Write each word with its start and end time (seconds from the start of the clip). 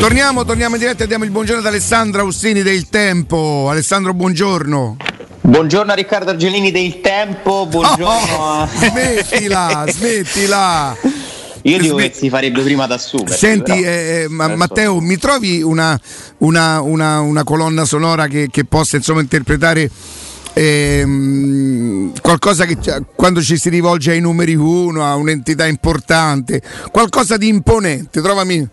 Torniamo, 0.00 0.46
torniamo 0.46 0.76
in 0.76 0.80
diretta 0.80 1.04
e 1.04 1.06
diamo 1.06 1.24
il 1.24 1.30
buongiorno 1.30 1.60
ad 1.60 1.66
Alessandro 1.66 2.22
Austini 2.22 2.62
del 2.62 2.88
Tempo. 2.88 3.68
Alessandro, 3.68 4.14
buongiorno. 4.14 4.96
Buongiorno 5.42 5.92
a 5.92 5.94
Riccardo 5.94 6.30
Argelini 6.30 6.70
del 6.70 7.02
Tempo, 7.02 7.66
buongiorno 7.66 8.62
oh. 8.62 8.66
Smettila, 8.66 9.84
smettila. 9.92 10.96
Io 11.62 11.78
dico 11.78 11.96
che 11.96 12.12
si 12.14 12.30
farebbe 12.30 12.62
prima 12.62 12.86
da 12.86 12.94
assumere. 12.94 13.36
Senti, 13.36 13.72
eh, 13.72 14.24
ma, 14.30 14.48
Matteo, 14.56 15.00
mi 15.00 15.18
trovi 15.18 15.60
una, 15.60 16.00
una, 16.38 16.80
una, 16.80 17.20
una 17.20 17.44
colonna 17.44 17.84
sonora 17.84 18.26
che, 18.26 18.48
che 18.50 18.64
possa 18.64 18.96
insomma 18.96 19.20
interpretare 19.20 19.90
ehm, 20.54 22.14
qualcosa 22.22 22.64
che 22.64 22.78
quando 23.14 23.42
ci 23.42 23.58
si 23.58 23.68
rivolge 23.68 24.12
ai 24.12 24.20
numeri 24.20 24.54
uno, 24.54 25.04
a 25.04 25.14
un'entità 25.16 25.66
importante, 25.66 26.62
qualcosa 26.90 27.36
di 27.36 27.48
imponente, 27.48 28.22
trovami. 28.22 28.66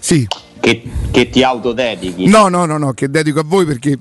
Sì. 0.00 0.26
Che, 0.62 0.82
che 1.10 1.28
ti 1.28 1.42
autodedichi? 1.42 2.28
No, 2.28 2.46
no, 2.46 2.66
no, 2.66 2.78
no, 2.78 2.92
che 2.92 3.10
dedico 3.10 3.40
a 3.40 3.44
voi 3.44 3.64
perché 3.64 3.98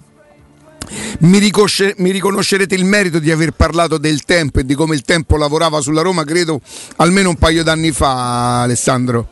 mi, 1.21 1.39
ricosce, 1.39 1.95
mi, 1.97 2.11
riconoscerete 2.11 2.75
il 2.75 2.85
merito 2.85 3.17
di 3.17 3.31
aver 3.31 3.53
parlato 3.53 3.97
del 3.97 4.23
tempo 4.25 4.59
e 4.59 4.63
di 4.63 4.75
come 4.75 4.93
il 4.93 5.01
tempo 5.01 5.37
lavorava 5.37 5.81
sulla 5.81 6.03
Roma, 6.03 6.23
credo 6.23 6.61
almeno 6.97 7.29
un 7.29 7.35
paio 7.37 7.63
d'anni 7.63 7.91
fa, 7.91 8.61
Alessandro. 8.61 9.27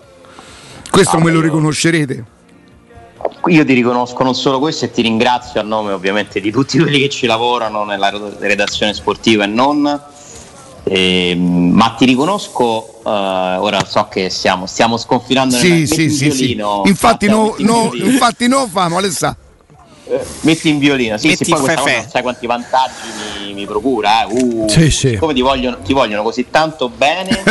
Questo 0.89 1.17
ah, 1.17 1.21
me 1.21 1.29
lo 1.29 1.39
riconoscerete. 1.39 2.25
Io 3.45 3.63
ti 3.63 3.73
riconosco 3.73 4.23
non 4.23 4.33
solo 4.33 4.57
questo 4.57 4.85
e 4.85 4.91
ti 4.91 5.03
ringrazio 5.03 5.59
a 5.59 5.63
nome 5.63 5.91
ovviamente 5.91 6.41
di 6.41 6.49
tutti 6.49 6.79
quelli 6.79 6.99
che 6.99 7.09
ci 7.09 7.27
lavorano 7.27 7.83
nella 7.83 8.11
redazione 8.39 8.95
sportiva 8.95 9.43
e 9.43 9.47
non. 9.47 10.01
Eh, 10.91 11.35
ma 11.35 11.93
ti 11.95 12.05
riconosco, 12.05 13.01
uh, 13.03 13.09
ora 13.09 13.85
so 13.85 14.07
che 14.09 14.31
stiamo, 14.31 14.65
stiamo 14.65 14.97
sconfinando 14.97 15.55
sì, 15.55 15.69
nel 15.69 15.87
sì, 15.87 16.09
sì, 16.09 16.29
violino, 16.29 16.81
sì. 16.83 16.89
Infatti, 16.89 17.27
no, 17.27 17.53
no, 17.59 17.91
infatti 17.93 18.47
no 18.47 18.67
famo 18.67 18.97
Alessandro 18.97 19.48
metti 20.41 20.69
in 20.69 20.79
violino, 20.79 21.17
sì, 21.17 21.27
metti 21.27 21.45
sì, 21.45 21.51
poi 21.51 21.61
questa 21.61 21.83
non 21.83 22.09
sai 22.09 22.21
quanti 22.21 22.47
vantaggi 22.47 22.93
mi, 23.43 23.53
mi 23.53 23.65
procura, 23.65 24.25
eh. 24.25 24.33
uh, 24.33 24.67
sì, 24.67 24.89
sì. 24.89 25.17
come 25.17 25.33
ti 25.33 25.41
vogliono, 25.41 25.77
ti 25.83 25.93
vogliono, 25.93 26.23
così 26.23 26.47
tanto 26.49 26.89
bene 26.89 27.43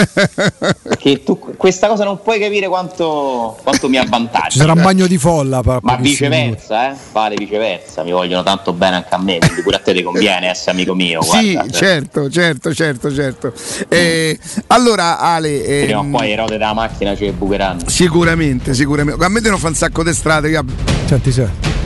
che 0.99 1.23
tu 1.23 1.39
questa 1.57 1.89
cosa 1.89 2.05
non 2.05 2.21
puoi 2.23 2.39
capire 2.41 2.69
quanto, 2.69 3.59
quanto 3.63 3.89
mi 3.89 3.97
avvantaggia. 3.97 4.49
Ci 4.49 4.59
sarà 4.59 4.73
un 4.73 4.83
bagno 4.83 5.07
di 5.07 5.19
folla, 5.19 5.61
ma 5.83 5.97
viceversa, 5.97 6.93
eh? 6.93 6.97
vale 7.13 7.37
viceversa, 7.37 8.03
mi 8.03 8.13
vogliono 8.13 8.43
tanto 8.43 8.73
bene 8.73 8.97
anche 8.97 9.15
a 9.15 9.19
me, 9.19 9.39
quindi 9.39 9.63
pure 9.63 9.77
a 9.77 9.81
te 9.81 9.95
ti 9.95 10.03
conviene 10.03 10.51
essere 10.51 10.73
amico 10.73 10.95
mio. 10.95 11.23
Sì, 11.23 11.53
guarda, 11.53 11.71
certo, 11.71 12.31
certo, 12.31 12.75
certo, 12.75 13.15
certo. 13.15 13.53
Eh, 13.89 14.39
allora 14.69 15.19
Ale... 15.19 15.65
Eh, 15.65 15.85
Prima 15.85 16.01
o 16.01 16.07
poi 16.11 16.29
le 16.29 16.37
ruote 16.37 16.53
della 16.53 16.75
macchina 16.75 17.17
ci 17.17 17.31
bucheranno. 17.31 17.89
Sicuramente, 17.89 18.75
sicuramente. 18.75 19.25
A 19.25 19.29
me 19.29 19.41
devono 19.41 19.59
fare 19.59 19.73
un 19.73 19.79
sacco 19.79 20.03
di 20.03 20.13
strade. 20.13 20.65
Senti, 21.07 21.33
senti. 21.33 21.78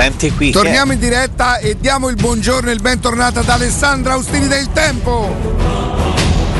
Senti 0.00 0.32
qui. 0.32 0.50
Torniamo 0.50 0.92
in 0.92 0.98
diretta 0.98 1.58
e 1.58 1.76
diamo 1.78 2.08
il 2.08 2.16
buongiorno 2.16 2.70
e 2.70 2.72
il 2.72 2.80
bentornato 2.80 3.40
ad 3.40 3.48
Alessandra 3.50 4.14
Austini 4.14 4.48
del 4.48 4.72
Tempo. 4.72 5.28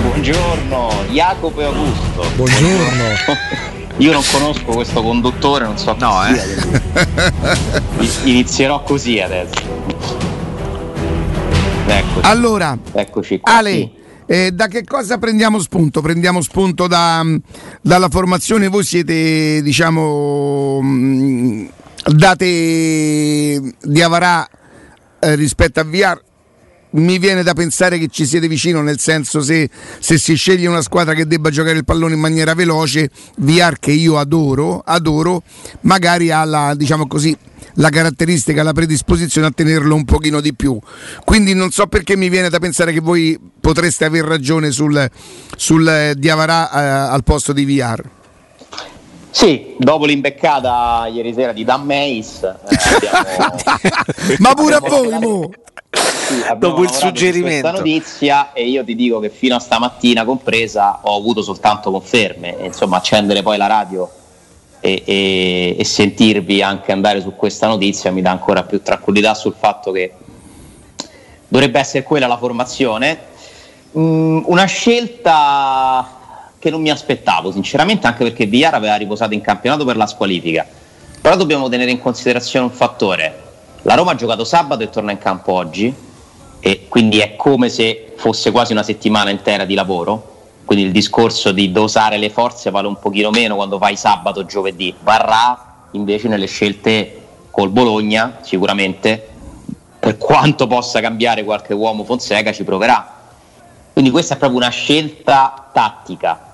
Buongiorno, 0.02 1.04
Jacopo 1.08 1.58
e 1.58 1.64
Augusto. 1.64 2.30
Buongiorno. 2.36 3.04
Io 3.96 4.12
non 4.12 4.22
conosco 4.30 4.72
questo 4.72 5.00
conduttore, 5.02 5.64
non 5.64 5.78
so 5.78 5.96
no, 5.98 6.22
eh. 6.26 6.38
Inizierò 8.24 8.82
così 8.82 9.20
adesso. 9.20 9.62
Eccoci. 11.86 12.26
Allora, 12.26 12.76
Eccoci 12.92 13.40
qua. 13.40 13.56
Ale, 13.56 13.90
eh, 14.26 14.50
da 14.52 14.66
che 14.66 14.84
cosa 14.84 15.16
prendiamo 15.16 15.58
spunto? 15.60 16.02
Prendiamo 16.02 16.42
spunto 16.42 16.86
da, 16.86 17.24
dalla 17.80 18.08
formazione, 18.10 18.68
voi 18.68 18.84
siete 18.84 19.62
diciamo 19.62 20.80
mm, 20.82 21.66
date 22.04 23.60
di 23.80 24.02
Avarà 24.02 24.48
eh, 25.18 25.34
rispetto 25.34 25.80
a 25.80 25.84
VR 25.84 26.20
mi 26.92 27.18
viene 27.18 27.42
da 27.42 27.52
pensare 27.54 27.98
che 27.98 28.08
ci 28.08 28.26
siete 28.26 28.48
vicino, 28.48 28.82
nel 28.82 28.98
senso 28.98 29.40
se, 29.42 29.68
se, 29.98 30.18
si 30.18 30.34
sceglie 30.34 30.66
una 30.66 30.82
squadra 30.82 31.14
che 31.14 31.26
debba 31.26 31.50
giocare 31.50 31.76
il 31.76 31.84
pallone 31.84 32.14
in 32.14 32.20
maniera 32.20 32.54
veloce, 32.54 33.10
VR 33.36 33.78
che 33.78 33.92
io 33.92 34.18
adoro, 34.18 34.82
adoro, 34.84 35.42
magari 35.82 36.30
ha 36.30 36.44
la, 36.44 36.74
diciamo 36.74 37.06
così, 37.06 37.36
la 37.74 37.90
caratteristica, 37.90 38.62
la 38.62 38.72
predisposizione 38.72 39.46
a 39.46 39.52
tenerlo 39.52 39.94
un 39.94 40.04
pochino 40.04 40.40
di 40.40 40.54
più. 40.54 40.78
Quindi 41.24 41.54
non 41.54 41.70
so 41.70 41.86
perché 41.86 42.16
mi 42.16 42.28
viene 42.28 42.48
da 42.48 42.58
pensare 42.58 42.92
che 42.92 43.00
voi 43.00 43.38
potreste 43.60 44.04
aver 44.04 44.24
ragione 44.24 44.72
sul, 44.72 45.08
sul 45.56 45.86
eh, 45.86 46.16
eh, 46.20 46.28
al 46.28 47.22
posto 47.22 47.52
di 47.52 47.64
VR. 47.64 48.18
Sì, 49.30 49.74
dopo 49.78 50.06
l'imbeccata 50.06 51.06
ieri 51.06 51.32
sera 51.32 51.52
di 51.52 51.64
Dan 51.64 51.82
Meis, 51.84 52.42
eh, 52.42 52.56
abbiamo, 52.94 53.56
ma 54.38 54.54
pure 54.54 54.74
a 54.74 54.80
voi, 54.80 55.18
mo. 55.18 55.50
Sì, 55.92 56.44
dopo 56.58 56.82
il 56.82 56.90
suggerimento. 56.90 57.68
Questa 57.68 57.70
notizia 57.70 58.52
e 58.52 58.68
io 58.68 58.84
ti 58.84 58.94
dico 58.94 59.20
che 59.20 59.30
fino 59.30 59.54
a 59.54 59.58
stamattina 59.60 60.24
compresa 60.24 61.00
ho 61.02 61.16
avuto 61.16 61.42
soltanto 61.42 61.90
conferme, 61.90 62.58
e, 62.58 62.66
insomma 62.66 62.96
accendere 62.98 63.42
poi 63.42 63.56
la 63.56 63.66
radio 63.66 64.10
e, 64.80 65.02
e, 65.04 65.76
e, 65.78 65.84
sentirvi 65.84 66.62
anche 66.62 66.90
andare 66.92 67.20
su 67.20 67.34
questa 67.36 67.66
notizia 67.66 68.10
mi 68.10 68.22
dà 68.22 68.30
ancora 68.30 68.62
più 68.64 68.82
tranquillità 68.82 69.34
sul 69.34 69.54
fatto 69.56 69.92
che 69.92 70.12
dovrebbe 71.46 71.78
essere 71.78 72.02
quella 72.02 72.26
la 72.26 72.38
formazione. 72.38 73.28
Mm, 73.96 74.42
una 74.46 74.64
scelta 74.66 76.19
che 76.60 76.68
non 76.68 76.82
mi 76.82 76.90
aspettavo, 76.90 77.50
sinceramente, 77.50 78.06
anche 78.06 78.22
perché 78.22 78.44
Villar 78.44 78.74
aveva 78.74 78.94
riposato 78.94 79.32
in 79.32 79.40
campionato 79.40 79.86
per 79.86 79.96
la 79.96 80.06
squalifica. 80.06 80.66
Però 81.20 81.34
dobbiamo 81.34 81.70
tenere 81.70 81.90
in 81.90 81.98
considerazione 81.98 82.66
un 82.66 82.70
fattore. 82.70 83.42
La 83.82 83.94
Roma 83.94 84.12
ha 84.12 84.14
giocato 84.14 84.44
sabato 84.44 84.82
e 84.82 84.90
torna 84.90 85.10
in 85.10 85.16
campo 85.16 85.52
oggi, 85.52 85.92
e 86.60 86.86
quindi 86.86 87.20
è 87.20 87.34
come 87.34 87.70
se 87.70 88.12
fosse 88.14 88.50
quasi 88.50 88.72
una 88.72 88.82
settimana 88.82 89.30
intera 89.30 89.64
di 89.64 89.72
lavoro. 89.72 90.28
Quindi 90.66 90.84
il 90.84 90.92
discorso 90.92 91.50
di 91.50 91.72
dosare 91.72 92.18
le 92.18 92.28
forze 92.28 92.70
vale 92.70 92.86
un 92.86 92.98
pochino 92.98 93.30
meno 93.30 93.54
quando 93.56 93.78
fai 93.78 93.96
sabato 93.96 94.44
giovedì. 94.44 94.94
Varrà 95.00 95.86
invece 95.92 96.28
nelle 96.28 96.46
scelte 96.46 97.22
col 97.50 97.70
Bologna, 97.70 98.36
sicuramente, 98.42 99.28
per 99.98 100.18
quanto 100.18 100.66
possa 100.66 101.00
cambiare 101.00 101.42
qualche 101.42 101.72
uomo 101.72 102.04
Fonseca, 102.04 102.52
ci 102.52 102.64
proverà. 102.64 103.14
Quindi 103.94 104.10
questa 104.10 104.34
è 104.34 104.36
proprio 104.36 104.58
una 104.60 104.68
scelta 104.68 105.68
tattica 105.72 106.48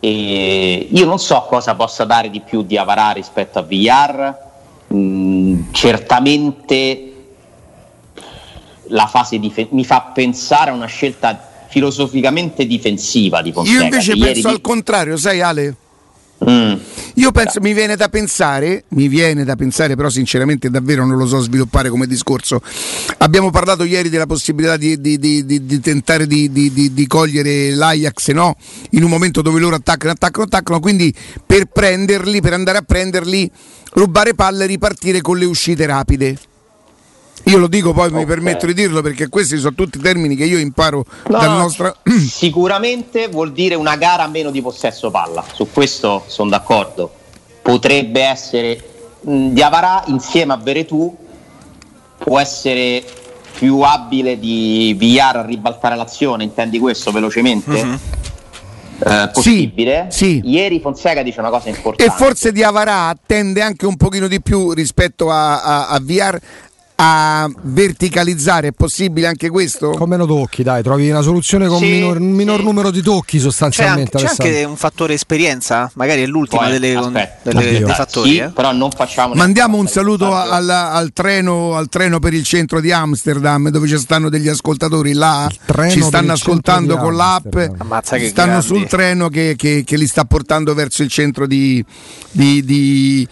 e 0.00 0.88
io 0.90 1.04
non 1.04 1.18
so 1.18 1.44
cosa 1.48 1.74
possa 1.74 2.04
dare 2.04 2.30
di 2.30 2.40
più 2.40 2.62
di 2.62 2.76
Avarà 2.76 3.10
rispetto 3.10 3.58
a 3.58 3.62
Villar, 3.62 4.36
mm, 4.92 5.72
certamente 5.72 7.02
la 8.88 9.06
fase 9.06 9.38
dif- 9.38 9.70
mi 9.70 9.84
fa 9.84 10.10
pensare 10.14 10.70
a 10.70 10.74
una 10.74 10.86
scelta 10.86 11.66
filosoficamente 11.68 12.66
difensiva 12.66 13.42
di 13.42 13.52
Fonseca. 13.52 13.78
Io 13.78 13.84
invece 13.84 14.16
penso 14.16 14.48
di... 14.48 14.54
al 14.54 14.60
contrario, 14.60 15.16
sai 15.16 15.40
Ale? 15.40 15.76
Mm. 16.44 16.74
Io 17.14 17.32
penso, 17.32 17.60
mi 17.60 17.72
viene 17.72 17.96
da 17.96 18.08
pensare, 18.08 18.84
mi 18.90 19.08
viene 19.08 19.44
da 19.44 19.56
pensare, 19.56 19.96
però 19.96 20.08
sinceramente 20.08 20.70
davvero 20.70 21.04
non 21.04 21.16
lo 21.16 21.26
so 21.26 21.40
sviluppare 21.40 21.88
come 21.88 22.06
discorso. 22.06 22.62
Abbiamo 23.18 23.50
parlato 23.50 23.82
ieri 23.82 24.08
della 24.08 24.26
possibilità 24.26 24.76
di, 24.76 25.00
di, 25.00 25.18
di, 25.18 25.44
di 25.44 25.80
tentare 25.80 26.26
di, 26.26 27.04
cogliere 27.08 27.74
l'Ajax 27.74 28.30
no? 28.30 28.56
in 28.90 29.02
un 29.02 29.10
momento 29.10 29.42
dove 29.42 29.58
loro 29.58 29.74
attaccano, 29.74 30.12
attaccano, 30.12 30.44
attaccano, 30.44 30.80
quindi 30.80 31.12
per 31.44 31.66
prenderli, 31.66 32.40
per 32.40 32.52
andare 32.52 32.78
a 32.78 32.82
prenderli, 32.82 33.50
rubare 33.94 34.34
palle 34.34 34.64
e 34.64 34.66
ripartire 34.68 35.20
con 35.20 35.38
le 35.38 35.44
uscite 35.44 35.86
rapide. 35.86 36.36
Io 37.44 37.58
lo 37.58 37.66
dico, 37.66 37.92
poi 37.92 38.08
okay. 38.08 38.18
mi 38.18 38.26
permetto 38.26 38.66
di 38.66 38.74
dirlo 38.74 39.00
perché 39.00 39.28
questi 39.28 39.56
sono 39.58 39.74
tutti 39.74 39.98
termini 39.98 40.36
che 40.36 40.44
io 40.44 40.58
imparo 40.58 41.04
no, 41.28 41.38
dal 41.38 41.50
nostro. 41.50 41.96
Sicuramente 42.04 43.28
vuol 43.28 43.52
dire 43.52 43.74
una 43.74 43.96
gara 43.96 44.26
meno 44.26 44.50
di 44.50 44.60
possesso 44.60 45.10
palla, 45.10 45.44
su 45.52 45.68
questo 45.72 46.24
sono 46.26 46.50
d'accordo. 46.50 47.10
Potrebbe 47.62 48.22
essere 48.22 48.82
mh, 49.20 49.48
Diavarà 49.48 50.04
insieme 50.06 50.52
a 50.52 50.56
Veretù 50.56 51.16
può 52.18 52.38
essere 52.38 53.02
più 53.54 53.80
abile 53.80 54.38
di 54.38 54.94
Villar 54.96 55.36
a 55.36 55.44
ribaltare 55.44 55.96
l'azione, 55.96 56.44
intendi 56.44 56.78
questo 56.78 57.10
velocemente? 57.10 57.84
Mm-hmm. 57.84 57.94
Eh, 59.00 59.30
possibile. 59.32 60.06
Sì, 60.10 60.40
sì. 60.42 60.48
Ieri 60.50 60.80
Fonseca 60.80 61.22
dice 61.22 61.38
una 61.38 61.50
cosa 61.50 61.68
importante. 61.68 62.04
E 62.04 62.14
forse 62.16 62.50
Diavarà 62.50 63.16
tende 63.26 63.62
anche 63.62 63.86
un 63.86 63.96
pochino 63.96 64.26
di 64.26 64.40
più 64.42 64.72
rispetto 64.72 65.30
a, 65.30 65.62
a, 65.62 65.88
a 65.88 66.00
VR 66.00 66.38
a 67.00 67.48
verticalizzare, 67.62 68.68
è 68.68 68.72
possibile 68.72 69.28
anche 69.28 69.50
questo? 69.50 69.90
Con 69.90 70.08
meno 70.08 70.26
tocchi, 70.26 70.64
dai, 70.64 70.82
trovi 70.82 71.08
una 71.08 71.20
soluzione 71.20 71.68
con 71.68 71.78
sì, 71.78 71.84
minor, 71.84 72.18
minor 72.18 72.58
sì. 72.58 72.64
numero 72.64 72.90
di 72.90 73.02
tocchi 73.02 73.38
sostanzialmente. 73.38 74.18
C'è 74.18 74.24
anche, 74.24 74.42
c'è 74.42 74.48
anche, 74.48 74.64
un 74.64 74.76
fattore 74.76 75.14
esperienza, 75.14 75.88
magari 75.94 76.22
è 76.22 76.26
l'ultima 76.26 76.62
Poi, 76.62 76.72
delle, 76.72 77.00
delle, 77.42 77.82
dei 77.84 77.94
fattori. 77.94 78.30
Sì, 78.30 78.36
eh? 78.38 78.48
Però 78.48 78.72
non 78.72 78.90
facciamo 78.90 79.34
Mandiamo 79.34 79.76
un 79.76 79.86
saluto 79.86 80.34
al, 80.34 80.68
al, 80.68 81.12
treno, 81.12 81.76
al, 81.76 81.88
treno, 81.88 82.18
per 82.18 82.34
il 82.34 82.42
centro 82.42 82.80
di 82.80 82.90
Amsterdam, 82.90 83.68
dove 83.68 83.86
ci 83.86 83.96
stanno 83.96 84.28
degli 84.28 84.48
ascoltatori 84.48 85.12
là, 85.12 85.48
ci 85.90 86.02
stanno 86.02 86.32
ascoltando 86.32 86.96
con 86.96 87.14
l'app, 87.14 87.56
stanno 88.02 88.30
grandi. 88.32 88.66
sul 88.66 88.88
treno 88.88 89.28
che, 89.28 89.54
che, 89.56 89.84
che, 89.86 89.96
li 89.96 90.06
sta 90.08 90.24
portando 90.24 90.74
verso 90.74 91.04
il 91.04 91.10
centro 91.10 91.46
di, 91.46 91.84
di, 92.32 92.64
di 92.64 93.28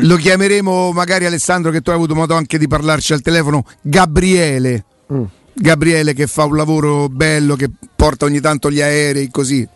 lo 0.00 0.16
chiameremo 0.16 0.92
magari 0.92 1.26
Alessandro 1.26 1.70
che 1.70 1.80
tu 1.80 1.90
hai 1.90 1.96
avuto 1.96 2.14
modo 2.14 2.34
anche 2.34 2.58
di 2.58 2.66
parlarci 2.66 3.12
al 3.12 3.20
telefono, 3.20 3.64
Gabriele. 3.80 4.84
Mm. 5.12 5.24
Gabriele 5.54 6.14
che 6.14 6.26
fa 6.26 6.44
un 6.44 6.56
lavoro 6.56 7.08
bello, 7.08 7.56
che 7.56 7.70
porta 7.94 8.24
ogni 8.24 8.40
tanto 8.40 8.70
gli 8.70 8.80
aerei 8.80 9.30
così. 9.30 9.68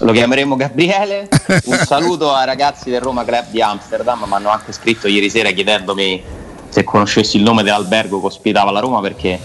Lo 0.00 0.12
chiameremo 0.12 0.54
Gabriele. 0.54 1.28
Un 1.64 1.82
saluto 1.86 2.32
ai 2.32 2.46
ragazzi 2.46 2.90
del 2.90 3.00
Roma 3.00 3.24
Club 3.24 3.46
di 3.50 3.62
Amsterdam. 3.62 4.24
Mi 4.26 4.34
hanno 4.34 4.50
anche 4.50 4.72
scritto 4.72 5.08
ieri 5.08 5.30
sera 5.30 5.50
chiedendomi 5.50 6.22
se 6.68 6.84
conoscessi 6.84 7.38
il 7.38 7.42
nome 7.42 7.62
dell'albergo 7.62 8.20
che 8.20 8.26
ospitava 8.26 8.70
la 8.70 8.80
Roma 8.80 9.00
perché 9.00 9.40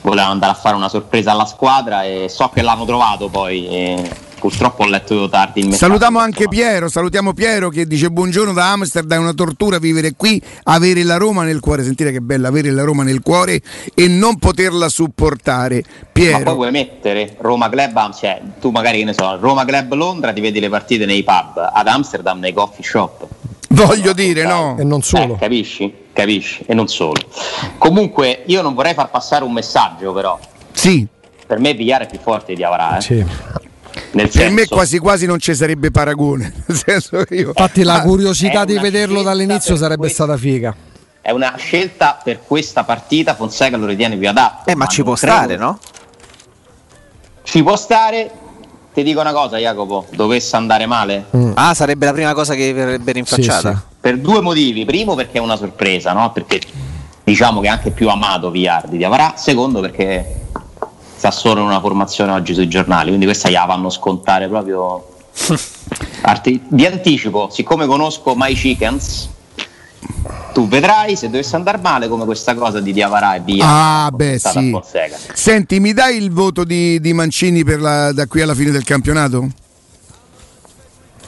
volevano 0.00 0.32
andare 0.32 0.52
a 0.52 0.56
fare 0.56 0.74
una 0.74 0.88
sorpresa 0.88 1.30
alla 1.30 1.46
squadra 1.46 2.02
e 2.02 2.26
so 2.28 2.50
che 2.52 2.60
l'hanno 2.60 2.84
trovato 2.84 3.28
poi. 3.28 3.68
E 3.68 4.10
purtroppo 4.44 4.82
ho 4.82 4.86
letto 4.86 5.26
tardi 5.30 5.60
il 5.60 5.66
messaggio. 5.68 5.86
Salutiamo 5.86 6.18
anche 6.18 6.48
Piero, 6.48 6.88
salutiamo 6.88 7.32
Piero 7.32 7.70
che 7.70 7.86
dice 7.86 8.10
buongiorno 8.10 8.52
da 8.52 8.72
Amsterdam, 8.72 9.20
è 9.20 9.22
una 9.22 9.32
tortura 9.32 9.78
vivere 9.78 10.12
qui, 10.18 10.38
avere 10.64 11.02
la 11.02 11.16
Roma 11.16 11.44
nel 11.44 11.60
cuore, 11.60 11.82
sentite 11.82 12.12
che 12.12 12.20
bella 12.20 12.48
avere 12.48 12.70
la 12.70 12.82
Roma 12.82 13.04
nel 13.04 13.22
cuore 13.22 13.62
e 13.94 14.06
non 14.06 14.36
poterla 14.36 14.90
supportare. 14.90 15.82
Piero. 16.12 16.36
Ma 16.36 16.44
poi 16.44 16.54
vuoi 16.56 16.70
mettere 16.72 17.36
Roma 17.40 17.70
Club, 17.70 18.12
cioè 18.12 18.42
tu 18.60 18.68
magari 18.68 18.98
che 18.98 19.04
ne 19.04 19.14
so, 19.14 19.38
Roma 19.38 19.64
Club 19.64 19.94
Londra 19.94 20.30
ti 20.34 20.42
vedi 20.42 20.60
le 20.60 20.68
partite 20.68 21.06
nei 21.06 21.24
pub, 21.24 21.70
ad 21.72 21.86
Amsterdam 21.86 22.38
nei 22.38 22.52
coffee 22.52 22.84
shop. 22.84 23.26
Voglio 23.70 24.12
dire, 24.12 24.44
no? 24.44 24.76
E 24.78 24.84
non 24.84 25.00
solo. 25.00 25.36
Eh, 25.36 25.38
capisci? 25.38 25.90
Capisci? 26.12 26.64
E 26.66 26.74
non 26.74 26.86
solo. 26.86 27.14
Comunque 27.78 28.42
io 28.44 28.60
non 28.60 28.74
vorrei 28.74 28.92
far 28.92 29.08
passare 29.08 29.42
un 29.42 29.52
messaggio 29.52 30.12
però. 30.12 30.38
Sì. 30.72 31.06
Per 31.46 31.58
me 31.58 31.72
Vigliare 31.72 32.04
è 32.04 32.08
più 32.08 32.18
forte 32.18 32.52
di 32.52 32.62
Avarà. 32.62 32.98
Eh? 32.98 33.00
Sì. 33.00 33.26
Nel 34.12 34.28
per 34.28 34.50
me 34.50 34.66
quasi 34.66 34.98
quasi 34.98 35.26
non 35.26 35.38
ci 35.38 35.54
sarebbe 35.54 35.90
paragone. 35.90 36.52
Io... 37.30 37.48
Infatti 37.48 37.82
la 37.82 38.00
curiosità 38.02 38.64
di 38.64 38.78
vederlo 38.78 39.22
dall'inizio 39.22 39.76
sarebbe 39.76 40.02
questa... 40.02 40.24
stata 40.24 40.38
figa. 40.38 40.74
È 41.20 41.30
una 41.30 41.54
scelta 41.56 42.20
per 42.22 42.40
questa 42.46 42.84
partita, 42.84 43.34
Fonseca 43.34 43.76
lo 43.76 43.86
ritiene 43.86 44.16
più 44.16 44.28
adatto. 44.28 44.68
Eh, 44.68 44.74
ma, 44.74 44.84
ma 44.84 44.90
ci 44.90 45.02
può 45.02 45.14
credo... 45.14 45.32
stare, 45.32 45.56
no? 45.56 45.78
Ci 47.42 47.62
può 47.62 47.76
stare. 47.76 48.30
Ti 48.92 49.02
dico 49.02 49.20
una 49.20 49.32
cosa, 49.32 49.58
Jacopo, 49.58 50.06
dovesse 50.10 50.54
andare 50.54 50.86
male. 50.86 51.24
Mm. 51.36 51.52
Ah, 51.54 51.74
sarebbe 51.74 52.06
la 52.06 52.12
prima 52.12 52.34
cosa 52.34 52.54
che 52.54 52.72
verrebbe 52.72 53.12
rinfacciata. 53.12 53.70
Sì, 53.70 53.76
sì. 53.76 53.82
Per 54.00 54.18
due 54.18 54.40
motivi. 54.40 54.84
Primo 54.84 55.14
perché 55.14 55.38
è 55.38 55.40
una 55.40 55.56
sorpresa, 55.56 56.12
no? 56.12 56.30
Perché 56.30 56.60
diciamo 57.24 57.60
che 57.60 57.66
è 57.66 57.70
anche 57.70 57.90
più 57.90 58.08
amato 58.08 58.50
Viardi 58.50 58.96
di 58.96 59.04
Avarà. 59.04 59.32
Secondo 59.36 59.80
perché 59.80 60.43
sta 61.24 61.30
solo 61.30 61.60
in 61.60 61.66
una 61.66 61.80
formazione 61.80 62.32
oggi 62.32 62.52
sui 62.52 62.68
giornali, 62.68 63.08
quindi 63.08 63.24
questa 63.24 63.48
gliela 63.48 63.64
vanno 63.64 63.88
scontare 63.88 64.46
proprio 64.46 65.06
di 66.68 66.86
anticipo, 66.86 67.48
siccome 67.50 67.86
conosco 67.86 68.34
My 68.36 68.52
Chickens, 68.52 69.30
tu 70.52 70.68
vedrai 70.68 71.16
se 71.16 71.30
dovesse 71.30 71.56
andare 71.56 71.78
male 71.78 72.08
come 72.08 72.26
questa 72.26 72.54
cosa 72.54 72.80
di 72.80 72.92
Diavarà 72.92 73.36
e 73.36 73.40
via. 73.40 73.64
Ah, 73.66 74.10
beh, 74.10 74.38
sì. 74.38 74.78
Senti, 75.32 75.80
mi 75.80 75.94
dai 75.94 76.18
il 76.18 76.30
voto 76.30 76.62
di, 76.62 77.00
di 77.00 77.14
Mancini 77.14 77.64
la, 77.64 78.12
da 78.12 78.26
qui 78.26 78.42
alla 78.42 78.54
fine 78.54 78.70
del 78.70 78.84
campionato? 78.84 79.48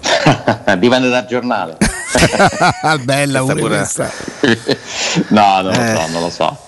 Dipende 0.78 1.08
dal 1.08 1.26
giornale. 1.26 1.78
Bella 3.02 3.40
pure 3.40 3.60
questa. 3.62 4.10
no, 5.28 5.62
non 5.62 5.72
lo 5.72 5.72
so, 5.72 6.06
non 6.08 6.20
lo 6.20 6.30
so. 6.30 6.64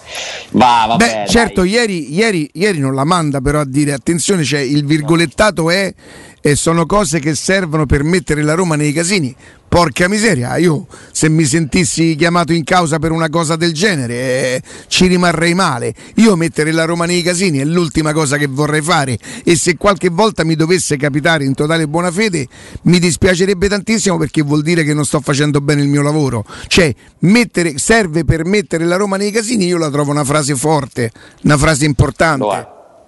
Va, 0.51 0.85
vabbè, 0.89 1.25
Beh, 1.25 1.31
certo, 1.31 1.65
ieri, 1.65 2.15
ieri, 2.15 2.49
ieri, 2.55 2.79
non 2.79 2.95
la 2.95 3.05
manda 3.05 3.41
però 3.41 3.61
a 3.61 3.67
dire 3.67 3.93
attenzione, 3.93 4.45
cioè, 4.45 4.61
il 4.61 4.85
virgolettato 4.85 5.71
è 5.71 5.93
e 6.41 6.55
sono 6.55 6.87
cose 6.87 7.19
che 7.19 7.35
servono 7.35 7.85
per 7.85 8.03
mettere 8.03 8.43
la 8.43 8.55
Roma 8.55 8.77
nei 8.77 8.93
casini. 8.93 9.35
Porca 9.69 10.09
miseria, 10.09 10.57
io 10.57 10.87
se 11.13 11.29
mi 11.29 11.45
sentissi 11.45 12.17
chiamato 12.17 12.55
in 12.55 12.65
causa 12.65 12.99
per 12.99 13.13
una 13.13 13.29
cosa 13.29 13.55
del 13.55 13.75
genere 13.75 14.15
eh, 14.15 14.63
ci 14.87 15.07
rimarrei 15.07 15.53
male. 15.53 15.93
Io 16.15 16.37
mettere 16.37 16.73
la 16.73 16.87
Roma 16.87 17.05
nei 17.05 17.21
casini 17.21 17.59
è 17.59 17.65
l'ultima 17.65 18.15
cosa 18.15 18.39
che 18.39 18.47
vorrei 18.47 18.81
fare 18.81 19.19
e 19.45 19.57
se 19.57 19.77
qualche 19.77 20.09
volta 20.09 20.43
mi 20.43 20.55
dovesse 20.55 20.97
capitare 20.97 21.45
in 21.45 21.53
totale 21.53 21.87
buona 21.87 22.11
fede 22.11 22.47
mi 22.85 22.99
dispiacerebbe 22.99 23.69
tantissimo 23.69 24.17
perché 24.17 24.41
vuol 24.41 24.63
dire 24.63 24.85
che 24.85 24.95
non 24.95 25.05
sto 25.05 25.21
facendo 25.21 25.61
bene 25.61 25.83
il 25.83 25.89
mio 25.89 26.01
lavoro. 26.01 26.47
Cioè, 26.67 26.95
mettere, 27.21 27.77
serve 27.77 28.25
per 28.25 28.47
mettere 28.47 28.87
la 28.87 28.97
Roma 28.97 29.19
nei 29.19 29.31
casini, 29.31 29.67
io 29.67 29.77
la 29.77 29.91
trovo 29.91 30.11
una 30.11 30.25
frase 30.25 30.55
forte, 30.57 31.13
una 31.43 31.59
frase 31.59 31.85
importante. 31.85 32.43
Lo 32.43 32.55
è, 32.55 32.67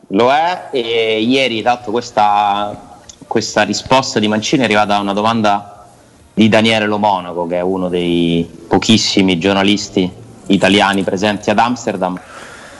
Lo 0.08 0.30
è 0.30 0.68
e 0.72 1.22
ieri 1.22 1.62
tanto 1.62 1.90
questa, 1.90 2.98
questa 3.26 3.62
risposta 3.62 4.18
di 4.18 4.28
Mancini 4.28 4.60
è 4.60 4.64
arrivata 4.66 4.96
a 4.96 5.00
una 5.00 5.14
domanda 5.14 5.79
di 6.40 6.48
Daniele 6.48 6.86
Lo 6.86 6.96
Monaco, 6.96 7.46
che 7.46 7.56
è 7.56 7.60
uno 7.60 7.90
dei 7.90 8.48
pochissimi 8.66 9.38
giornalisti 9.38 10.10
italiani 10.46 11.02
presenti 11.02 11.50
ad 11.50 11.58
Amsterdam, 11.58 12.18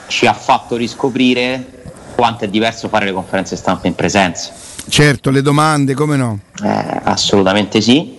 ci 0.07 0.25
ha 0.25 0.33
fatto 0.33 0.75
riscoprire 0.75 1.83
quanto 2.15 2.45
è 2.45 2.47
diverso 2.47 2.89
fare 2.89 3.05
le 3.05 3.13
conferenze 3.13 3.55
stampa 3.55 3.85
in 3.85 3.93
presenza. 3.93 4.51
Certo, 4.89 5.29
le 5.29 5.43
domande, 5.43 5.93
come 5.93 6.15
no? 6.15 6.39
Eh, 6.63 7.01
assolutamente 7.03 7.81
sì. 7.81 8.15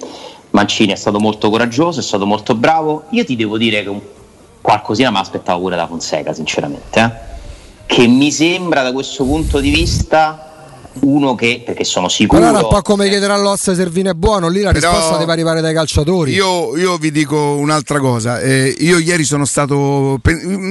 Mancini 0.50 0.92
è 0.92 0.96
stato 0.96 1.18
molto 1.18 1.50
coraggioso, 1.50 1.98
è 1.98 2.04
stato 2.04 2.24
molto 2.24 2.54
bravo. 2.54 3.06
Io 3.10 3.24
ti 3.24 3.34
devo 3.34 3.58
dire 3.58 3.82
che 3.82 3.88
un, 3.88 4.00
qualcosina 4.60 5.10
mi 5.10 5.18
aspettavo 5.18 5.62
pure 5.62 5.74
da 5.74 5.88
Fonseca, 5.88 6.32
sinceramente. 6.32 7.00
Eh? 7.00 7.10
Che 7.86 8.06
mi 8.06 8.30
sembra 8.30 8.82
da 8.82 8.92
questo 8.92 9.24
punto 9.24 9.58
di 9.58 9.70
vista 9.70 10.51
uno 11.00 11.34
che, 11.34 11.62
perché 11.64 11.84
sono 11.84 12.08
sicuro. 12.08 12.42
Allora 12.42 12.62
un 12.62 12.68
po' 12.68 12.82
come 12.82 13.08
chiederà 13.08 13.36
l'ossa 13.36 13.74
Servino 13.74 14.10
è 14.10 14.14
buono, 14.14 14.48
lì 14.48 14.60
la 14.60 14.72
Però 14.72 14.90
risposta 14.90 15.18
deve 15.18 15.32
arrivare 15.32 15.60
dai 15.60 15.74
calciatori. 15.74 16.32
Io, 16.32 16.76
io 16.76 16.96
vi 16.96 17.10
dico 17.10 17.56
un'altra 17.56 17.98
cosa, 17.98 18.40
eh, 18.40 18.74
io 18.78 18.98
ieri 18.98 19.24
sono 19.24 19.44
stato. 19.44 20.20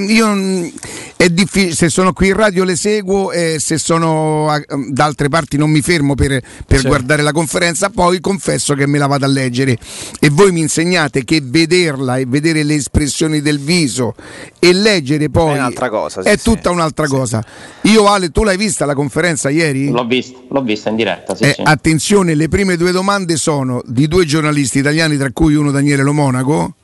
Io, 0.08 0.70
è 1.16 1.28
difficile, 1.28 1.74
se 1.74 1.88
sono 1.88 2.12
qui 2.12 2.28
in 2.28 2.34
radio 2.34 2.64
le 2.64 2.76
seguo 2.76 3.30
e 3.30 3.58
se 3.60 3.78
sono 3.78 4.48
a, 4.48 4.60
da 4.88 5.04
altre 5.04 5.28
parti 5.28 5.56
non 5.56 5.70
mi 5.70 5.80
fermo 5.80 6.14
per, 6.14 6.40
per 6.66 6.82
guardare 6.82 7.22
la 7.22 7.32
conferenza, 7.32 7.90
poi 7.90 8.20
confesso 8.20 8.74
che 8.74 8.86
me 8.86 8.98
la 8.98 9.06
vado 9.06 9.24
a 9.24 9.28
leggere 9.28 9.78
e 10.18 10.30
voi 10.30 10.50
mi 10.52 10.60
insegnate 10.60 11.24
che 11.24 11.40
vederla 11.42 12.16
e 12.16 12.26
vedere 12.26 12.64
le 12.64 12.74
espressioni 12.74 13.40
del 13.40 13.60
viso 13.60 14.14
e 14.58 14.72
leggere 14.72 15.30
poi 15.30 15.58
è, 15.58 15.88
cosa, 15.88 16.22
sì, 16.22 16.28
è 16.28 16.38
tutta 16.38 16.70
sì. 16.70 16.74
un'altra 16.74 17.06
sì. 17.06 17.12
cosa. 17.12 17.44
Io 17.82 18.06
Ale, 18.06 18.30
tu 18.30 18.42
l'hai 18.42 18.56
vista 18.56 18.84
la 18.84 18.94
conferenza 18.94 19.48
ieri? 19.48 19.90
L'ho 19.90 20.04
vista, 20.14 20.38
l'ho 20.48 20.62
vista 20.62 20.90
in 20.90 20.96
diretta. 20.96 21.34
Sì, 21.34 21.44
eh, 21.44 21.52
sì. 21.54 21.62
Attenzione, 21.64 22.34
le 22.34 22.48
prime 22.48 22.76
due 22.76 22.92
domande 22.92 23.36
sono 23.36 23.82
di 23.84 24.06
due 24.08 24.24
giornalisti 24.24 24.78
italiani, 24.78 25.16
tra 25.16 25.30
cui 25.32 25.54
uno 25.54 25.70
Daniele 25.70 26.02
Lo 26.02 26.12
Monaco. 26.12 26.74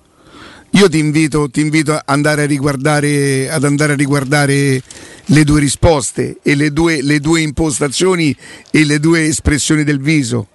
Io 0.72 0.88
ti 0.88 0.98
invito, 0.98 1.48
ti 1.48 1.60
invito 1.60 1.92
ad, 1.92 2.02
andare 2.06 2.42
a 2.42 2.46
riguardare, 2.46 3.50
ad 3.50 3.64
andare 3.64 3.94
a 3.94 3.96
riguardare 3.96 4.82
le 5.26 5.44
due 5.44 5.60
risposte 5.60 6.38
e 6.42 6.54
le 6.54 6.72
due, 6.72 7.02
le 7.02 7.20
due 7.20 7.40
impostazioni 7.40 8.34
e 8.70 8.84
le 8.84 8.98
due 8.98 9.24
espressioni 9.24 9.84
del 9.84 9.98
viso. 10.00 10.46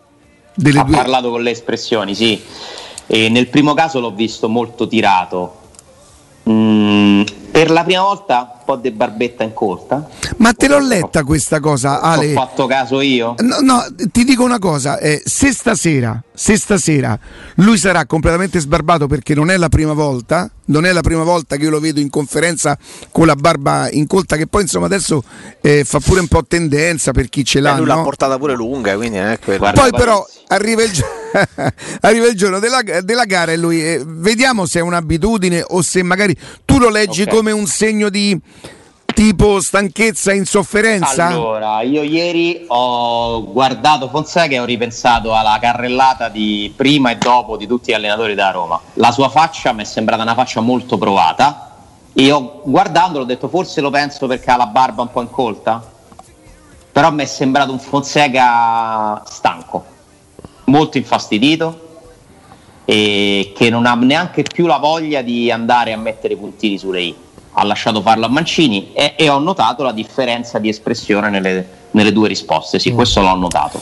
ha 0.55 0.83
due... 0.83 0.95
parlato 0.95 1.29
con 1.29 1.41
le 1.41 1.51
espressioni, 1.51 2.13
sì. 2.13 2.39
E 3.07 3.29
nel 3.29 3.47
primo 3.47 3.74
caso 3.74 4.00
l'ho 4.00 4.12
visto 4.12 4.47
molto 4.50 4.88
tirato. 4.88 5.62
Mm, 6.50 7.24
per 7.51 7.71
la 7.71 7.83
prima 7.83 8.01
volta 8.01 8.62
po' 8.63 8.75
di 8.75 8.91
barbetta 8.91 9.43
in 9.43 9.53
corta. 9.53 10.08
Ma 10.38 10.53
te 10.53 10.67
l'ho 10.67 10.79
letta 10.79 11.24
questa 11.24 11.60
cosa, 11.60 12.01
Ale. 12.01 12.32
Ho 12.32 12.34
fatto 12.34 12.65
caso 12.65 13.01
io? 13.01 13.36
No, 13.39 13.60
no 13.62 13.86
ti 14.12 14.24
dico 14.24 14.43
una 14.43 14.60
cosa, 14.60 14.98
eh, 15.00 15.22
se, 15.25 15.51
stasera, 15.51 16.22
se 16.34 16.58
stasera 16.58 17.17
lui 17.55 17.77
sarà 17.77 18.05
completamente 18.05 18.60
sbarbato 18.60 19.08
perché 19.08 19.36
non 19.36 19.50
è 19.50 19.58
la 19.58 19.70
prima 19.70 19.93
volta, 19.93 20.50
non 20.65 20.86
è 20.86 20.91
la 20.91 21.01
prima 21.01 21.24
volta 21.24 21.55
che 21.55 21.63
io 21.63 21.70
lo 21.70 21.79
vedo 21.79 22.00
in 22.00 22.10
conferenza 22.10 22.77
con 23.12 23.25
la 23.25 23.36
barba 23.36 23.89
incolta, 23.91 24.38
che 24.38 24.48
poi 24.48 24.63
insomma 24.63 24.86
adesso 24.86 25.24
eh, 25.62 25.84
fa 25.84 26.00
pure 26.00 26.20
un 26.20 26.27
po' 26.27 26.43
tendenza 26.46 27.12
per 27.12 27.29
chi 27.29 27.43
ce 27.43 27.60
l'ha. 27.60 27.74
Eh, 27.74 27.77
lui 27.77 27.88
no? 27.88 27.96
l'ha 27.96 28.01
portata 28.01 28.38
pure 28.38 28.53
lunga, 28.55 28.96
quindi 28.96 29.17
non 29.17 29.27
è 29.27 29.39
quello. 29.39 29.72
Poi 29.74 29.91
però 29.91 30.25
arriva 30.48 30.84
il, 30.84 30.91
gi- 30.91 31.03
arriva 32.01 32.27
il 32.27 32.36
giorno 32.36 32.60
della, 32.60 32.82
della, 33.01 33.25
gara 33.25 33.51
e 33.51 33.58
lui 33.58 33.84
eh, 33.84 34.03
vediamo 34.05 34.65
se 34.65 34.79
è 34.79 34.82
un'abitudine 34.82 35.63
o 35.67 35.82
se 35.82 36.03
magari 36.03 36.36
tu 36.65 36.77
lo 36.77 36.89
leggi 36.89 37.24
okay. 37.24 37.34
come 37.34 37.51
un 37.51 37.65
segno 37.65 38.10
di 38.10 38.39
tipo 39.13 39.62
stanchezza 39.62 40.32
e 40.32 40.36
insofferenza? 40.36 41.27
Allora, 41.27 41.82
io 41.82 42.03
ieri 42.03 42.65
ho 42.67 43.43
guardato 43.51 44.10
Fonseca 44.10 44.55
e 44.55 44.60
ho 44.60 44.65
ripensato 44.65 45.34
alla 45.34 45.58
carrellata 45.62 46.29
di 46.29 46.74
prima 46.75 47.12
e 47.12 47.15
dopo 47.15 47.55
di 47.55 47.67
tutti 47.67 47.91
gli 47.91 47.93
allenatori 47.93 48.36
da 48.36 48.51
Roma. 48.51 48.79
La 48.96 49.12
sua 49.12 49.29
faccia 49.29 49.72
mi 49.72 49.84
è 49.84 49.86
sembrata 49.86 50.24
una 50.24 50.34
faccia 50.34 50.60
molto 50.60 50.98
provata 50.98 51.72
e 52.13 52.32
ho, 52.32 52.62
guardandolo 52.63 53.24
ho 53.24 53.27
detto 53.27 53.48
forse 53.48 53.82
lo 53.82 53.89
penso 53.89 54.27
perché 54.27 54.51
ha 54.51 54.58
la 54.58 54.67
barba 54.67 55.03
un 55.03 55.12
po' 55.12 55.22
incolta, 55.22 55.82
però 56.91 57.12
mi 57.12 57.24
è 57.24 57.25
sembrato 57.25 57.72
un 57.72 57.79
Fonseca 57.79 59.24
stanco, 59.25 59.86
molto 60.65 60.98
infastidito 60.98 61.79
e 62.86 63.53
che 63.55 63.70
non 63.70 63.86
ha 63.86 63.96
neanche 63.96 64.43
più 64.43 64.65
la 64.65 64.77
voglia 64.77 65.22
di 65.22 65.50
andare 65.50 65.93
a 65.93 65.98
mettere 65.98 66.36
puntini 66.36 66.77
sulle 66.77 67.01
i 67.01 67.15
ha 67.53 67.63
lasciato 67.63 68.01
farlo 68.01 68.25
a 68.25 68.29
Mancini 68.29 68.91
e, 68.93 69.13
e 69.17 69.29
ho 69.29 69.39
notato 69.39 69.83
la 69.83 69.91
differenza 69.91 70.60
di 70.60 70.69
espressione 70.69 71.29
nelle, 71.29 71.67
nelle 71.91 72.12
due 72.12 72.27
risposte, 72.27 72.79
sì, 72.79 72.91
mm. 72.91 72.95
questo 72.95 73.22
l'ho 73.22 73.36
notato. 73.36 73.81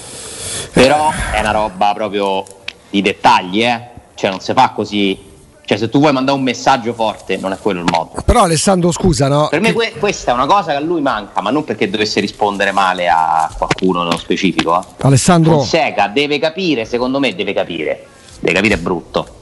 Però 0.73 1.11
è 1.33 1.39
una 1.39 1.51
roba 1.51 1.93
proprio 1.93 2.43
di 2.89 3.01
dettagli, 3.01 3.63
eh? 3.63 3.89
cioè 4.15 4.29
non 4.29 4.39
si 4.39 4.53
fa 4.53 4.71
così 4.71 5.29
Cioè, 5.63 5.77
se 5.77 5.89
tu 5.89 5.99
vuoi 5.99 6.11
mandare 6.11 6.37
un 6.37 6.43
messaggio 6.43 6.93
forte, 6.93 7.37
non 7.37 7.53
è 7.53 7.57
quello 7.57 7.79
il 7.79 7.89
modo. 7.89 8.21
Però, 8.25 8.43
Alessandro, 8.43 8.91
scusa, 8.91 9.29
no? 9.29 9.47
Per 9.49 9.61
me, 9.61 9.71
que- 9.71 9.93
questa 9.97 10.31
è 10.31 10.33
una 10.33 10.45
cosa 10.45 10.71
che 10.71 10.77
a 10.77 10.81
lui 10.81 10.99
manca, 10.99 11.39
ma 11.41 11.49
non 11.49 11.63
perché 11.63 11.89
dovesse 11.89 12.19
rispondere 12.19 12.73
male 12.73 13.07
a 13.07 13.49
qualcuno 13.57 14.03
nello 14.03 14.17
specifico. 14.17 14.77
Eh. 14.81 14.85
Alessandro. 15.05 15.53
Fonseca 15.53 16.07
deve 16.07 16.39
capire, 16.39 16.83
secondo 16.83 17.19
me, 17.19 17.33
deve 17.35 17.53
capire. 17.53 18.05
Deve 18.41 18.53
capire 18.53 18.77
brutto. 18.77 19.39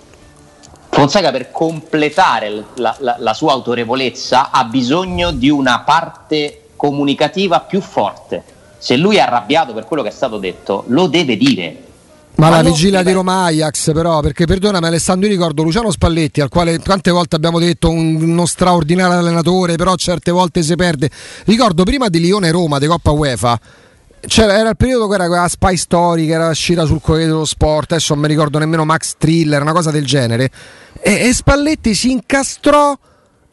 Fonseca, 0.89 1.31
per 1.31 1.51
completare 1.51 2.65
la, 2.75 2.95
la, 2.99 3.15
la 3.19 3.33
sua 3.33 3.53
autorevolezza, 3.53 4.49
ha 4.51 4.63
bisogno 4.65 5.31
di 5.31 5.49
una 5.49 5.81
parte 5.81 6.69
comunicativa 6.75 7.61
più 7.61 7.81
forte. 7.81 8.43
Se 8.77 8.95
lui 8.95 9.17
è 9.17 9.19
arrabbiato 9.19 9.73
per 9.73 9.85
quello 9.85 10.03
che 10.03 10.09
è 10.09 10.13
stato 10.13 10.37
detto, 10.37 10.85
lo 10.87 11.07
deve 11.07 11.37
dire 11.37 11.87
ma, 12.39 12.49
Ma 12.49 12.61
la 12.61 12.69
vigilia 12.69 13.03
di 13.03 13.11
Roma 13.11 13.43
Ajax, 13.43 13.91
però, 13.91 14.21
perché 14.21 14.45
perdonami 14.45 14.85
Alessandro, 14.85 15.27
io 15.27 15.33
ricordo 15.33 15.61
Luciano 15.61 15.91
Spalletti, 15.91 16.39
al 16.39 16.47
quale 16.47 16.79
tante 16.79 17.11
volte 17.11 17.35
abbiamo 17.35 17.59
detto 17.59 17.89
un, 17.89 18.15
uno 18.15 18.45
straordinario 18.45 19.19
allenatore, 19.19 19.75
però 19.75 19.93
certe 19.95 20.31
volte 20.31 20.63
si 20.63 20.73
perde. 20.75 21.09
Ricordo 21.43 21.83
prima 21.83 22.07
di 22.07 22.21
Lione 22.21 22.49
Roma, 22.49 22.79
di 22.79 22.87
Coppa 22.87 23.11
UEFA. 23.11 23.59
C'era, 24.27 24.57
era 24.57 24.69
il 24.69 24.75
periodo 24.75 25.07
che 25.07 25.15
era 25.15 25.27
quella 25.27 25.47
Spy 25.47 25.77
Story 25.77 26.27
che 26.27 26.33
era 26.33 26.49
uscita 26.49 26.85
sul 26.85 27.01
Corriere 27.01 27.31
dello 27.31 27.45
Sport, 27.45 27.93
adesso 27.93 28.13
non 28.13 28.23
mi 28.23 28.29
ricordo 28.29 28.59
nemmeno 28.59 28.85
Max 28.85 29.15
Thriller, 29.17 29.61
una 29.61 29.71
cosa 29.71 29.91
del 29.91 30.05
genere. 30.05 30.49
E, 30.99 31.27
e 31.27 31.33
Spalletti 31.33 31.93
si 31.93 32.11
incastrò 32.11 32.97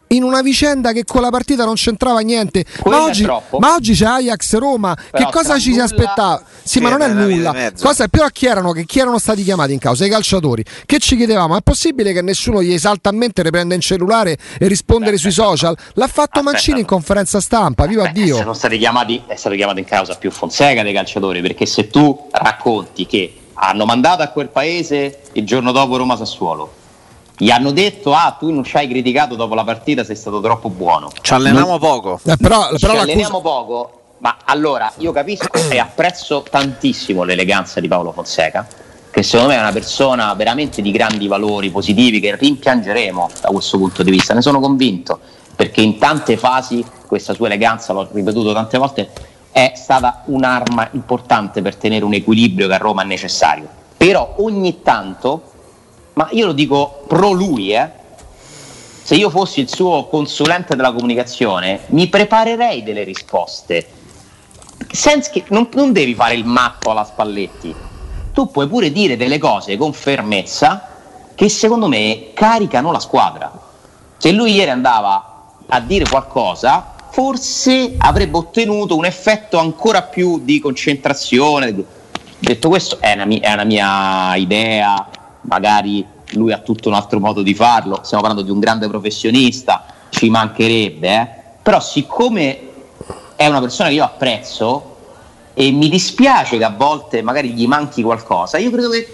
in 0.09 0.23
una 0.23 0.43
vicenda 0.43 0.93
che 0.93 1.05
con 1.05 1.21
la 1.21 1.31
partita 1.31 1.65
non 1.65 1.75
c'entrava 1.75 2.21
niente. 2.21 2.65
Ma 2.85 3.03
oggi, 3.03 3.25
ma 3.25 3.75
oggi, 3.75 3.95
c'è 3.95 4.05
Ajax 4.05 4.57
Roma. 4.57 4.95
Però 4.95 5.25
che 5.25 5.33
cosa 5.33 5.59
ci 5.59 5.73
si 5.73 5.81
aspettava? 5.81 6.43
Sì, 6.63 6.81
ma 6.81 6.91
non 6.91 7.03
è 7.03 7.09
nulla. 7.09 7.73
Cosa, 7.81 8.09
però 8.09 8.27
chi 8.29 8.47
erano, 8.47 8.73
chi 8.73 8.99
erano 8.99 9.19
stati 9.19 9.43
chiamati 9.43 9.73
in 9.73 9.79
causa? 9.79 10.05
I 10.05 10.09
calciatori. 10.09 10.65
Che 10.85 10.99
ci 10.99 11.17
chiedevamo? 11.17 11.57
È 11.57 11.61
possibile 11.63 12.13
che 12.13 12.23
nessuno 12.23 12.63
gli 12.63 12.73
esalta 12.73 13.09
a 13.09 13.13
mente, 13.13 13.43
riprenda 13.43 13.75
in 13.75 13.81
cellulare 13.81 14.37
e 14.59 14.67
rispondere 14.67 15.13
Beh, 15.13 15.19
sui 15.19 15.33
social? 15.33 15.77
L'ha 15.95 16.07
fatto 16.07 16.39
aspetta, 16.39 16.43
Mancini 16.43 16.81
in 16.81 16.87
conferenza 16.87 17.41
stampa. 17.41 17.87
Viva 17.87 18.05
Beh, 18.05 18.13
Dio! 18.13 18.37
Sono 18.37 18.55
stati 18.55 18.79
chiamati, 18.79 19.23
è 19.27 19.37
stato 19.37 19.55
chiamato 19.57 19.79
in 19.79 19.85
causa 19.85 20.15
più 20.17 20.31
Fonseca 20.31 20.83
dei 20.83 20.93
calciatori. 20.93 21.41
Perché 21.41 21.67
se 21.67 21.89
tu 21.89 22.29
racconti 22.31 23.07
che 23.07 23.35
hanno 23.55 23.85
mandato 23.85 24.23
a 24.23 24.29
quel 24.29 24.49
paese 24.49 25.21
il 25.33 25.45
giorno 25.45 25.73
dopo 25.73 25.97
Roma 25.97 26.17
Sassuolo 26.17 26.85
gli 27.39 27.51
hanno 27.51 27.71
detto 27.71 28.15
ah 28.15 28.37
tu 28.39 28.51
non 28.51 28.65
ci 28.65 28.77
hai 28.77 28.89
criticato 28.89 29.35
dopo 29.35 29.55
la 29.55 29.65
partita 29.65 30.05
sei 30.05 30.17
stato 30.17 30.41
troppo 30.41 30.69
buono. 30.69 31.11
Ci 31.21 31.35
alleniamo 31.35 31.71
non... 31.71 31.79
poco. 31.79 32.21
Eh, 32.25 32.37
però, 32.37 32.69
però 32.79 32.95
ci 32.95 32.99
alleniamo 32.99 33.41
poco 33.41 34.01
ma 34.19 34.39
allora 34.45 34.91
io 34.99 35.13
capisco 35.13 35.49
e 35.71 35.79
apprezzo 35.79 36.45
tantissimo 36.49 37.23
l'eleganza 37.23 37.81
di 37.81 37.89
Paolo 37.89 38.13
Fonseca 38.13 38.67
che 39.11 39.23
secondo 39.23 39.53
me 39.53 39.59
è 39.59 39.61
una 39.61 39.73
persona 39.73 40.35
veramente 40.35 40.83
di 40.83 40.91
grandi 40.91 41.27
valori 41.27 41.71
positivi 41.71 42.21
che 42.21 42.37
rimpiangeremo 42.37 43.31
da 43.41 43.49
questo 43.49 43.79
punto 43.79 44.03
di 44.03 44.11
vista. 44.11 44.35
Ne 44.35 44.43
sono 44.43 44.61
convinto 44.61 45.19
perché 45.57 45.81
in 45.81 45.97
tante 45.97 46.37
fasi 46.37 46.85
questa 47.07 47.33
sua 47.33 47.47
eleganza 47.47 47.95
l'ho 47.95 48.07
ripetuto 48.13 48.53
tante 48.53 48.77
volte 48.77 49.11
è 49.51 49.73
stata 49.75 50.23
un'arma 50.27 50.91
importante 50.93 51.63
per 51.63 51.77
tenere 51.77 52.05
un 52.05 52.13
equilibrio 52.13 52.69
che 52.69 52.75
a 52.75 52.77
Roma 52.77 53.05
è 53.05 53.07
necessario. 53.07 53.67
Però 53.97 54.35
ogni 54.37 54.83
tanto 54.83 55.53
ma 56.17 56.29
io 56.31 56.47
lo 56.47 56.53
dico 56.53 57.03
pro 57.07 57.33
lui, 57.33 57.75
eh. 57.75 57.91
Se 59.03 59.15
io 59.15 59.29
fossi 59.29 59.61
il 59.61 59.69
suo 59.69 60.07
consulente 60.07 60.75
della 60.75 60.93
comunicazione, 60.93 61.81
mi 61.89 62.09
preparerei 62.09 62.83
delle 62.83 63.05
risposte. 63.05 63.87
Che, 64.89 65.45
non, 65.49 65.69
non 65.75 65.93
devi 65.93 66.15
fare 66.15 66.35
il 66.35 66.47
matto 66.47 66.91
alla 66.91 67.05
Spalletti. 67.05 67.75
Tu 68.33 68.51
puoi 68.51 68.67
pure 68.67 68.91
dire 68.91 69.19
delle 69.19 69.39
cose 69.39 69.77
con 69.77 69.93
fermezza 69.93 70.89
che 71.35 71.51
secondo 71.51 71.87
me 71.87 72.31
caricano 72.33 72.93
la 72.93 72.99
squadra. 72.99 73.53
Se 74.17 74.33
lui 74.33 74.55
ieri 74.55 74.71
andava 74.71 75.51
a 75.67 75.81
dire 75.81 76.09
qualcosa, 76.09 76.95
forse 77.11 77.95
avrebbe 77.99 78.39
ottenuto 78.39 78.97
un 78.97 79.05
effetto 79.05 79.59
ancora 79.59 80.01
più 80.03 80.41
di 80.43 80.61
concentrazione. 80.61 81.75
Detto 82.39 82.69
questo, 82.71 83.01
è 83.01 83.13
una 83.13 83.27
mia, 83.27 83.41
è 83.41 83.53
una 83.53 83.65
mia 83.65 84.35
idea, 84.37 85.09
magari 85.49 86.05
lui 86.31 86.53
ha 86.53 86.59
tutto 86.59 86.89
un 86.89 86.95
altro 86.95 87.21
modo 87.21 87.43
di 87.43 87.55
farlo, 87.55 88.01
stiamo 88.03 88.23
parlando 88.23 88.45
di 88.45 88.53
un 88.53 88.61
grande 88.61 88.89
professionista, 88.89 89.87
ci 90.11 90.29
mancherebbe, 90.29 91.09
eh? 91.09 91.29
però 91.63 91.81
siccome 91.81 92.61
è 93.37 93.47
una 93.47 93.61
persona 93.61 93.89
che 93.89 93.97
io 93.97 94.05
apprezzo 94.05 94.97
e 95.55 95.71
mi 95.71 95.89
dispiace 95.89 96.59
che 96.59 96.65
a 96.65 96.75
volte 96.77 97.23
magari 97.23 97.53
gli 97.53 97.67
manchi 97.67 98.03
qualcosa, 98.03 98.59
io 98.59 98.71
credo 98.71 98.91
che 98.91 99.09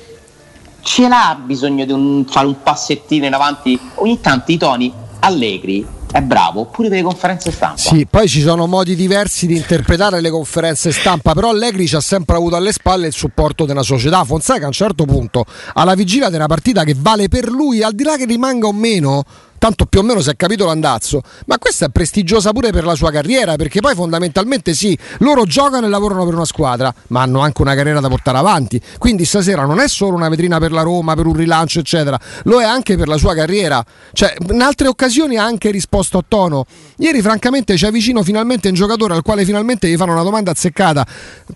ce 0.81 1.09
l'ha 1.09 1.39
bisogno 1.41 1.85
di 1.85 1.93
un, 1.93 2.25
fare 2.29 2.47
un 2.47 2.63
passettino 2.63 3.27
in 3.27 3.35
avanti, 3.35 3.79
ogni 3.97 4.21
tanto 4.21 4.51
i 4.51 4.57
toni 4.57 4.93
allegri 5.21 5.87
è 6.13 6.21
bravo, 6.21 6.67
pure 6.67 6.89
per 6.89 6.99
le 6.99 7.03
conferenze 7.05 7.51
stampa. 7.51 7.79
Sì, 7.79 8.07
poi 8.09 8.29
ci 8.29 8.43
sono 8.43 8.67
modi 8.67 8.95
diversi 8.95 9.47
di 9.47 9.57
interpretare 9.57 10.21
le 10.21 10.31
conferenze 10.31 10.93
stampa, 10.93 11.33
però 11.33 11.49
Allegri 11.49 11.87
ci 11.87 11.97
ha 11.97 12.01
sempre 12.01 12.37
avuto 12.37 12.55
alle 12.55 12.73
spalle 12.73 13.07
il 13.07 13.15
supporto 13.15 13.65
della 13.65 13.83
società. 13.83 14.23
Fonseca 14.23 14.65
a 14.65 14.67
un 14.67 14.73
certo 14.73 15.07
punto, 15.07 15.47
alla 15.73 15.95
vigilia 15.95 16.29
di 16.29 16.37
una 16.37 16.47
partita 16.47 16.85
che 16.85 16.95
vale 16.97 17.29
per 17.29 17.49
lui, 17.49 17.83
al 17.83 17.95
di 17.95 18.05
là 18.05 18.17
che 18.17 18.27
rimanga 18.27 18.67
o 18.67 18.73
meno 18.73 19.25
tanto 19.63 19.87
più 19.87 20.01
o 20.01 20.03
meno 20.03 20.21
si 20.21 20.29
è 20.29 20.35
capito 20.35 20.65
l'andazzo, 20.67 21.23
ma 21.47 21.57
questa 21.57 21.87
è 21.87 21.89
prestigiosa 21.89 22.51
pure 22.51 22.73
per 22.73 22.85
la 22.85 22.97
sua 22.97 23.13
carriera, 23.13 23.55
perché 23.55 23.79
poi 23.79 23.95
fondamentalmente 23.95 24.75
sì, 24.75 24.99
loro 25.19 25.45
giocano 25.45 25.87
e 25.87 25.89
lavorano 25.89 26.25
per 26.25 26.35
una 26.35 26.45
squadra, 26.45 26.93
ma 27.11 27.23
hanno 27.23 27.39
anche 27.39 27.63
una 27.63 27.77
carriera 27.77 28.01
da 28.01 28.09
portare 28.09 28.39
avanti, 28.39 28.83
quindi 28.99 29.25
stasera 29.25 29.65
non 29.65 29.79
è 29.79 29.87
solo 29.87 30.17
una 30.17 30.29
vetrina 30.29 30.59
per 30.59 30.73
la 30.73 30.83
Roma, 30.83 31.15
per 31.15 31.27
un 31.27 31.35
rilancio, 31.35 31.79
eccetera, 31.79 32.19
lo 32.43 32.61
è 32.61 32.65
anche 32.65 32.97
per 32.97 33.07
la 33.07 33.17
sua 33.17 33.37
carriera, 33.37 33.85
cioè 34.13 34.35
in 34.51 34.61
altre 34.63 34.89
occasioni 34.89 35.37
ha 35.37 35.45
anche 35.45 35.71
risposto 35.71 36.19
a 36.19 36.25
tono. 36.27 36.67
Ieri 36.97 37.23
francamente 37.23 37.77
ci 37.77 37.87
avvicino 37.87 38.25
finalmente 38.25 38.67
un 38.67 38.75
giocatore 38.75 39.15
al 39.15 39.23
quale 39.23 39.45
finalmente 39.45 39.87
gli 39.87 39.97
fanno 39.97 40.11
una 40.11 40.25
domanda 40.25 40.51
azzeccata. 40.51 41.07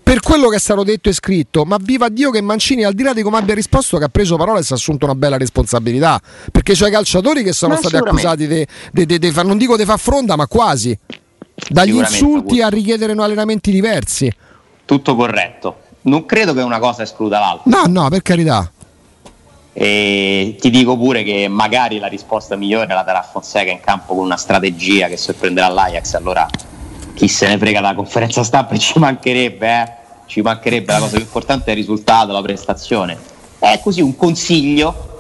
Per 0.00 0.20
quello 0.20 0.46
che 0.46 0.56
è 0.56 0.60
stato 0.60 0.84
detto 0.84 1.08
e 1.08 1.12
scritto, 1.12 1.64
ma 1.64 1.76
viva 1.80 2.08
Dio 2.08 2.30
che 2.30 2.40
Mancini 2.40 2.84
al 2.84 2.94
di 2.94 3.02
là 3.02 3.12
di 3.12 3.22
come 3.22 3.38
abbia 3.38 3.56
risposto 3.56 3.98
che 3.98 4.04
ha 4.04 4.08
preso 4.08 4.36
parole 4.36 4.60
e 4.60 4.62
si 4.62 4.74
è 4.74 4.76
assunto 4.76 5.06
una 5.06 5.16
bella 5.16 5.36
responsabilità, 5.36 6.20
perché 6.52 6.74
c'è 6.74 6.86
i 6.86 6.92
calciatori 6.92 7.42
che 7.42 7.52
sono 7.52 7.74
ma 7.74 7.80
stati 7.80 7.94
accusati 7.96 8.46
di 8.46 9.32
non 9.44 9.58
dico 9.58 9.76
di 9.76 9.84
far 9.84 9.98
fronda, 9.98 10.36
ma 10.36 10.46
quasi. 10.46 10.96
Dagli 11.68 11.94
insulti 11.94 12.60
a 12.60 12.68
richiedere 12.68 13.12
allenamenti 13.12 13.70
diversi. 13.70 14.30
Tutto 14.84 15.16
corretto. 15.16 15.78
Non 16.02 16.24
credo 16.26 16.54
che 16.54 16.60
una 16.60 16.78
cosa 16.78 17.02
escluda 17.02 17.38
l'altra. 17.38 17.70
No, 17.70 18.02
no, 18.02 18.08
per 18.08 18.22
carità. 18.22 18.70
E 19.72 20.56
ti 20.58 20.70
dico 20.70 20.96
pure 20.96 21.22
che 21.22 21.48
magari 21.48 21.98
la 21.98 22.06
risposta 22.06 22.56
migliore 22.56 22.86
la 22.86 23.02
darà 23.02 23.22
Fonseca 23.22 23.70
in 23.70 23.80
campo 23.80 24.14
con 24.14 24.24
una 24.24 24.36
strategia 24.36 25.08
che 25.08 25.16
sorprenderà 25.16 25.68
l'Ajax. 25.68 26.14
Allora 26.14 26.48
chi 27.14 27.28
se 27.28 27.48
ne 27.48 27.58
frega 27.58 27.80
la 27.80 27.94
conferenza 27.94 28.42
stampa 28.44 28.74
e 28.74 28.78
ci 28.80 28.98
mancherebbe, 28.98 29.82
eh? 29.82 29.92
ci 30.26 30.40
mancherebbe. 30.40 30.92
La 30.92 30.98
cosa 31.00 31.16
più 31.16 31.24
importante 31.24 31.66
è 31.66 31.70
il 31.70 31.76
risultato, 31.76 32.32
la 32.32 32.42
prestazione. 32.42 33.18
È 33.58 33.80
così 33.82 34.00
un 34.00 34.16
consiglio 34.16 35.15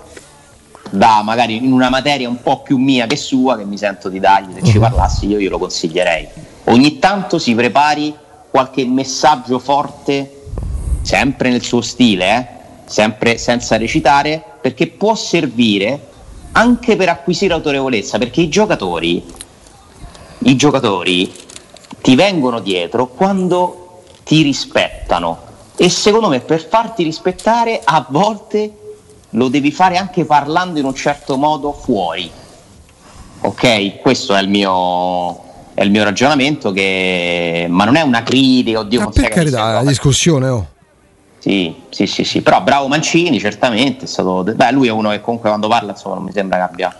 da 0.96 1.22
magari 1.22 1.56
in 1.56 1.72
una 1.72 1.88
materia 1.88 2.28
un 2.28 2.42
po' 2.42 2.62
più 2.62 2.78
mia 2.78 3.06
che 3.06 3.16
sua, 3.16 3.56
che 3.56 3.64
mi 3.64 3.78
sento 3.78 4.08
di 4.08 4.18
dargli, 4.18 4.52
se 4.54 4.62
ci 4.62 4.78
mhm. 4.78 4.80
parlassi 4.80 5.26
io 5.26 5.38
glielo 5.38 5.58
consiglierei. 5.58 6.28
Ogni 6.64 6.98
tanto 6.98 7.38
si 7.38 7.54
prepari 7.54 8.14
qualche 8.50 8.84
messaggio 8.86 9.58
forte, 9.58 10.42
sempre 11.02 11.50
nel 11.50 11.62
suo 11.62 11.80
stile, 11.80 12.36
eh? 12.36 12.46
sempre 12.86 13.38
senza 13.38 13.76
recitare, 13.76 14.42
perché 14.60 14.88
può 14.88 15.14
servire 15.14 16.08
anche 16.52 16.96
per 16.96 17.10
acquisire 17.10 17.52
autorevolezza, 17.52 18.18
perché 18.18 18.40
i 18.40 18.48
giocatori, 18.48 19.22
i 20.38 20.56
giocatori 20.56 21.32
ti 22.00 22.14
vengono 22.14 22.60
dietro 22.60 23.08
quando 23.08 24.02
ti 24.24 24.42
rispettano 24.42 25.44
e 25.76 25.88
secondo 25.90 26.28
me 26.28 26.40
per 26.40 26.66
farti 26.66 27.02
rispettare 27.02 27.80
a 27.84 28.06
volte 28.08 28.85
lo 29.30 29.48
devi 29.48 29.70
fare 29.70 29.96
anche 29.96 30.24
parlando 30.24 30.78
in 30.78 30.84
un 30.84 30.94
certo 30.94 31.36
modo 31.36 31.72
fuori. 31.72 32.30
Ok, 33.40 34.00
questo 34.00 34.34
è 34.34 34.40
il 34.40 34.48
mio, 34.48 35.36
è 35.74 35.82
il 35.82 35.90
mio 35.90 36.04
ragionamento, 36.04 36.72
che... 36.72 37.66
ma 37.68 37.84
non 37.84 37.96
è 37.96 38.02
una 38.02 38.22
critica, 38.22 38.80
oddio, 38.80 39.00
ma 39.00 39.10
per 39.10 39.28
carità, 39.28 39.64
una 39.64 39.84
discussione, 39.84 40.48
oh. 40.48 40.68
Sì, 41.38 41.74
sì, 41.90 42.06
sì, 42.06 42.24
sì, 42.24 42.40
però 42.40 42.60
bravo 42.62 42.88
Mancini, 42.88 43.38
certamente, 43.38 44.06
è 44.06 44.08
stato... 44.08 44.42
Beh, 44.42 44.72
lui 44.72 44.88
è 44.88 44.90
uno 44.90 45.10
che 45.10 45.20
comunque 45.20 45.48
quando 45.48 45.68
parla, 45.68 45.92
insomma, 45.92 46.16
non 46.16 46.24
mi 46.24 46.32
sembra 46.32 46.56
che 46.58 46.62
abbia 46.64 46.96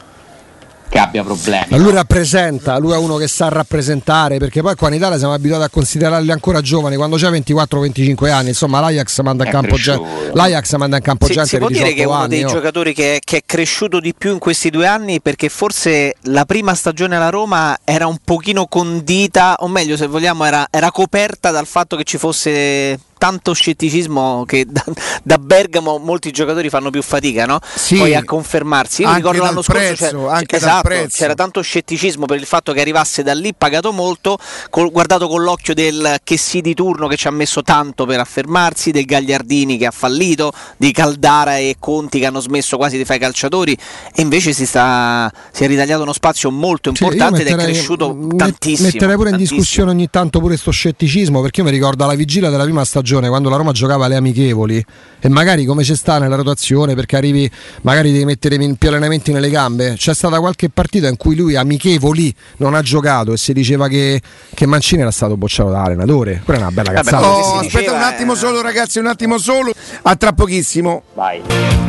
che 0.89 0.99
abbia 0.99 1.23
problemi. 1.23 1.67
Ma 1.69 1.77
lui 1.77 1.93
rappresenta, 1.93 2.79
lui 2.79 2.93
è 2.93 2.97
uno 2.97 3.17
che 3.17 3.29
sa 3.29 3.49
rappresentare, 3.49 4.39
perché 4.39 4.63
poi 4.63 4.75
qua 4.75 4.89
in 4.89 4.95
Italia 4.95 5.19
siamo 5.19 5.33
abituati 5.33 5.65
a 5.65 5.69
considerarli 5.69 6.31
ancora 6.31 6.61
giovani, 6.61 6.97
quando 6.97 7.17
c'è 7.17 7.29
24-25 7.29 8.31
anni, 8.31 8.49
insomma 8.49 8.81
l'Ajax 8.81 9.21
manda 9.21 9.45
in 9.45 9.51
campo, 9.51 9.77
gente, 9.77 10.31
l'Ajax 10.33 10.77
manda 10.77 10.97
in 10.97 11.03
campo 11.03 11.27
si, 11.27 11.33
gente 11.33 11.49
si 11.49 11.59
può 11.59 11.69
dire 11.69 11.93
che 11.93 12.03
è 12.03 12.07
uno 12.07 12.15
anni, 12.15 12.29
dei 12.29 12.45
oh. 12.45 12.49
giocatori 12.49 12.95
che, 12.95 13.21
che, 13.25 13.39
è 13.39 13.43
cresciuto 13.45 14.01
di 14.01 14.15
più 14.17 14.33
in 14.33 14.39
questi 14.39 14.71
due 14.71 14.87
anni 14.87 15.21
perché 15.21 15.49
forse 15.49 16.15
la 16.23 16.45
prima 16.45 16.75
stagione 16.75 17.17
alla 17.17 17.31
Roma 17.31 17.77
era 17.85 18.07
un 18.07 18.19
pochino 18.23 18.67
condita, 18.67 19.57
o 19.61 19.69
meglio 19.69 19.97
se 19.97 20.07
vogliamo 20.07 20.45
era, 20.45 20.67
era 20.71 20.91
coperta 20.91 21.51
dal 21.51 21.67
fatto 21.67 21.97
che 21.97 22.05
ci 22.05 22.19
fosse 22.19 22.99
tanto 23.19 23.53
scetticismo 23.55 24.45
che 24.45 24.67
da, 24.69 24.85
da, 25.23 25.39
Bergamo 25.39 25.99
molti 25.99 26.31
giocatori 26.31 26.69
fanno 26.69 26.91
più 26.91 27.03
fatica 27.03 27.47
no? 27.47 27.61
sì, 27.75 27.97
poi 27.97 28.15
a 28.15 28.25
confermarsi. 28.25 29.03
Io 29.03 29.15
ricordo 29.15 29.43
l'anno 29.43 29.63
prezzo, 29.63 30.09
scorso 30.09 30.45
c'era, 30.45 30.57
esatto, 30.57 31.07
c'era, 31.09 31.35
tanto 31.35 31.61
scetticismo 31.63 32.27
per 32.27 32.39
il 32.39 32.47
fatto 32.47 32.73
che 32.73 32.81
arrivasse 32.81 33.23
da 33.23 33.33
lì 33.33 33.55
pagato 33.55 33.93
molto, 33.93 34.39
col, 34.71 34.91
guardato 34.91 35.29
con 35.29 35.43
l'occhio 35.43 35.75
del 35.75 36.19
che 36.25 36.37
sì 36.37 36.61
di 36.61 36.75
turno 36.75 37.07
che 37.07 37.17
ci 37.17 37.27
ha 37.27 37.31
messo 37.31 37.63
tanto 37.63 38.05
per 38.05 38.21
affermarsi, 38.21 38.91
del 38.91 39.05
Gagliardini 39.05 39.79
che 39.79 39.87
ha 39.87 39.91
fallito, 39.91 40.53
di 40.77 40.93
Caldara 40.93 41.57
e 41.57 41.77
Conti 41.79 42.19
che 42.19 42.27
hanno 42.27 42.41
smesso 42.41 42.77
quasi 42.77 42.97
di 42.97 43.05
fare 43.05 43.19
i 43.19 43.23
calciatori 43.23 43.77
e 44.15 44.23
invece 44.23 44.53
si, 44.53 44.67
sta, 44.67 45.33
si 45.53 45.65
è 45.65 45.67
ritagliato 45.67 46.03
uno 46.03 46.13
spazio 46.13 46.51
molto 46.51 46.91
importante 46.91 47.43
cioè, 47.43 47.53
ed 47.53 47.59
è 47.59 47.63
cresciuto 47.63 48.13
met- 48.13 48.37
tantissimo. 48.37 48.89
Metterei 48.89 49.17
pure 49.17 49.31
tantissimo. 49.31 49.57
in 49.57 49.59
discussione 49.59 49.91
ogni 49.91 50.11
tanto 50.11 50.39
pure 50.39 50.53
questo 50.53 50.71
scetticismo 50.71 51.41
perché 51.41 51.61
io 51.61 51.67
mi 51.67 51.73
ricordo 51.73 52.05
alla 52.05 52.15
vigilia 52.15 52.51
della 52.51 52.65
prima 52.65 52.85
stagione 52.85 53.05
quando 53.29 53.49
la 53.49 53.57
Roma 53.57 53.73
giocava 53.73 54.09
le 54.09 54.17
amichevoli. 54.17 54.85
E 55.19 55.29
magari 55.29 55.65
come 55.65 55.83
c'è 55.83 55.95
sta 55.97 56.19
nella 56.19 56.37
rotazione 56.37 56.95
perché 56.95 57.17
arrivi 57.17 57.51
magari 57.83 58.13
devi 58.13 58.25
mettere 58.25 58.57
più 58.57 58.89
allenamenti 58.89 59.33
nelle 59.33 59.51
gambe. 59.51 59.95
C'è 59.97 60.15
stata 60.15 60.39
qualche 60.41 60.69
partita 60.69 61.09
in 61.09 61.17
cui 61.17 61.37
lui 61.37 61.57
amichevoli 61.57 62.35
non 62.59 62.75
ha 62.75 62.83
giocato 62.83 63.33
e 63.33 63.37
si 63.37 63.53
diceva 63.53 63.89
che, 63.89 64.21
che 64.55 64.67
Mancini 64.67 65.03
era 65.03 65.11
stato 65.11 65.37
bocciato 65.37 65.71
da 65.71 65.83
allenatore. 65.83 66.43
Quella 66.45 66.61
è 66.61 66.63
una 66.63 66.73
bella 66.73 66.93
cazzata. 66.93 67.27
oh, 67.27 67.59
aspetta 67.59 67.93
un 67.93 68.03
attimo 68.03 68.35
è... 68.35 68.37
solo 68.37 68.61
ragazzi 68.61 68.99
un 68.99 69.07
attimo 69.07 69.39
solo. 69.39 69.73
A 70.03 70.17
tra 70.17 70.33
pochissimo. 70.33 71.03
Vai. 71.15 71.41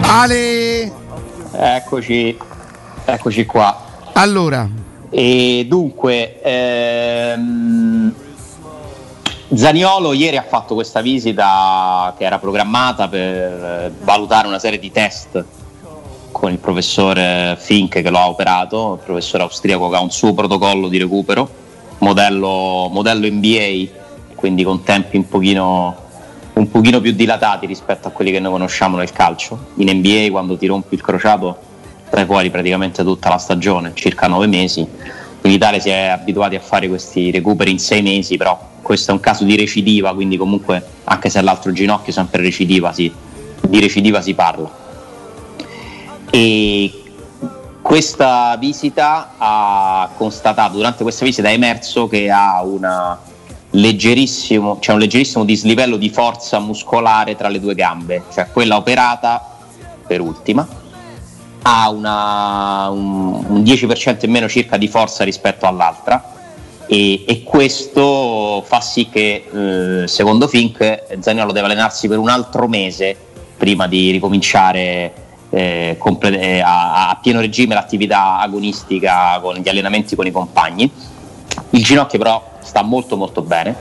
Ale? 0.02 0.92
Eccoci 1.52 2.38
eccoci 3.08 3.46
qua. 3.46 3.86
Allora. 4.14 4.70
E 5.10 5.66
dunque 5.68 6.42
ehm 6.42 8.26
Zaniolo 9.50 10.12
ieri 10.12 10.36
ha 10.36 10.44
fatto 10.44 10.74
questa 10.74 11.00
visita 11.00 12.14
che 12.18 12.26
era 12.26 12.38
programmata 12.38 13.08
per 13.08 13.22
eh, 13.22 13.92
valutare 14.04 14.46
una 14.46 14.60
serie 14.60 14.78
di 14.78 14.92
test 14.92 15.46
con 16.34 16.52
il 16.52 16.58
professore 16.58 17.56
Fink 17.58 18.02
che 18.02 18.10
lo 18.10 18.18
ha 18.18 18.28
operato, 18.28 18.96
il 19.00 19.06
professore 19.06 19.44
austriaco 19.44 19.88
che 19.90 19.96
ha 19.96 20.02
un 20.02 20.12
suo 20.12 20.34
protocollo 20.34 20.90
di 20.90 20.98
recupero, 20.98 21.50
modello, 22.00 22.90
modello 22.92 23.26
NBA, 23.26 24.36
quindi 24.36 24.64
con 24.64 24.84
tempi 24.84 25.16
un 25.16 25.30
pochino, 25.30 25.96
un 26.54 26.70
pochino 26.70 27.00
più 27.00 27.14
dilatati 27.14 27.66
rispetto 27.66 28.10
a 28.10 28.12
quelli 28.12 28.32
che 28.32 28.40
noi 28.42 28.52
conosciamo 28.52 28.98
nel 28.98 29.14
calcio. 29.14 29.58
In 29.76 29.90
NBA 29.90 30.30
quando 30.30 30.58
ti 30.58 30.68
rompi 30.68 30.94
il 30.96 31.02
crociato 31.02 31.58
stai 32.08 32.26
fuori 32.26 32.50
praticamente 32.50 33.02
tutta 33.02 33.30
la 33.30 33.38
stagione, 33.38 33.92
circa 33.94 34.28
nove 34.28 34.48
mesi. 34.48 34.86
In 35.48 35.54
Italia 35.54 35.80
si 35.80 35.88
è 35.88 36.08
abituati 36.08 36.56
a 36.56 36.60
fare 36.60 36.90
questi 36.90 37.32
recuperi 37.32 37.72
in 37.72 37.80
sei 37.80 38.02
mesi, 38.02 38.36
però 38.36 38.60
questo 38.82 39.12
è 39.12 39.14
un 39.14 39.22
caso 39.22 39.46
di 39.46 39.56
recidiva, 39.56 40.14
quindi 40.14 40.36
comunque 40.36 40.86
anche 41.06 41.30
se 41.30 41.42
l'altro 41.42 41.72
ginocchio 41.72 42.12
sempre 42.12 42.42
recidiva, 42.42 42.92
si, 42.92 43.10
di 43.62 43.80
recidiva 43.80 44.20
si 44.20 44.34
parla. 44.34 44.70
E 46.30 46.92
questa 47.82 48.58
visita 48.60 49.36
ha 49.38 50.10
constatato, 50.18 50.76
durante 50.76 51.04
questa 51.04 51.24
visita 51.24 51.48
è 51.48 51.54
emerso 51.54 52.10
che 52.10 52.30
ha 52.30 52.62
una 52.62 53.18
leggerissimo, 53.70 54.80
c'è 54.80 54.92
un 54.92 55.00
leggerissimo 55.00 55.46
dislivello 55.46 55.96
di 55.96 56.10
forza 56.10 56.60
muscolare 56.60 57.38
tra 57.38 57.48
le 57.48 57.62
due 57.62 57.74
gambe, 57.74 58.24
cioè 58.34 58.50
quella 58.52 58.76
operata 58.76 59.60
per 60.06 60.20
ultima 60.20 60.68
ha 61.68 61.90
una, 61.90 62.90
un, 62.90 63.44
un 63.46 63.62
10% 63.62 64.24
in 64.24 64.32
meno 64.32 64.48
circa 64.48 64.78
di 64.78 64.88
forza 64.88 65.26
rispetto 65.26 65.66
all'altra. 65.66 66.34
E, 66.88 67.26
e 67.28 67.44
questo 67.44 68.64
fa 68.66 68.80
sì 68.80 69.10
che 69.10 69.50
eh, 69.52 70.08
secondo 70.08 70.48
Fink 70.48 71.20
Zaniolo 71.20 71.52
deve 71.52 71.66
allenarsi 71.66 72.08
per 72.08 72.18
un 72.18 72.30
altro 72.30 72.70
mese 72.70 73.16
prima 73.58 73.88
di 73.88 74.12
ricominciare 74.12 75.26
eh, 75.50 75.96
comple- 75.98 76.40
eh, 76.40 76.60
a, 76.62 77.10
a, 77.10 77.20
pieno 77.22 77.42
regime 77.42 77.74
l'attività 77.74 78.40
agonistica 78.40 79.38
con 79.42 79.56
gli 79.56 79.68
allenamenti 79.68 80.16
con 80.16 80.26
i 80.26 80.32
compagni. 80.32 80.90
Il 81.72 81.84
ginocchio 81.84 82.18
però 82.18 82.52
sta 82.62 82.82
molto 82.84 83.18
molto 83.18 83.42
bene, 83.42 83.76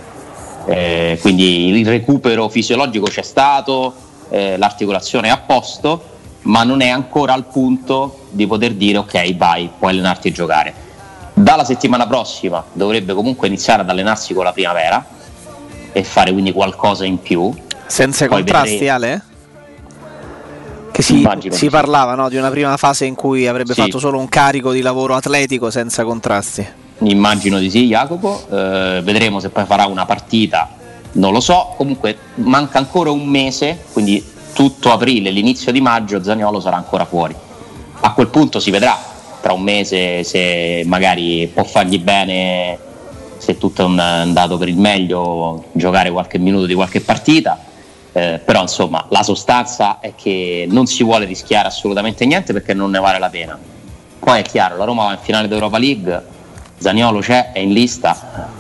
eh, 0.67 1.19
quindi 1.21 1.69
il 1.69 1.87
recupero 1.87 2.49
fisiologico 2.49 3.07
c'è 3.07 3.23
stato, 3.23 3.95
eh, 4.31 4.57
l'articolazione 4.57 5.29
è 5.29 5.31
a 5.31 5.39
posto, 5.39 6.16
ma 6.47 6.65
non 6.65 6.81
è 6.81 6.89
ancora 6.89 7.33
al 7.33 7.45
punto 7.47 8.27
di 8.31 8.47
poter 8.47 8.75
dire 8.75 8.99
ok 8.99 9.37
vai, 9.37 9.71
puoi 9.79 9.93
allenarti 9.93 10.29
e 10.29 10.33
giocare 10.33 10.85
dalla 11.39 11.65
settimana 11.65 12.07
prossima 12.07 12.65
dovrebbe 12.73 13.13
comunque 13.13 13.47
iniziare 13.47 13.83
ad 13.83 13.91
allenarsi 13.91 14.33
con 14.33 14.45
la 14.45 14.53
primavera 14.53 15.05
e 15.93 16.03
fare 16.03 16.33
quindi 16.33 16.51
qualcosa 16.51 17.05
in 17.05 17.21
più. 17.21 17.53
Senza 17.87 18.27
Poi 18.27 18.39
contrasti, 18.39 18.71
vedrei... 18.71 18.89
Ale? 18.89 19.23
Che 20.91 21.03
si, 21.03 21.29
si 21.51 21.69
parlava 21.69 22.15
no, 22.15 22.31
di 22.31 22.37
una 22.37 22.49
prima 22.49 22.75
fase 22.79 23.05
in 23.05 23.15
cui 23.15 23.47
avrebbe 23.47 23.75
sì. 23.75 23.83
fatto 23.83 23.99
solo 23.99 24.19
un 24.19 24.31
carico 24.31 24.73
di 24.73 24.81
lavoro 24.81 25.15
atletico 25.15 25.71
senza 25.71 26.05
contrasti. 26.05 26.67
Immagino 27.01 27.59
di 27.59 27.69
sì, 27.69 27.87
Jacopo. 27.87 28.47
Eh, 28.51 29.03
vedremo 29.05 29.39
se 29.39 29.51
poi 29.51 29.67
farà 29.67 29.85
una 29.85 30.07
partita, 30.07 30.71
non 31.13 31.33
lo 31.33 31.41
so. 31.41 31.75
Comunque 31.77 32.17
manca 32.37 32.79
ancora 32.79 33.11
un 33.11 33.27
mese, 33.27 33.85
quindi 33.93 34.25
tutto 34.57 34.91
aprile, 34.91 35.29
l'inizio 35.29 35.71
di 35.71 35.83
maggio, 35.83 36.23
Zagnolo 36.23 36.61
sarà 36.61 36.77
ancora 36.77 37.05
fuori. 37.05 37.37
A 38.01 38.13
quel 38.15 38.29
punto 38.29 38.59
si 38.59 38.71
vedrà. 38.71 38.99
Tra 39.43 39.53
un 39.53 39.61
mese 39.61 40.25
se 40.25 40.83
magari 40.87 41.47
può 41.53 41.63
fargli 41.63 42.01
bene 42.01 42.79
se 43.37 43.59
tutto 43.59 43.83
è 43.83 44.01
andato 44.01 44.57
per 44.57 44.69
il 44.69 44.79
meglio 44.79 45.67
giocare 45.73 46.11
qualche 46.11 46.39
minuto 46.39 46.65
di 46.65 46.73
qualche 46.73 47.03
partita. 47.03 47.61
Eh, 48.13 48.41
però 48.43 48.63
insomma 48.63 49.05
la 49.11 49.23
sostanza 49.23 50.01
è 50.01 50.15
che 50.17 50.67
non 50.71 50.87
si 50.87 51.05
vuole 51.05 51.27
rischiare 51.27 51.69
assolutamente 51.69 52.25
niente 52.25 52.55
perché 52.55 52.73
non 52.73 52.91
ne 52.91 52.99
vale 52.99 53.19
la 53.19 53.29
pena. 53.29 53.59
Poi 54.19 54.39
è 54.41 54.43
chiaro 54.43 54.79
la 54.79 54.85
Roma 54.85 55.05
va 55.05 55.13
in 55.13 55.19
finale 55.21 55.49
d'Europa 55.49 55.77
League 55.77 56.25
Zaniolo 56.79 57.21
c'è, 57.21 57.53
è 57.53 57.59
in 57.59 57.73
lista 57.73 58.56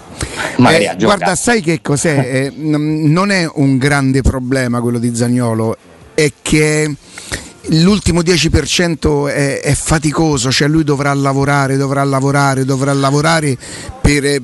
eh, 0.70 0.96
guarda 0.98 1.34
sai 1.34 1.60
che 1.60 1.80
cos'è? 1.82 2.14
Eh, 2.36 2.52
non 2.56 3.30
è 3.30 3.48
un 3.54 3.78
grande 3.78 4.20
problema 4.20 4.80
quello 4.80 4.98
di 4.98 5.14
Zaniolo 5.14 5.76
è 6.14 6.32
che 6.42 6.92
l'ultimo 7.68 8.20
10% 8.20 9.28
è, 9.28 9.60
è, 9.60 9.74
faticoso, 9.74 10.50
cioè 10.50 10.68
lui 10.68 10.84
dovrà 10.84 11.12
lavorare, 11.14 11.76
dovrà 11.76 12.02
lavorare, 12.04 12.64
dovrà 12.64 12.92
lavorare 12.92 13.56
per, 14.00 14.24
eh, 14.24 14.40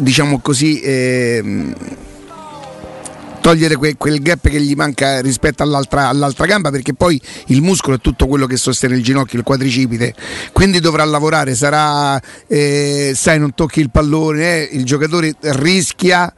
diciamo 0.00 0.40
così, 0.40 0.80
eh, 0.80 1.42
togliere 3.40 3.76
que, 3.76 3.96
quel 3.96 4.20
gap 4.20 4.48
che 4.48 4.60
gli 4.60 4.74
manca 4.74 5.20
rispetto 5.20 5.62
all'altra, 5.62 6.08
all'altra, 6.08 6.46
gamba 6.46 6.70
perché 6.70 6.94
poi 6.94 7.20
il 7.46 7.62
muscolo 7.62 7.96
è 7.96 8.00
tutto 8.00 8.26
quello 8.26 8.46
che 8.46 8.56
sostiene 8.56 8.96
il 8.96 9.02
ginocchio, 9.02 9.38
il 9.38 9.44
quadricipite, 9.44 10.14
quindi 10.52 10.80
dovrà 10.80 11.04
lavorare, 11.04 11.54
sarà, 11.54 12.20
eh, 12.46 13.12
sai, 13.14 13.38
non 13.38 13.54
tocchi 13.54 13.80
il 13.80 13.90
pallone, 13.90 14.68
eh, 14.68 14.68
il 14.72 14.84
giocatore 14.84 15.34
rischia 15.40 16.32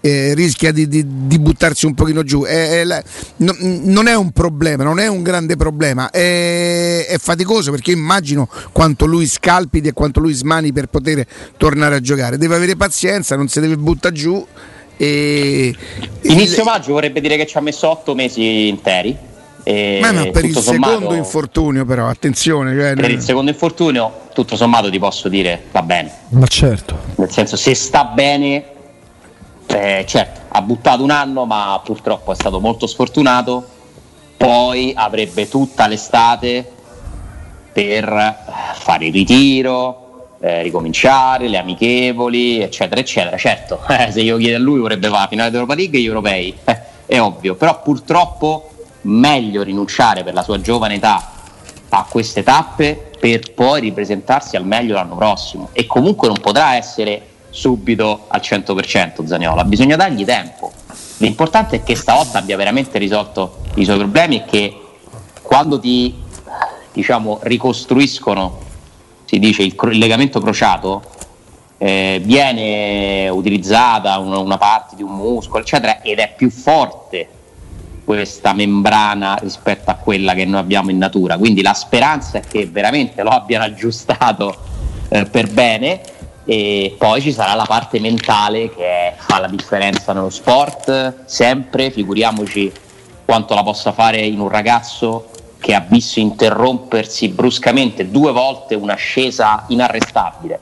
eh, 0.00 0.34
rischia 0.34 0.72
di, 0.72 0.86
di, 0.86 1.04
di, 1.26 1.38
buttarsi 1.38 1.86
un 1.86 1.94
pochino 1.94 2.22
giù. 2.22 2.44
È, 2.44 2.82
è, 2.82 3.02
no, 3.36 3.54
non 3.58 4.06
è 4.06 4.14
un 4.14 4.30
problema, 4.30 4.84
non 4.84 4.98
è 4.98 5.06
un 5.06 5.22
grande 5.22 5.56
problema, 5.56 6.10
è, 6.10 7.06
è, 7.06 7.18
faticoso 7.18 7.70
perché 7.70 7.90
immagino 7.90 8.48
quanto 8.72 9.06
lui 9.06 9.26
scalpiti 9.26 9.88
e 9.88 9.92
quanto 9.92 10.20
lui 10.20 10.32
smani 10.32 10.72
per 10.72 10.86
poter 10.86 11.26
tornare 11.56 11.96
a 11.96 12.00
giocare. 12.00 12.38
Deve 12.38 12.56
avere 12.56 12.76
pazienza, 12.76 13.36
non 13.36 13.48
si 13.48 13.60
deve 13.60 13.76
buttare 13.76 14.14
giù. 14.14 14.46
E... 14.98 15.74
Inizio 16.22 16.64
maggio 16.64 16.92
vorrebbe 16.92 17.20
dire 17.20 17.36
che 17.36 17.46
ci 17.46 17.56
ha 17.56 17.60
messo 17.60 17.88
otto 17.88 18.14
mesi 18.14 18.68
interi. 18.68 19.16
Ma 20.00 20.10
no, 20.12 20.30
per 20.30 20.46
il 20.46 20.56
sommato, 20.56 20.92
secondo 20.94 21.14
infortunio, 21.14 21.84
però 21.84 22.08
attenzione. 22.08 22.74
Cioè, 22.74 22.94
per 22.94 23.10
il 23.10 23.20
secondo 23.20 23.50
infortunio, 23.50 24.20
tutto 24.32 24.56
sommato 24.56 24.90
ti 24.90 24.98
posso 24.98 25.28
dire 25.28 25.64
va 25.72 25.82
bene. 25.82 26.10
Ma 26.30 26.46
certo. 26.46 26.98
Nel 27.16 27.30
senso, 27.30 27.56
se 27.56 27.74
sta 27.74 28.04
bene, 28.04 28.64
eh, 29.66 30.04
certo, 30.06 30.40
ha 30.48 30.62
buttato 30.62 31.02
un 31.02 31.10
anno, 31.10 31.44
ma 31.44 31.78
purtroppo 31.84 32.32
è 32.32 32.34
stato 32.34 32.60
molto 32.60 32.86
sfortunato. 32.86 33.66
Poi 34.38 34.92
avrebbe 34.96 35.48
tutta 35.48 35.86
l'estate 35.86 36.66
per 37.70 38.36
fare 38.74 39.06
il 39.06 39.12
ritiro, 39.12 40.07
eh, 40.40 40.62
ricominciare, 40.62 41.48
le 41.48 41.58
amichevoli, 41.58 42.60
eccetera, 42.60 43.00
eccetera. 43.00 43.36
Certo, 43.36 43.80
eh, 43.88 44.10
se 44.10 44.20
io 44.20 44.36
chiedo 44.36 44.56
a 44.56 44.60
lui 44.60 44.80
vorrebbe 44.80 45.08
fare 45.08 45.22
la 45.22 45.28
finale 45.28 45.50
d'Europa 45.50 45.74
League 45.74 45.98
e 45.98 46.02
gli 46.02 46.06
europei, 46.06 46.56
eh, 46.64 46.80
è 47.06 47.20
ovvio, 47.20 47.54
però 47.54 47.80
purtroppo 47.82 48.70
meglio 49.02 49.62
rinunciare 49.62 50.22
per 50.22 50.34
la 50.34 50.42
sua 50.42 50.60
giovane 50.60 50.96
età 50.96 51.32
a 51.90 52.06
queste 52.08 52.42
tappe 52.42 53.10
per 53.18 53.52
poi 53.54 53.80
ripresentarsi 53.80 54.56
al 54.56 54.66
meglio 54.66 54.94
l'anno 54.94 55.16
prossimo 55.16 55.70
e 55.72 55.86
comunque 55.86 56.28
non 56.28 56.38
potrà 56.38 56.74
essere 56.74 57.22
subito 57.50 58.24
al 58.28 58.40
100% 58.40 59.24
Zaniola, 59.24 59.64
bisogna 59.64 59.96
dargli 59.96 60.24
tempo. 60.24 60.70
L'importante 61.18 61.76
è 61.76 61.82
che 61.82 61.96
stavolta 61.96 62.38
abbia 62.38 62.56
veramente 62.56 62.98
risolto 62.98 63.58
i 63.74 63.84
suoi 63.84 63.96
problemi 63.98 64.36
e 64.36 64.44
che 64.44 64.80
quando 65.42 65.80
ti 65.80 66.14
diciamo, 66.92 67.40
ricostruiscono, 67.42 68.66
si 69.28 69.38
dice, 69.38 69.62
il, 69.62 69.76
il 69.90 69.98
legamento 69.98 70.40
crociato, 70.40 71.02
eh, 71.76 72.18
viene 72.24 73.28
utilizzata 73.28 74.16
una, 74.18 74.38
una 74.38 74.56
parte 74.56 74.96
di 74.96 75.02
un 75.02 75.14
muscolo, 75.14 75.62
eccetera, 75.62 76.00
ed 76.00 76.18
è 76.18 76.32
più 76.34 76.50
forte 76.50 77.28
questa 78.04 78.54
membrana 78.54 79.36
rispetto 79.38 79.90
a 79.90 79.96
quella 79.96 80.32
che 80.32 80.46
noi 80.46 80.60
abbiamo 80.60 80.90
in 80.90 80.96
natura. 80.96 81.36
Quindi 81.36 81.60
la 81.60 81.74
speranza 81.74 82.38
è 82.38 82.40
che 82.40 82.64
veramente 82.64 83.22
lo 83.22 83.28
abbiano 83.28 83.64
aggiustato 83.64 84.56
eh, 85.10 85.26
per 85.26 85.50
bene 85.52 86.00
e 86.46 86.96
poi 86.96 87.20
ci 87.20 87.30
sarà 87.30 87.52
la 87.52 87.66
parte 87.66 88.00
mentale 88.00 88.74
che 88.74 89.12
fa 89.16 89.38
la 89.40 89.48
differenza 89.48 90.14
nello 90.14 90.30
sport, 90.30 91.26
sempre, 91.26 91.90
figuriamoci 91.90 92.72
quanto 93.26 93.54
la 93.54 93.62
possa 93.62 93.92
fare 93.92 94.20
in 94.20 94.40
un 94.40 94.48
ragazzo 94.48 95.28
che 95.68 95.74
ha 95.74 95.84
visto 95.86 96.18
interrompersi 96.18 97.28
bruscamente 97.28 98.10
due 98.10 98.32
volte 98.32 98.74
un'ascesa 98.74 99.64
inarrestabile. 99.66 100.58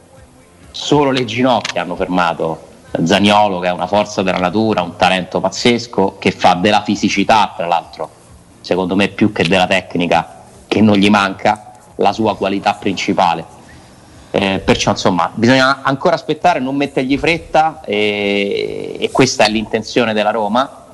Solo 0.73 1.13
le 1.13 1.25
ginocchia 1.25 1.83
hanno 1.83 1.95
fermato 1.95 2.67
Zaniolo 3.05 3.61
che 3.61 3.69
è 3.69 3.71
una 3.71 3.87
forza 3.87 4.23
della 4.23 4.41
natura, 4.41 4.83
un 4.83 4.97
talento 4.97 5.39
pazzesco, 5.39 6.17
che 6.19 6.33
fa 6.33 6.55
della 6.55 6.83
fisicità, 6.83 7.53
tra 7.57 7.69
l'altro, 7.69 8.11
secondo 8.63 8.97
me 8.97 9.07
più 9.07 9.31
che 9.31 9.47
della 9.47 9.69
tecnica, 9.69 10.43
che 10.67 10.81
non 10.81 10.97
gli 10.97 11.09
manca, 11.09 11.71
la 11.99 12.13
sua 12.13 12.37
qualità 12.37 12.75
principale. 12.75 13.45
Eh, 14.33 14.59
perciò 14.59 14.91
insomma 14.91 15.31
bisogna 15.33 15.83
ancora 15.85 16.17
aspettare, 16.17 16.59
non 16.59 16.75
mettergli 16.75 17.17
fretta 17.17 17.81
e, 17.85 18.97
e, 18.99 19.11
questa 19.13 19.45
è 19.45 19.49
l'intenzione 19.51 20.13
della 20.13 20.33
Roma. 20.33 20.85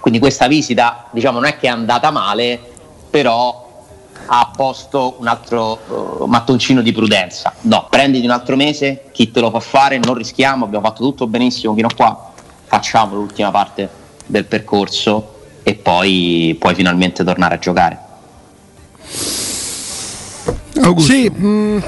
Quindi 0.00 0.18
questa 0.18 0.46
visita 0.46 1.08
diciamo 1.10 1.38
non 1.38 1.48
è 1.50 1.58
che 1.58 1.66
è 1.66 1.70
andata 1.70 2.10
male, 2.10 2.70
però 3.12 3.84
ha 4.24 4.52
posto 4.56 5.16
un 5.18 5.26
altro 5.26 5.78
uh, 6.20 6.24
mattoncino 6.24 6.80
di 6.80 6.92
prudenza. 6.92 7.52
No, 7.62 7.86
prenditi 7.90 8.24
un 8.24 8.30
altro 8.30 8.56
mese, 8.56 9.04
chi 9.12 9.30
te 9.30 9.40
lo 9.40 9.50
fa 9.50 9.60
fare, 9.60 9.98
non 9.98 10.14
rischiamo, 10.14 10.64
abbiamo 10.64 10.86
fatto 10.86 11.02
tutto 11.02 11.26
benissimo 11.26 11.74
fino 11.74 11.88
a 11.88 11.94
qua, 11.94 12.32
facciamo 12.64 13.14
l'ultima 13.16 13.50
parte 13.50 13.86
del 14.24 14.46
percorso 14.46 15.40
e 15.62 15.74
poi 15.74 16.56
puoi 16.58 16.74
finalmente 16.74 17.22
tornare 17.22 17.56
a 17.56 17.58
giocare. 17.58 17.98
Augusto. 20.80 21.12
Sì, 21.12 21.28
mh, 21.28 21.46
mm, 21.46 21.78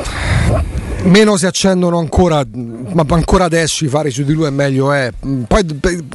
meno 1.05 1.37
si 1.37 1.47
accendono 1.47 1.99
ancora, 1.99 2.45
ma 2.53 3.05
ancora 3.09 3.45
adesso 3.45 3.85
i 3.85 3.89
fari 3.89 4.11
su 4.11 4.23
di 4.23 4.33
lui 4.33 4.47
è 4.47 4.51
meglio 4.51 4.93
è. 4.93 5.11
Poi 5.47 5.65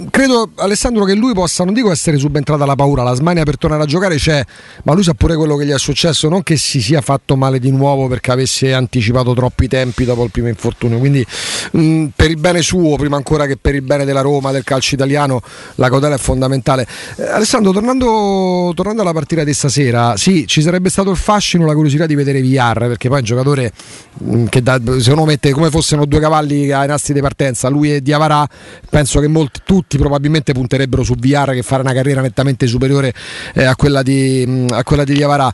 credo 0.10 0.50
Alessandro 0.56 1.04
che 1.06 1.14
lui 1.14 1.34
possa, 1.34 1.64
non 1.64 1.74
dico 1.74 1.92
essere 1.92 2.18
subentrata 2.18 2.66
la 2.66 2.76
paura, 2.76 3.04
la 3.04 3.14
smania 3.14 3.44
per 3.44 3.58
tornare 3.58 3.84
a 3.84 3.86
giocare 3.86 4.16
c'è, 4.16 4.44
ma 4.84 4.94
lui 4.94 5.04
sa 5.04 5.14
pure 5.14 5.36
quello 5.36 5.56
che 5.56 5.66
gli 5.66 5.72
è 5.72 5.80
successo, 5.80 6.28
non 6.30 6.44
che 6.44 6.58
si 6.58 6.82
sia 6.82 7.02
fatto 7.02 7.36
male 7.36 7.60
di 7.60 7.72
nuovo 7.72 8.08
perché 8.08 8.32
avesse 8.32 8.74
anticipato 8.74 9.34
troppi 9.34 9.68
tempi 9.68 10.06
dopo 10.06 10.24
il 10.24 10.32
primo 10.32 10.48
infortunio. 10.48 10.98
Quindi 10.98 11.26
mh, 11.72 12.08
per 12.16 12.30
il 12.32 12.38
bene 12.38 12.62
suo, 12.62 12.96
prima 12.96 13.16
ancora 13.16 13.46
che 13.46 13.58
per 13.58 13.76
il 13.76 13.82
bene 13.82 14.06
della 14.06 14.22
Roma, 14.22 14.52
del 14.52 14.64
calcio 14.64 14.96
italiano, 14.96 15.42
la 15.76 15.90
cautela 15.90 16.16
è 16.16 16.20
fondamentale. 16.20 16.88
Eh, 17.16 17.24
Alessandro, 17.24 17.72
tornando, 17.72 18.72
tornando, 18.76 19.02
alla 19.02 19.14
partita 19.14 19.44
di 19.44 19.54
stasera, 19.54 20.18
sì, 20.18 20.48
ci 20.48 20.62
sarebbe 20.62 20.90
stato 20.90 21.12
il 21.12 21.18
fascino, 21.18 21.66
la 21.66 21.74
curiosità 21.74 22.06
di 22.06 22.16
vedere 22.16 22.42
VR, 22.42 22.88
perché 22.88 23.08
poi 23.08 23.18
è 23.18 23.20
un 23.20 23.26
giocatore 23.26 23.72
mh, 24.18 24.46
che 24.46 24.62
da 24.62 24.79
secondo 25.00 25.26
me 25.26 25.38
come 25.52 25.70
fossero 25.70 26.06
due 26.06 26.20
cavalli 26.20 26.72
ai 26.72 26.88
nastri 26.88 27.14
di 27.14 27.22
partenza, 27.22 27.70
lui 27.70 27.94
e 27.94 28.02
Diavarà, 28.02 28.48
penso 28.90 29.20
che 29.20 29.28
molti, 29.28 29.62
tutti 29.64 29.98
probabilmente 29.98 30.54
punterebbero 30.54 31.04
su 31.04 31.16
VR 31.16 31.52
che 31.52 31.62
fare 31.62 31.82
una 31.82 31.94
carriera 31.94 32.22
nettamente 32.22 32.68
superiore 32.68 33.14
eh, 33.54 33.64
a, 33.64 33.76
quella 33.76 34.02
di, 34.02 34.66
a 34.70 34.84
quella 34.84 35.04
di 35.04 35.14
Diavarà 35.14 35.54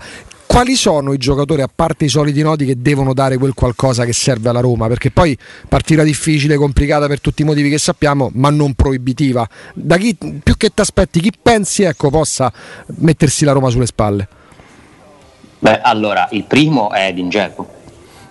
quali 0.56 0.76
sono 0.76 1.12
i 1.12 1.18
giocatori, 1.18 1.62
a 1.62 1.70
parte 1.74 2.06
i 2.06 2.08
soliti 2.08 2.42
noti, 2.42 2.66
che 2.66 2.82
devono 2.82 3.14
dare 3.14 3.38
quel 3.38 3.54
qualcosa 3.54 4.06
che 4.06 4.14
serve 4.14 4.48
alla 4.48 4.62
Roma? 4.62 4.88
Perché 4.88 5.12
poi 5.12 5.38
partita 5.68 6.02
difficile, 6.02 6.56
complicata 6.56 7.08
per 7.08 7.20
tutti 7.20 7.42
i 7.42 7.46
motivi 7.46 7.70
che 7.70 7.78
sappiamo, 7.78 8.30
ma 8.36 8.50
non 8.52 8.74
proibitiva. 8.74 9.46
Da 9.74 9.98
chi 9.98 10.16
più 10.16 10.56
che 10.56 10.70
ti 10.74 10.80
aspetti, 10.80 11.20
chi 11.20 11.34
pensi 11.42 11.84
ecco, 11.84 12.10
possa 12.10 12.54
mettersi 13.00 13.44
la 13.44 13.52
Roma 13.52 13.70
sulle 13.70 13.86
spalle? 13.86 14.28
Beh, 15.60 15.82
allora, 15.82 16.28
il 16.32 16.46
primo 16.46 16.92
è 16.92 17.12
D'Ingeco. 17.12 17.84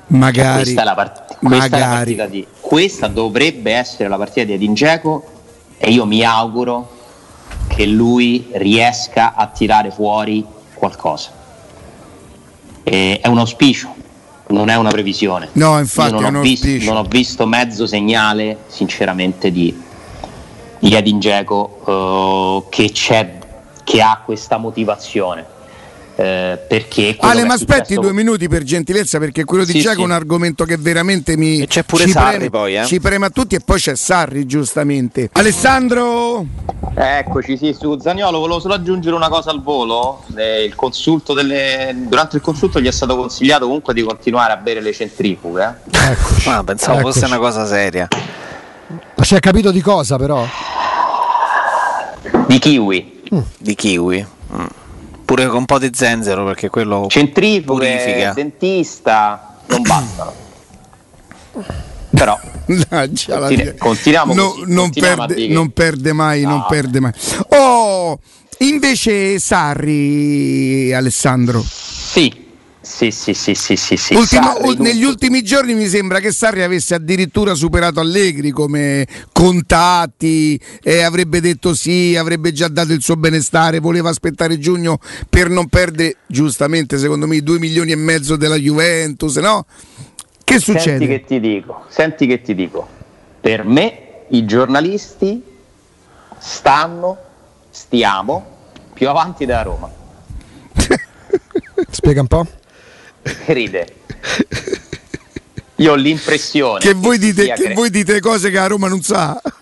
Magari. 0.09 0.63
Questa, 0.63 0.83
è 0.83 0.85
la, 0.85 0.95
part- 0.95 1.39
questa, 1.39 1.69
magari. 1.69 2.15
È 2.15 2.29
di, 2.29 2.47
questa 2.61 3.09
dovrebbe 3.09 3.73
essere 3.73 4.09
la 4.09 4.17
partita 4.17 4.47
di 4.47 4.53
Edin 4.53 4.75
Dzeko 4.75 5.25
e 5.79 5.91
io 5.91 6.07
mi 6.07 6.23
auguro 6.23 6.91
che 7.69 7.87
lui 7.87 8.49
riesca 8.53 9.35
a 9.35 9.47
tirare 9.47 9.91
fuori 9.91 10.45
qualcosa. 10.75 11.31
E 12.83 13.21
è 13.21 13.29
un 13.29 13.39
auspicio, 13.39 13.95
non 14.49 14.69
è 14.69 14.77
una 14.77 14.91
previsione. 14.91 15.49
No, 15.53 15.79
infatti 15.79 16.13
non, 16.13 16.35
ho 16.35 16.41
visto, 16.41 16.69
non, 16.85 16.97
ho 16.97 17.05
visto, 17.05 17.47
mezzo 17.47 17.87
segnale, 17.87 18.59
sinceramente, 18.67 19.51
di, 19.51 19.75
di 20.79 20.95
Edin 20.95 21.19
Dzeko 21.19 22.63
uh, 22.65 22.69
che, 22.69 22.93
che 22.93 24.03
ha 24.03 24.21
questa 24.25 24.59
motivazione 24.59 25.53
eh, 26.17 26.59
perché 26.69 27.17
Ale, 27.19 27.45
ma 27.45 27.55
aspetti 27.55 27.95
successo... 27.95 28.01
due 28.01 28.13
minuti 28.13 28.49
per 28.49 28.63
gentilezza, 28.63 29.19
perché 29.19 29.45
quello 29.45 29.65
di 29.65 29.73
sì, 29.73 29.81
Giacomo 29.81 30.07
sì. 30.07 30.13
è 30.13 30.15
un 30.15 30.21
argomento 30.21 30.65
che 30.65 30.77
veramente 30.77 31.37
mi. 31.37 31.61
E 31.61 31.67
c'è 31.67 31.83
pure 31.83 32.07
Sarri 32.07 32.37
preme, 32.37 32.51
poi, 32.51 32.77
eh? 32.77 32.85
Ci 32.85 33.01
prema 33.01 33.27
a 33.27 33.31
tutti, 33.31 33.57
e 33.57 33.61
poi 33.61 33.81
c'è 33.81 33.97
Sarri, 33.97 34.47
giustamente. 34.47 35.31
Alessandro! 35.33 36.47
Eccoci, 36.95 37.57
sì, 37.57 37.77
su 37.77 37.99
Zagnolo 37.99 38.39
volevo 38.39 38.61
solo 38.61 38.75
aggiungere 38.75 39.17
una 39.17 39.29
cosa 39.29 39.51
al 39.51 39.63
volo. 39.63 40.23
Eh, 40.37 40.65
il 40.65 40.75
delle... 41.35 41.93
Durante 42.07 42.37
il 42.37 42.43
consulto 42.43 42.81
gli 42.81 42.87
è 42.87 42.93
stato 42.93 43.17
consigliato 43.17 43.65
comunque 43.65 43.93
di 43.93 44.03
continuare 44.03 44.53
a 44.53 44.57
bere 44.57 44.81
le 44.81 44.93
centrifughe. 44.93 45.81
Eh? 45.91 46.13
Eccoci. 46.13 46.49
Ah, 46.49 46.63
pensavo 46.63 47.01
Eccoci. 47.01 47.19
fosse 47.19 47.27
una 47.27 47.39
cosa 47.39 47.67
seria. 47.67 48.07
Ma 49.17 49.25
si 49.25 49.35
è 49.35 49.41
capito 49.41 49.73
di 49.73 49.81
cosa, 49.81 50.17
però? 50.17 50.47
Di 52.47 52.59
kiwi. 52.61 53.23
Mm. 53.35 53.41
Di 53.59 53.75
kiwi. 53.75 54.27
Mm 54.55 54.83
pure 55.25 55.47
con 55.47 55.59
un 55.59 55.65
po' 55.65 55.79
di 55.79 55.91
zenzero 55.93 56.45
perché 56.45 56.69
quello 56.69 57.07
centrifughe, 57.09 57.97
purifica. 57.97 58.33
dentista 58.35 59.57
non 59.67 59.83
bastano. 59.87 60.33
Però 62.11 62.39
continu- 62.67 63.77
continuiamo 63.77 64.35
no, 64.35 64.51
così, 64.51 64.73
non, 64.73 64.91
perde, 64.91 65.49
non, 65.49 65.71
perde, 65.71 66.13
mai, 66.13 66.43
no. 66.43 66.51
non 66.51 66.67
perde 66.69 67.01
mai. 67.01 67.13
Oh, 67.49 68.19
invece 68.59 69.39
Sarri 69.39 70.93
Alessandro. 70.93 71.63
Sì, 71.67 72.44
sì, 72.85 73.11
sì, 73.11 73.33
sì, 73.33 73.55
sì, 73.55 73.77
sì, 73.77 73.97
sì. 73.97 74.15
Ultimo, 74.15 74.53
Sarri, 74.53 74.77
negli 74.77 74.99
tutto. 74.99 75.09
ultimi 75.09 75.43
giorni 75.43 75.73
mi 75.73 75.87
sembra 75.87 76.21
che 76.21 76.33
Sarri 76.33 76.63
avesse 76.63 76.95
addirittura 76.95 77.55
superato 77.55 77.99
Allegri 77.99 78.51
come 78.51 79.07
contatti, 79.33 80.61
e 80.83 81.03
avrebbe 81.03 81.41
detto 81.41 81.75
sì, 81.75 82.15
avrebbe 82.15 82.53
già 82.53 82.69
dato 82.69 82.93
il 82.93 83.01
suo 83.01 83.17
benestare, 83.17 83.81
voleva 83.81 84.11
aspettare 84.11 84.59
giugno 84.59 84.99
per 85.31 85.49
non 85.49 85.69
perdere, 85.69 86.17
giustamente 86.27 86.99
secondo 86.99 87.27
me, 87.27 87.37
i 87.37 87.43
due 87.43 87.59
milioni 87.59 87.93
e 87.93 87.97
mezzo 87.97 88.37
della 88.37 88.57
Juventus, 88.57 89.37
no? 89.37 89.65
Che 90.45 90.59
succede? 90.59 90.99
Senti 90.99 91.07
che 91.07 91.25
ti 91.25 91.41
dico, 91.41 91.85
senti 91.89 92.27
che 92.27 92.43
ti 92.43 92.55
dico. 92.55 92.87
Per 93.41 93.65
me 93.65 94.27
i 94.29 94.45
giornalisti 94.45 95.43
stanno, 96.39 97.17
stiamo 97.71 98.45
più 98.93 99.09
avanti 99.09 99.47
della 99.47 99.63
Roma. 99.63 99.91
Spiega 101.89 102.21
un 102.21 102.27
po' 102.27 102.47
ride. 103.47 103.87
Io 105.77 105.93
ho 105.93 105.97
l'impressione 105.97 106.79
che, 106.79 106.95
voi 106.95 107.19
dite, 107.19 107.47
che 107.47 107.53
cre- 107.53 107.75
voi 107.75 107.91
dite 107.91 108.21
cose 108.21 108.51
che 108.51 108.59
a 108.59 108.67
Roma 108.67 108.89
non 108.89 109.03
sa. 109.03 109.41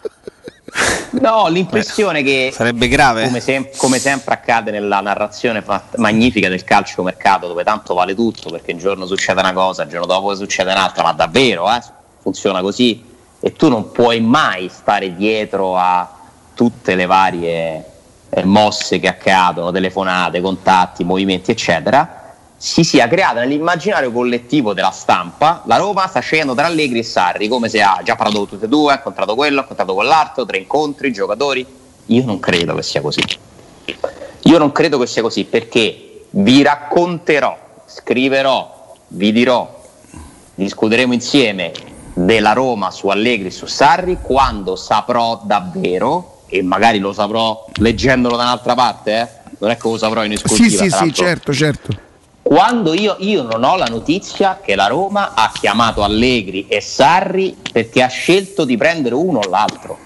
No, 1.12 1.30
ho 1.30 1.48
l'impressione 1.48 2.22
Beh, 2.22 2.28
che 2.28 2.50
sarebbe 2.54 2.88
grave. 2.88 3.24
Come, 3.24 3.40
sem- 3.40 3.68
come, 3.76 3.98
sempre 3.98 4.32
accade 4.32 4.70
nella 4.70 5.00
narrazione 5.00 5.62
magnifica 5.96 6.48
del 6.48 6.64
calcio 6.64 7.02
mercato, 7.02 7.46
dove 7.46 7.62
tanto 7.62 7.92
vale 7.92 8.14
tutto, 8.14 8.48
perché 8.48 8.72
un 8.72 8.78
giorno 8.78 9.06
succede 9.06 9.40
una 9.40 9.52
cosa, 9.52 9.82
il 9.82 9.90
giorno 9.90 10.06
dopo 10.06 10.34
succede 10.34 10.72
un'altra, 10.72 11.02
ma 11.02 11.12
davvero 11.12 11.70
eh? 11.70 11.80
funziona 12.22 12.62
così. 12.62 13.04
E 13.38 13.52
tu 13.52 13.68
non 13.68 13.92
puoi 13.92 14.22
mai 14.22 14.70
stare 14.70 15.14
dietro 15.14 15.76
a 15.76 16.10
tutte 16.54 16.94
le 16.94 17.04
varie 17.04 17.84
eh, 18.30 18.44
mosse 18.44 18.98
che 18.98 19.08
accadono, 19.08 19.70
telefonate, 19.70 20.40
contatti, 20.40 21.04
movimenti, 21.04 21.50
eccetera 21.50 22.21
si 22.64 22.84
sia 22.84 23.08
creata 23.08 23.40
nell'immaginario 23.40 24.12
collettivo 24.12 24.72
della 24.72 24.92
stampa 24.92 25.62
la 25.66 25.78
Roma 25.78 26.06
sta 26.06 26.20
scegliendo 26.20 26.54
tra 26.54 26.66
Allegri 26.66 27.00
e 27.00 27.02
Sarri 27.02 27.48
come 27.48 27.68
se 27.68 27.82
ha 27.82 28.00
già 28.04 28.14
parlato 28.14 28.38
con 28.38 28.48
tutti 28.50 28.66
e 28.66 28.68
due, 28.68 28.92
ha 28.92 28.96
incontrato 28.98 29.34
quello, 29.34 29.58
ha 29.58 29.62
incontrato 29.62 29.94
quell'altro, 29.94 30.46
tre 30.46 30.58
incontri, 30.58 31.12
giocatori. 31.12 31.66
Io 32.06 32.24
non 32.24 32.38
credo 32.38 32.76
che 32.76 32.84
sia 32.84 33.00
così. 33.00 33.20
Io 34.42 34.58
non 34.58 34.70
credo 34.70 34.96
che 35.00 35.08
sia 35.08 35.22
così 35.22 35.42
perché 35.42 36.26
vi 36.30 36.62
racconterò, 36.62 37.58
scriverò, 37.84 38.94
vi 39.08 39.32
dirò, 39.32 39.82
discuteremo 40.54 41.12
insieme 41.12 41.72
della 42.14 42.52
Roma 42.52 42.92
su 42.92 43.08
Allegri 43.08 43.48
e 43.48 43.50
su 43.50 43.66
Sarri 43.66 44.18
quando 44.22 44.76
saprò 44.76 45.42
davvero, 45.44 46.42
e 46.46 46.62
magari 46.62 47.00
lo 47.00 47.12
saprò 47.12 47.66
leggendolo 47.80 48.36
da 48.36 48.44
un'altra 48.44 48.74
parte, 48.74 49.20
eh? 49.20 49.28
non 49.58 49.70
è 49.70 49.76
che 49.76 49.88
lo 49.88 49.98
saprò 49.98 50.22
in 50.22 50.30
esclusiva. 50.30 50.68
Sì, 50.68 50.90
sì, 50.90 50.96
sì, 50.96 51.12
certo, 51.12 51.52
certo 51.52 52.10
quando 52.42 52.92
io, 52.92 53.16
io, 53.20 53.42
non 53.42 53.62
ho 53.62 53.76
la 53.76 53.86
notizia 53.86 54.58
che 54.60 54.74
la 54.74 54.88
Roma 54.88 55.32
ha 55.34 55.52
chiamato 55.54 56.02
Allegri 56.02 56.66
e 56.66 56.80
Sarri 56.80 57.56
perché 57.72 58.02
ha 58.02 58.08
scelto 58.08 58.64
di 58.64 58.76
prendere 58.76 59.14
uno 59.14 59.38
o 59.38 59.48
l'altro. 59.48 59.98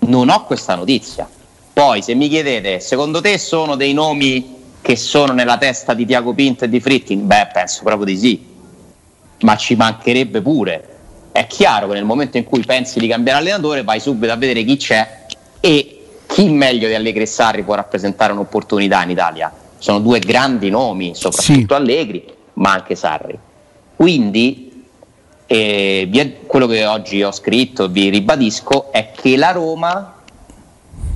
Non 0.00 0.30
ho 0.30 0.44
questa 0.44 0.74
notizia. 0.74 1.28
Poi 1.72 2.00
se 2.00 2.14
mi 2.14 2.28
chiedete, 2.28 2.80
secondo 2.80 3.20
te 3.20 3.36
sono 3.36 3.76
dei 3.76 3.92
nomi 3.92 4.56
che 4.80 4.96
sono 4.96 5.34
nella 5.34 5.58
testa 5.58 5.92
di 5.92 6.06
Tiago 6.06 6.32
Pinto 6.32 6.64
e 6.64 6.70
di 6.70 6.80
Fritkin? 6.80 7.26
Beh, 7.26 7.50
penso 7.52 7.82
proprio 7.84 8.06
di 8.06 8.16
sì. 8.16 8.46
Ma 9.40 9.56
ci 9.56 9.76
mancherebbe 9.76 10.40
pure. 10.40 10.88
È 11.30 11.46
chiaro 11.46 11.88
che 11.88 11.92
nel 11.92 12.04
momento 12.04 12.38
in 12.38 12.44
cui 12.44 12.64
pensi 12.64 12.98
di 12.98 13.06
cambiare 13.06 13.38
allenatore 13.38 13.84
vai 13.84 14.00
subito 14.00 14.32
a 14.32 14.36
vedere 14.36 14.64
chi 14.64 14.78
c'è 14.78 15.26
e 15.60 16.06
chi 16.26 16.48
meglio 16.48 16.88
di 16.88 16.94
Allegri 16.94 17.22
e 17.22 17.26
Sarri 17.26 17.62
può 17.64 17.74
rappresentare 17.74 18.32
un'opportunità 18.32 19.02
in 19.02 19.10
Italia 19.10 19.52
sono 19.80 19.98
due 19.98 20.18
grandi 20.18 20.68
nomi, 20.68 21.14
soprattutto 21.14 21.74
sì. 21.74 21.80
Allegri, 21.80 22.22
ma 22.54 22.72
anche 22.72 22.94
Sarri. 22.94 23.36
Quindi 23.96 24.84
eh, 25.46 26.38
quello 26.46 26.66
che 26.66 26.84
oggi 26.84 27.22
ho 27.22 27.32
scritto, 27.32 27.88
vi 27.88 28.10
ribadisco, 28.10 28.92
è 28.92 29.10
che 29.10 29.36
la 29.36 29.52
Roma 29.52 30.16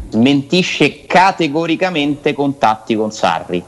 smentisce 0.09 1.05
categoricamente 1.05 2.33
contatti 2.33 2.97
con 2.97 3.13
Sarri. 3.13 3.63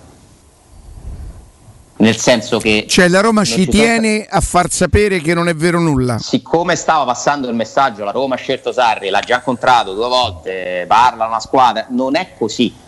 Nel 1.99 2.17
senso 2.17 2.59
che. 2.59 2.87
Cioè 2.89 3.09
la 3.09 3.21
Roma 3.21 3.45
ci 3.45 3.67
tiene 3.67 4.25
sono... 4.25 4.39
a 4.39 4.41
far 4.41 4.71
sapere 4.71 5.21
che 5.21 5.35
non 5.35 5.49
è 5.49 5.55
vero 5.55 5.79
nulla. 5.79 6.19
Siccome 6.19 6.75
stava 6.75 7.05
passando 7.05 7.49
il 7.49 7.55
messaggio, 7.55 8.03
la 8.05 8.13
Roma 8.13 8.35
ha 8.35 8.39
scelto 8.39 8.73
Sarri, 8.73 9.11
l'ha 9.11 9.21
già 9.21 9.37
incontrato 9.37 9.93
due 9.93 10.09
volte, 10.09 10.85
parla 10.89 11.27
una 11.27 11.41
squadra, 11.41 11.87
non 11.91 12.17
è 12.17 12.31
così 12.39 12.85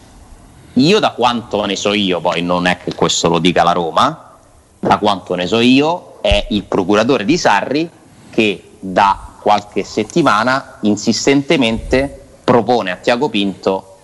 io 0.78 1.00
da 1.00 1.10
quanto 1.10 1.64
ne 1.64 1.76
so 1.76 1.92
io, 1.92 2.20
poi 2.20 2.42
non 2.42 2.66
è 2.66 2.78
che 2.78 2.94
questo 2.94 3.28
lo 3.28 3.38
dica 3.38 3.62
la 3.62 3.72
Roma, 3.72 4.36
da 4.78 4.98
quanto 4.98 5.34
ne 5.34 5.46
so 5.46 5.58
io, 5.58 6.18
è 6.20 6.46
il 6.50 6.64
procuratore 6.64 7.24
di 7.24 7.36
Sarri 7.36 7.88
che 8.30 8.70
da 8.78 9.18
qualche 9.40 9.82
settimana 9.82 10.78
insistentemente 10.82 12.26
propone 12.44 12.92
a 12.92 12.96
Tiago 12.96 13.28
Pinto 13.28 13.96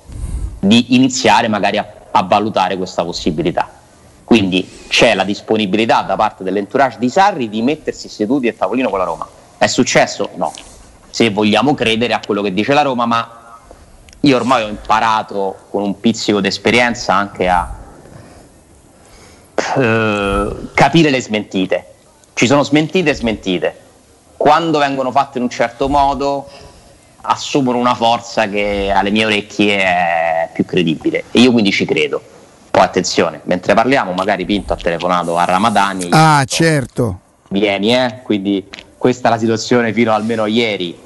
di 0.58 0.94
iniziare 0.94 1.48
magari 1.48 1.78
a, 1.78 1.86
a 2.10 2.22
valutare 2.22 2.76
questa 2.76 3.04
possibilità. 3.04 3.70
Quindi 4.24 4.86
c'è 4.88 5.14
la 5.14 5.24
disponibilità 5.24 6.02
da 6.02 6.16
parte 6.16 6.42
dell'entourage 6.42 6.98
di 6.98 7.08
Sarri 7.08 7.48
di 7.48 7.62
mettersi 7.62 8.08
seduti 8.08 8.48
a 8.48 8.54
tavolino 8.56 8.88
con 8.88 8.98
la 8.98 9.04
Roma. 9.04 9.28
È 9.58 9.66
successo? 9.66 10.30
No. 10.36 10.52
Se 11.10 11.30
vogliamo 11.30 11.74
credere 11.74 12.14
a 12.14 12.20
quello 12.24 12.42
che 12.42 12.52
dice 12.52 12.72
la 12.72 12.82
Roma, 12.82 13.06
ma 13.06 13.43
io 14.24 14.36
ormai 14.36 14.64
ho 14.64 14.68
imparato 14.68 15.56
con 15.70 15.82
un 15.82 16.00
pizzico 16.00 16.40
di 16.40 16.48
esperienza 16.48 17.14
anche 17.14 17.48
a 17.48 17.72
eh, 19.76 20.56
capire 20.72 21.10
le 21.10 21.20
smentite. 21.20 21.86
Ci 22.32 22.46
sono 22.46 22.62
smentite 22.62 23.10
e 23.10 23.14
smentite. 23.14 23.78
Quando 24.36 24.78
vengono 24.78 25.10
fatte 25.10 25.38
in 25.38 25.44
un 25.44 25.50
certo 25.50 25.88
modo 25.88 26.48
assumono 27.26 27.78
una 27.78 27.94
forza 27.94 28.48
che 28.48 28.92
alle 28.94 29.10
mie 29.10 29.24
orecchie 29.26 29.76
è 29.78 30.50
più 30.52 30.64
credibile 30.64 31.24
e 31.30 31.40
io 31.40 31.52
quindi 31.52 31.70
ci 31.70 31.84
credo. 31.84 32.20
Poi 32.70 32.82
attenzione, 32.82 33.40
mentre 33.44 33.74
parliamo 33.74 34.12
magari 34.12 34.44
Pinto 34.44 34.72
ha 34.72 34.76
telefonato 34.76 35.36
a 35.36 35.44
Ramadani. 35.44 36.08
Ah, 36.10 36.42
certo. 36.46 37.20
Vieni, 37.50 37.94
eh? 37.94 38.20
Quindi 38.22 38.66
questa 38.96 39.28
è 39.28 39.30
la 39.30 39.38
situazione 39.38 39.92
fino 39.92 40.12
almeno 40.12 40.46
ieri 40.46 41.03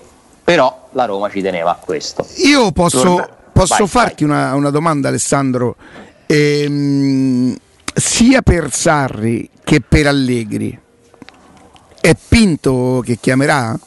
però 0.49 0.89
la 0.93 1.05
Roma 1.05 1.29
ci 1.29 1.43
teneva 1.43 1.73
a 1.73 1.75
questo. 1.75 2.27
Io 2.37 2.73
posso, 2.73 3.03
Torna... 3.03 3.29
posso 3.53 3.75
vai, 3.81 3.87
farti 3.87 4.25
vai. 4.25 4.35
Una, 4.35 4.55
una, 4.55 4.71
domanda 4.71 5.09
Alessandro, 5.09 5.77
ehm, 6.25 7.55
sia 7.93 8.41
per 8.41 8.73
Sarri 8.73 9.51
che 9.63 9.83
per 9.87 10.07
Allegri, 10.07 10.81
è 12.01 12.17
Pinto 12.27 13.03
che 13.05 13.19
chiamerà? 13.21 13.79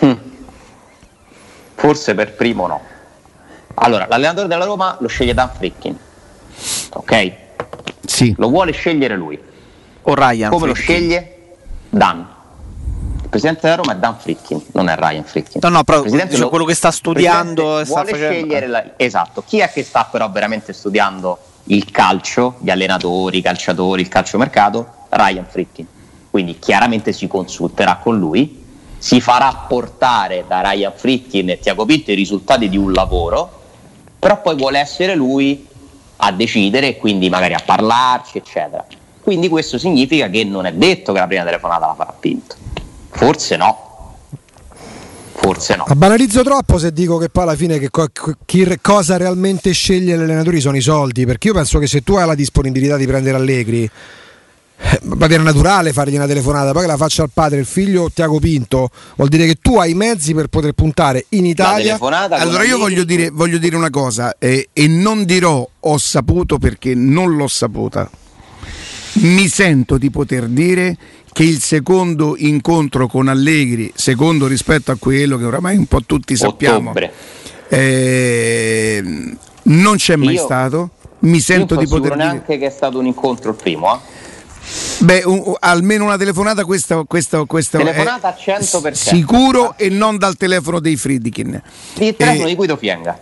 Hm. 0.00 0.16
Forse 1.76 2.14
per 2.14 2.34
primo 2.34 2.66
no. 2.66 2.80
Allora, 3.72 4.06
l'allenatore 4.06 4.48
della 4.48 4.66
Roma 4.66 4.98
lo 5.00 5.08
sceglie 5.08 5.32
Dan 5.32 5.50
Frickin, 5.50 5.98
ok? 6.92 7.32
Sì. 8.04 8.34
Lo 8.36 8.50
vuole 8.50 8.72
scegliere 8.72 9.16
lui. 9.16 9.40
O 10.02 10.14
Ryan. 10.14 10.50
Come 10.50 10.66
Frickin. 10.66 10.68
lo 10.68 10.74
sceglie? 10.74 11.36
Dan 11.88 12.31
presidente 13.32 13.62
della 13.62 13.76
Roma 13.76 13.94
è 13.94 13.96
Dan 13.96 14.18
Frickin, 14.18 14.62
non 14.72 14.90
è 14.90 14.94
Ryan 14.94 15.24
Frickin. 15.24 15.60
No, 15.62 15.70
no, 15.70 15.84
però 15.84 16.04
lo, 16.04 16.48
quello 16.50 16.66
che 16.66 16.74
sta 16.74 16.90
studiando 16.90 17.80
e 17.80 17.86
sta 17.86 18.04
facendo... 18.04 18.66
la, 18.66 18.84
esatto, 18.96 19.42
chi 19.46 19.60
è 19.60 19.70
che 19.72 19.82
sta 19.82 20.06
però 20.10 20.30
veramente 20.30 20.74
studiando 20.74 21.38
il 21.64 21.90
calcio, 21.90 22.56
gli 22.60 22.68
allenatori, 22.68 23.38
i 23.38 23.40
calciatori, 23.40 24.02
il 24.02 24.08
calciomercato? 24.08 24.86
Ryan 25.08 25.46
Frickin. 25.48 25.86
Quindi 26.28 26.58
chiaramente 26.58 27.12
si 27.12 27.26
consulterà 27.26 27.96
con 27.96 28.18
lui, 28.18 28.62
si 28.98 29.18
farà 29.22 29.64
portare 29.66 30.44
da 30.46 30.60
Ryan 30.60 30.92
Frickin 30.94 31.48
e 31.48 31.58
Tiago 31.58 31.86
Pinto 31.86 32.10
i 32.10 32.14
risultati 32.14 32.68
di 32.68 32.76
un 32.76 32.92
lavoro, 32.92 33.62
però 34.18 34.42
poi 34.42 34.56
vuole 34.56 34.78
essere 34.78 35.14
lui 35.14 35.66
a 36.16 36.30
decidere 36.32 36.88
e 36.88 36.96
quindi 36.98 37.30
magari 37.30 37.54
a 37.54 37.62
parlarci, 37.64 38.36
eccetera. 38.36 38.84
Quindi 39.22 39.48
questo 39.48 39.78
significa 39.78 40.28
che 40.28 40.44
non 40.44 40.66
è 40.66 40.72
detto 40.74 41.14
che 41.14 41.18
la 41.18 41.26
prima 41.26 41.44
telefonata 41.44 41.86
la 41.86 41.94
farà 41.94 42.12
Pinto 42.12 42.56
Forse 43.12 43.56
no. 43.56 43.90
Forse 45.34 45.76
no. 45.76 45.84
Ma 45.88 45.94
banalizzo 45.96 46.42
troppo 46.42 46.78
se 46.78 46.92
dico 46.92 47.18
che 47.18 47.28
poi 47.28 47.42
alla 47.44 47.56
fine 47.56 47.78
che 47.78 47.90
co- 47.90 48.08
chi, 48.44 48.78
cosa 48.80 49.16
realmente 49.16 49.72
sceglie 49.72 50.16
gli 50.16 50.20
allenatori 50.20 50.60
sono 50.60 50.76
i 50.76 50.80
soldi, 50.80 51.26
perché 51.26 51.48
io 51.48 51.54
penso 51.54 51.78
che 51.78 51.86
se 51.86 52.02
tu 52.02 52.14
hai 52.14 52.26
la 52.26 52.34
disponibilità 52.34 52.96
di 52.96 53.06
prendere 53.06 53.36
Allegri, 53.36 53.90
eh, 54.84 55.00
va 55.02 55.26
bene 55.26 55.42
naturale 55.42 55.92
fargli 55.92 56.16
una 56.16 56.26
telefonata, 56.26 56.72
poi 56.72 56.82
che 56.82 56.88
la 56.88 56.96
faccia 56.96 57.22
al 57.22 57.30
padre, 57.32 57.58
il 57.60 57.66
figlio 57.66 58.10
Tiago 58.12 58.38
Pinto, 58.38 58.90
vuol 59.16 59.28
dire 59.28 59.46
che 59.46 59.56
tu 59.60 59.78
hai 59.78 59.92
i 59.92 59.94
mezzi 59.94 60.34
per 60.34 60.48
poter 60.48 60.72
puntare 60.72 61.26
in 61.30 61.46
Italia. 61.46 61.98
Allora 62.00 62.64
io 62.64 62.78
voglio 62.78 63.04
dire, 63.04 63.30
voglio 63.30 63.58
dire, 63.58 63.76
una 63.76 63.90
cosa 63.90 64.36
eh, 64.38 64.68
e 64.72 64.88
non 64.88 65.24
dirò 65.24 65.68
ho 65.78 65.98
saputo 65.98 66.58
perché 66.58 66.94
non 66.94 67.36
l'ho 67.36 67.48
saputa. 67.48 68.10
Mi 69.14 69.46
sento 69.48 69.98
di 69.98 70.10
poter 70.10 70.46
dire 70.46 70.96
che 71.32 71.44
il 71.44 71.62
secondo 71.62 72.34
incontro 72.36 73.06
con 73.06 73.28
Allegri, 73.28 73.90
secondo 73.94 74.46
rispetto 74.46 74.92
a 74.92 74.96
quello 74.98 75.38
che 75.38 75.44
oramai 75.44 75.76
un 75.76 75.86
po' 75.86 76.02
tutti 76.04 76.36
sappiamo, 76.36 76.92
eh, 77.68 79.02
non 79.62 79.96
c'è 79.96 80.16
mai 80.16 80.34
io, 80.34 80.42
stato. 80.42 80.90
Mi 81.20 81.40
sento 81.40 81.76
di 81.76 81.86
poter 81.86 82.12
dire. 82.12 82.24
neanche 82.24 82.58
che 82.58 82.66
è 82.66 82.70
stato 82.70 82.98
un 82.98 83.06
incontro 83.06 83.50
il 83.50 83.56
primo, 83.56 83.94
eh? 83.94 84.20
Beh, 84.98 85.22
un, 85.24 85.54
almeno 85.58 86.04
una 86.04 86.16
telefonata, 86.16 86.64
questa, 86.64 87.02
questa, 87.06 87.44
questa 87.44 87.78
telefonata 87.78 88.34
è 88.34 88.58
100%. 88.58 88.92
sicuro 88.92 89.74
e 89.76 89.88
non 89.88 90.18
dal 90.18 90.36
telefono 90.36 90.80
dei 90.80 90.96
Friedkin. 90.96 91.62
Il 91.94 92.16
telefono 92.16 92.44
eh, 92.44 92.48
di 92.48 92.54
Guido 92.54 92.76
Fienga. 92.76 93.18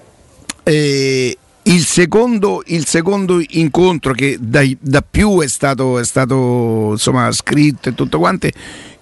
Eh, 0.62 1.38
il 1.70 1.85
secondo, 1.85 2.62
il 2.66 2.85
secondo, 2.85 3.40
incontro 3.50 4.12
che 4.12 4.37
da, 4.40 4.62
da 4.80 5.02
più 5.09 5.40
è 5.40 5.46
stato, 5.46 5.98
è 6.00 6.04
stato 6.04 6.88
insomma, 6.90 7.30
scritto 7.30 7.88
e 7.88 7.94
tutto 7.94 8.18
quanto, 8.18 8.48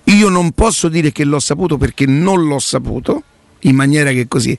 io 0.05 0.29
non 0.29 0.53
posso 0.53 0.89
dire 0.89 1.11
che 1.11 1.25
l'ho 1.25 1.41
saputo 1.41 1.79
perché 1.79 2.05
non 2.05 2.47
l'ho 2.47 2.59
saputo, 2.59 3.23
in 3.61 3.75
maniera 3.75 4.11
che 4.11 4.29
così. 4.29 4.57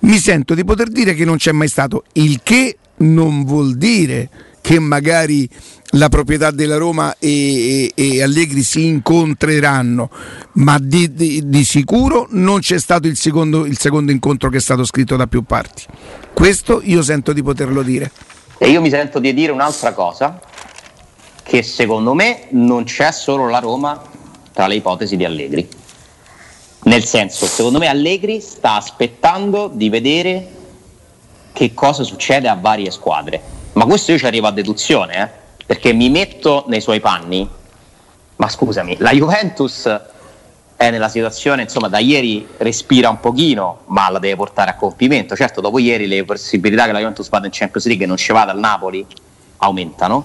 Mi 0.00 0.18
sento 0.18 0.54
di 0.54 0.62
poter 0.62 0.88
dire 0.88 1.14
che 1.14 1.24
non 1.24 1.38
c'è 1.38 1.52
mai 1.52 1.68
stato, 1.68 2.04
il 2.14 2.40
che 2.42 2.76
non 2.98 3.44
vuol 3.44 3.76
dire 3.76 4.28
che 4.60 4.78
magari 4.78 5.48
la 5.92 6.08
proprietà 6.08 6.50
della 6.50 6.76
Roma 6.76 7.16
e, 7.18 7.92
e, 7.94 8.16
e 8.16 8.22
Allegri 8.22 8.62
si 8.62 8.86
incontreranno, 8.86 10.10
ma 10.54 10.78
di, 10.78 11.12
di, 11.14 11.48
di, 11.48 11.64
sicuro 11.64 12.26
non 12.30 12.60
c'è 12.60 12.78
stato 12.78 13.06
il 13.06 13.16
secondo, 13.16 13.64
il 13.64 13.78
secondo 13.78 14.12
incontro 14.12 14.50
che 14.50 14.58
è 14.58 14.60
stato 14.60 14.84
scritto 14.84 15.16
da 15.16 15.26
più 15.26 15.42
parti. 15.42 15.84
Questo 16.34 16.80
io 16.84 17.02
sento 17.02 17.32
di 17.32 17.42
poterlo 17.42 17.82
dire. 17.82 18.10
E 18.58 18.68
io 18.68 18.80
mi 18.80 18.90
sento 18.90 19.18
di 19.18 19.32
dire 19.32 19.52
un'altra 19.52 19.92
cosa, 19.92 20.40
che 21.42 21.62
secondo 21.62 22.12
me 22.12 22.48
non 22.50 22.84
c'è 22.84 23.10
solo 23.12 23.48
la 23.48 23.58
Roma 23.58 24.02
tra 24.52 24.66
le 24.66 24.74
ipotesi 24.74 25.16
di 25.16 25.24
Allegri. 25.24 25.66
Nel 26.84 27.04
senso, 27.04 27.46
secondo 27.46 27.78
me 27.78 27.86
Allegri 27.86 28.40
sta 28.40 28.76
aspettando 28.76 29.70
di 29.72 29.88
vedere 29.88 30.56
che 31.58 31.74
cosa 31.74 32.04
succede 32.04 32.46
a 32.46 32.54
varie 32.54 32.88
squadre. 32.92 33.42
Ma 33.72 33.84
questo 33.84 34.12
io 34.12 34.18
ci 34.18 34.26
arrivo 34.26 34.46
a 34.46 34.52
deduzione, 34.52 35.22
eh? 35.24 35.28
perché 35.66 35.92
mi 35.92 36.08
metto 36.08 36.62
nei 36.68 36.80
suoi 36.80 37.00
panni. 37.00 37.50
Ma 38.36 38.48
scusami, 38.48 38.94
la 39.00 39.10
Juventus 39.10 40.00
è 40.76 40.90
nella 40.90 41.08
situazione, 41.08 41.62
insomma, 41.62 41.88
da 41.88 41.98
ieri 41.98 42.46
respira 42.58 43.08
un 43.08 43.18
pochino, 43.18 43.80
ma 43.86 44.08
la 44.08 44.20
deve 44.20 44.36
portare 44.36 44.70
a 44.70 44.76
compimento. 44.76 45.34
Certo, 45.34 45.60
dopo 45.60 45.80
ieri 45.80 46.06
le 46.06 46.24
possibilità 46.24 46.84
che 46.84 46.92
la 46.92 47.00
Juventus 47.00 47.28
vada 47.28 47.46
in 47.46 47.52
Champions 47.52 47.88
League 47.88 48.04
e 48.04 48.06
non 48.06 48.16
ci 48.18 48.30
vada 48.30 48.52
al 48.52 48.58
Napoli 48.60 49.04
aumentano. 49.56 50.24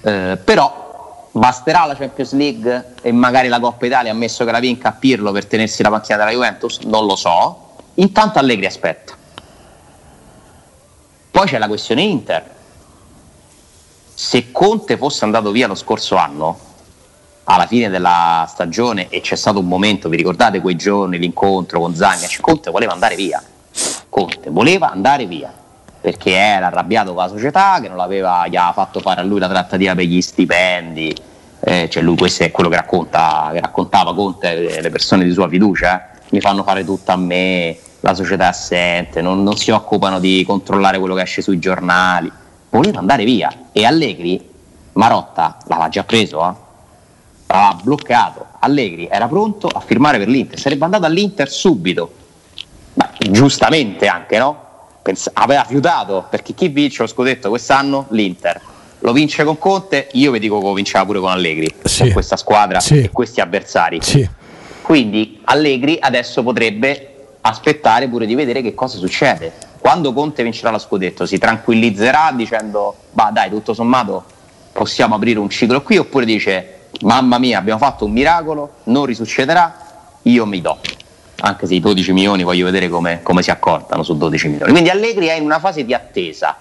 Eh, 0.00 0.38
però 0.42 1.28
basterà 1.32 1.84
la 1.84 1.94
Champions 1.94 2.32
League 2.32 2.94
e 3.02 3.12
magari 3.12 3.48
la 3.48 3.60
Coppa 3.60 3.84
Italia, 3.84 4.10
ammesso 4.10 4.46
che 4.46 4.52
la 4.52 4.58
vinca 4.58 4.88
a 4.88 4.92
Pirlo 4.92 5.32
per 5.32 5.44
tenersi 5.44 5.82
la 5.82 5.90
panchina 5.90 6.16
della 6.16 6.30
Juventus? 6.30 6.78
Non 6.78 7.04
lo 7.04 7.16
so. 7.16 7.74
Intanto 7.96 8.38
Allegri 8.38 8.64
aspetta. 8.64 9.18
Poi 11.40 11.48
c'è 11.48 11.56
la 11.56 11.68
questione 11.68 12.02
Inter. 12.02 12.44
se 14.12 14.52
Conte 14.52 14.98
fosse 14.98 15.24
andato 15.24 15.50
via 15.52 15.66
lo 15.66 15.74
scorso 15.74 16.16
anno, 16.16 16.58
alla 17.44 17.66
fine 17.66 17.88
della 17.88 18.46
stagione, 18.46 19.08
e 19.08 19.22
c'è 19.22 19.36
stato 19.36 19.58
un 19.58 19.66
momento, 19.66 20.10
vi 20.10 20.18
ricordate 20.18 20.60
quei 20.60 20.76
giorni, 20.76 21.16
l'incontro 21.16 21.80
con 21.80 21.94
Zagnac, 21.94 22.40
Conte 22.42 22.70
voleva 22.70 22.92
andare 22.92 23.14
via. 23.14 23.42
Conte 24.10 24.50
voleva 24.50 24.90
andare 24.90 25.24
via 25.24 25.50
perché 25.98 26.32
era 26.32 26.66
arrabbiato 26.66 27.14
con 27.14 27.22
la 27.22 27.30
società 27.30 27.78
che 27.80 27.88
non 27.88 27.96
l'aveva, 27.96 28.46
gli 28.46 28.56
aveva 28.56 28.74
fatto 28.74 29.00
fare 29.00 29.22
a 29.22 29.24
lui 29.24 29.38
la 29.38 29.48
trattativa 29.48 29.94
per 29.94 30.04
gli 30.04 30.20
stipendi. 30.20 31.16
Eh, 31.60 31.88
cioè 31.88 32.02
lui 32.02 32.18
questo 32.18 32.42
è 32.42 32.50
quello 32.50 32.68
che, 32.68 32.76
racconta, 32.76 33.48
che 33.54 33.60
raccontava 33.60 34.14
Conte 34.14 34.78
le 34.82 34.90
persone 34.90 35.24
di 35.24 35.32
sua 35.32 35.48
fiducia. 35.48 36.02
Eh. 36.02 36.18
Mi 36.32 36.40
fanno 36.42 36.62
fare 36.64 36.84
tutto 36.84 37.10
a 37.10 37.16
me, 37.16 37.78
la 38.00 38.14
società 38.14 38.44
è 38.44 38.48
assente, 38.48 39.20
non, 39.20 39.42
non 39.42 39.56
si 39.56 39.70
occupano 39.70 40.18
di 40.18 40.42
controllare 40.46 40.98
quello 40.98 41.14
che 41.14 41.22
esce 41.22 41.42
sui 41.42 41.58
giornali. 41.58 42.30
Voleva 42.70 42.98
andare 42.98 43.24
via 43.24 43.66
e 43.72 43.84
Allegri, 43.84 44.48
Marotta 44.92 45.58
l'aveva 45.66 45.88
già 45.88 46.04
preso, 46.04 46.40
eh? 46.40 46.52
l'aveva 47.46 47.78
bloccato. 47.82 48.46
Allegri 48.60 49.08
era 49.10 49.26
pronto 49.28 49.66
a 49.68 49.80
firmare 49.80 50.18
per 50.18 50.28
l'Inter, 50.28 50.58
sarebbe 50.58 50.84
andato 50.84 51.04
all'Inter 51.04 51.50
subito, 51.50 52.12
ma 52.94 53.10
giustamente 53.18 54.06
anche, 54.06 54.38
no? 54.38 54.68
Pens- 55.02 55.30
aveva 55.32 55.64
fiutato 55.64 56.26
perché 56.28 56.54
chi 56.54 56.68
vince 56.68 57.02
lo 57.02 57.08
scudetto 57.08 57.48
quest'anno? 57.48 58.06
L'Inter. 58.10 58.60
Lo 59.02 59.12
vince 59.12 59.44
con 59.44 59.56
Conte, 59.56 60.08
io 60.12 60.30
vi 60.30 60.38
dico 60.38 60.58
che 60.58 60.66
lo 60.66 60.74
vinceva 60.74 61.06
pure 61.06 61.20
con 61.20 61.30
Allegri, 61.30 61.74
sì. 61.84 62.02
con 62.02 62.12
questa 62.12 62.36
squadra 62.36 62.80
sì. 62.80 63.02
e 63.02 63.10
questi 63.10 63.40
avversari. 63.40 63.98
Sì. 64.02 64.28
Quindi 64.82 65.40
Allegri 65.44 65.96
adesso 66.00 66.42
potrebbe 66.42 67.09
aspettare 67.42 68.08
pure 68.08 68.26
di 68.26 68.34
vedere 68.34 68.62
che 68.62 68.74
cosa 68.74 68.98
succede. 68.98 69.52
Quando 69.78 70.12
Conte 70.12 70.42
vincerà 70.42 70.70
lo 70.70 70.78
scudetto 70.78 71.26
si 71.26 71.38
tranquillizzerà 71.38 72.32
dicendo, 72.34 72.94
bah 73.12 73.30
dai, 73.30 73.50
tutto 73.50 73.72
sommato 73.72 74.24
possiamo 74.72 75.14
aprire 75.14 75.38
un 75.38 75.48
ciclo 75.48 75.82
qui, 75.82 75.96
oppure 75.96 76.24
dice, 76.24 76.80
mamma 77.02 77.38
mia, 77.38 77.58
abbiamo 77.58 77.78
fatto 77.78 78.04
un 78.04 78.12
miracolo, 78.12 78.74
non 78.84 79.04
risuccederà, 79.06 79.76
io 80.22 80.46
mi 80.46 80.60
do 80.60 80.78
anche 81.40 81.66
se 81.66 81.74
i 81.74 81.80
12 81.80 82.12
milioni 82.12 82.42
voglio 82.42 82.66
vedere 82.66 82.88
come, 82.88 83.22
come 83.22 83.42
si 83.42 83.50
accordano 83.50 84.02
su 84.02 84.16
12 84.16 84.48
milioni. 84.48 84.72
Quindi 84.72 84.90
Allegri 84.90 85.26
è 85.26 85.34
in 85.34 85.44
una 85.44 85.58
fase 85.58 85.84
di 85.84 85.94
attesa, 85.94 86.56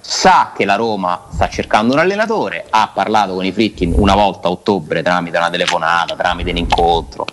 sa 0.00 0.52
che 0.54 0.64
la 0.64 0.74
Roma 0.74 1.28
sta 1.32 1.48
cercando 1.48 1.94
un 1.94 2.00
allenatore, 2.00 2.66
ha 2.68 2.90
parlato 2.92 3.34
con 3.34 3.44
i 3.44 3.52
Fritkin 3.52 3.94
una 3.96 4.14
volta 4.14 4.48
a 4.48 4.50
ottobre 4.50 5.02
tramite 5.02 5.38
una 5.38 5.50
telefonata, 5.50 6.14
tramite 6.14 6.50
un 6.50 6.58
incontro, 6.58 7.24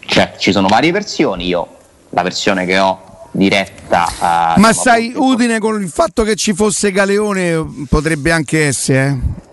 cioè 0.00 0.34
ci 0.38 0.52
sono 0.52 0.68
varie 0.68 0.92
versioni, 0.92 1.46
io 1.46 1.75
la 2.16 2.22
versione 2.22 2.64
che 2.64 2.78
ho 2.78 3.28
diretta 3.30 4.08
a... 4.18 4.54
Ma 4.56 4.72
sai, 4.72 5.12
Udine 5.14 5.58
con 5.58 5.82
il 5.82 5.90
fatto 5.90 6.22
che 6.22 6.34
ci 6.34 6.54
fosse 6.54 6.90
Galeone 6.90 7.86
potrebbe 7.88 8.32
anche 8.32 8.66
essere... 8.66 9.06
Eh? 9.06 9.44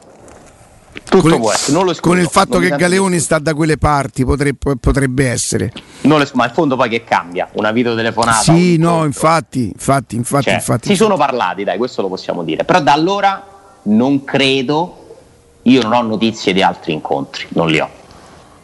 Tutto 1.03 1.27
con, 1.27 1.39
può 1.39 1.51
essere, 1.51 1.73
non 1.73 1.85
lo 1.85 1.91
escludo, 1.91 2.15
Con 2.15 2.23
il 2.23 2.31
fatto 2.31 2.59
che 2.59 2.69
Galeoni 2.69 3.19
sta 3.19 3.37
da 3.37 3.53
quelle 3.53 3.77
parti 3.77 4.23
potrebbe, 4.23 4.77
potrebbe 4.79 5.27
essere. 5.27 5.73
Non 6.01 6.25
ma 6.33 6.45
in 6.45 6.53
fondo 6.53 6.77
poi 6.77 6.87
che 6.87 7.03
cambia? 7.03 7.49
Una 7.53 7.71
videotelefonata? 7.71 8.41
Sì, 8.41 8.77
no, 8.77 9.03
infatti, 9.03 9.71
infatti, 9.73 10.15
infatti, 10.15 10.43
cioè, 10.45 10.53
infatti. 10.53 10.87
Si 10.87 10.95
sono 10.95 11.17
parlati, 11.17 11.63
dai, 11.65 11.77
questo 11.77 12.01
lo 12.01 12.07
possiamo 12.07 12.43
dire. 12.43 12.63
Però 12.63 12.79
da 12.79 12.93
allora 12.93 13.45
non 13.83 14.23
credo, 14.23 15.17
io 15.63 15.81
non 15.81 15.91
ho 15.91 16.01
notizie 16.03 16.53
di 16.53 16.61
altri 16.61 16.93
incontri, 16.93 17.47
non 17.49 17.69
li 17.69 17.79
ho. 17.79 17.89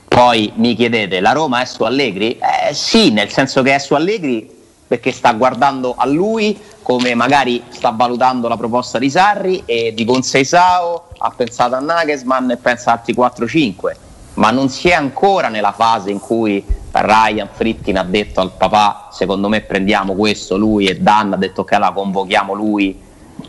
Poi 0.09 0.51
mi 0.55 0.75
chiedete, 0.75 1.21
la 1.21 1.31
Roma 1.31 1.61
è 1.61 1.65
su 1.65 1.83
Allegri? 1.83 2.37
Eh, 2.37 2.73
sì, 2.73 3.11
nel 3.11 3.29
senso 3.29 3.61
che 3.61 3.75
è 3.75 3.79
su 3.79 3.93
Allegri 3.93 4.57
perché 4.89 5.11
sta 5.11 5.33
guardando 5.33 5.93
a 5.95 6.07
lui 6.07 6.59
come 6.81 7.13
magari 7.13 7.61
sta 7.69 7.91
valutando 7.91 8.47
la 8.47 8.57
proposta 8.57 8.97
di 8.97 9.07
Sarri 9.07 9.61
e 9.65 9.93
di 9.93 10.03
Conseisao 10.03 11.09
ha 11.15 11.29
pensato 11.29 11.75
a 11.75 11.79
Nagelsmann 11.79 12.49
e 12.49 12.57
pensa 12.57 12.89
a 12.89 12.93
altri 12.93 13.13
4-5 13.13 13.95
ma 14.33 14.49
non 14.49 14.69
si 14.69 14.89
è 14.89 14.93
ancora 14.93 15.49
nella 15.49 15.73
fase 15.73 16.09
in 16.09 16.19
cui 16.19 16.65
Ryan 16.91 17.49
Fritkin 17.51 17.99
ha 17.99 18.03
detto 18.03 18.41
al 18.41 18.53
papà 18.57 19.09
secondo 19.11 19.47
me 19.47 19.61
prendiamo 19.61 20.15
questo 20.15 20.57
lui 20.57 20.87
e 20.87 20.99
Dan 20.99 21.33
ha 21.33 21.37
detto 21.37 21.63
che 21.63 21.77
la 21.77 21.91
convochiamo 21.91 22.55
lui 22.55 22.99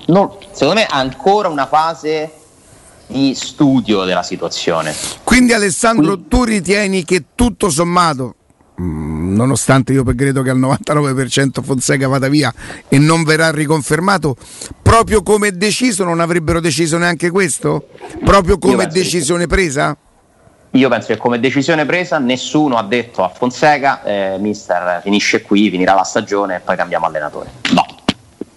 non, 0.09 0.31
secondo 0.51 0.81
me 0.81 0.87
è 0.87 0.89
ancora 0.91 1.49
una 1.49 1.67
fase 1.67 2.40
di 3.11 3.35
studio 3.35 4.05
della 4.05 4.23
situazione 4.23 4.95
quindi 5.25 5.53
Alessandro 5.53 6.15
quindi, 6.15 6.29
tu 6.29 6.45
ritieni 6.45 7.05
che 7.05 7.25
tutto 7.35 7.71
sommato 7.71 8.35
Mm, 8.81 9.35
nonostante 9.35 9.93
io 9.93 10.03
credo 10.03 10.41
che 10.41 10.49
al 10.49 10.59
99% 10.59 11.63
Fonseca 11.63 12.09
vada 12.09 12.29
via 12.29 12.53
e 12.89 12.99
non 12.99 13.25
verrà 13.25 13.51
riconfermato, 13.51 14.35
proprio 14.81 15.23
come 15.23 15.53
deciso 15.53 16.03
non 16.05 16.19
avrebbero 16.19 16.61
deciso 16.61 16.97
neanche 16.97 17.31
questo? 17.31 17.89
Proprio 18.25 18.57
come 18.57 18.87
decisione 18.87 19.47
presa? 19.47 19.95
Io 20.75 20.89
penso 20.89 21.09
che 21.09 21.17
come 21.19 21.41
decisione 21.41 21.85
presa 21.85 22.19
nessuno 22.19 22.79
ha 22.79 22.85
detto 22.85 23.23
a 23.23 23.29
Fonseca 23.29 24.03
eh, 24.05 24.37
mister 24.39 25.01
finisce 25.03 25.43
qui, 25.43 25.69
finirà 25.69 25.95
la 25.95 26.05
stagione 26.05 26.57
e 26.57 26.61
poi 26.61 26.77
cambiamo 26.77 27.07
allenatore. 27.07 27.51
No, 27.73 27.85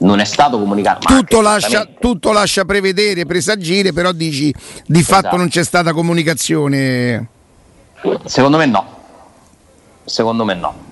non 0.04 0.20
è 0.20 0.26
stato 0.26 0.58
comunicato. 0.60 1.08
Tutto 1.08 1.42
lascia, 1.42 1.88
tutto 2.00 2.32
lascia, 2.32 2.64
prevedere, 2.66 3.26
presagire, 3.26 3.92
però 3.92 4.12
dici 4.12 4.54
di 4.86 5.00
esatto. 5.00 5.22
fatto 5.22 5.38
non 5.38 5.50
c'è 5.50 5.64
stata 5.64 5.92
comunicazione. 5.94 7.28
Secondo 8.26 8.58
me 8.58 8.66
no 8.66 9.02
Secondo 10.06 10.44
me 10.44 10.54
no. 10.54 10.92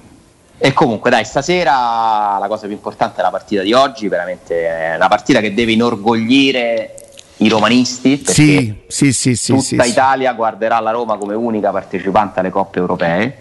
E 0.58 0.74
comunque 0.74 1.10
dai, 1.10 1.26
stasera 1.26 2.38
la 2.39 2.45
cosa 2.47 2.67
più 2.67 2.76
importante 2.76 3.19
è 3.19 3.24
la 3.24 3.32
partita 3.32 3.63
di 3.63 3.74
oggi, 3.74 4.08
veramente 4.08 4.93
una 4.95 5.08
partita 5.08 5.39
che 5.39 5.54
deve 5.54 5.71
inorgoglire 5.71 6.95
i 7.38 7.50
romanisti. 7.50 8.24
Sì, 8.24 8.84
sì, 8.88 9.12
sì, 9.12 9.36
sì, 9.36 9.54
tutta 9.54 9.84
sì, 9.84 9.89
Italia 9.89 10.34
guarderà 10.34 10.80
la 10.80 10.91
Roma 10.91 11.17
come 11.17 11.34
unica 11.34 11.71
partecipante 11.71 12.39
alle 12.39 12.52
coppe 12.52 12.78
europee. 12.78 13.38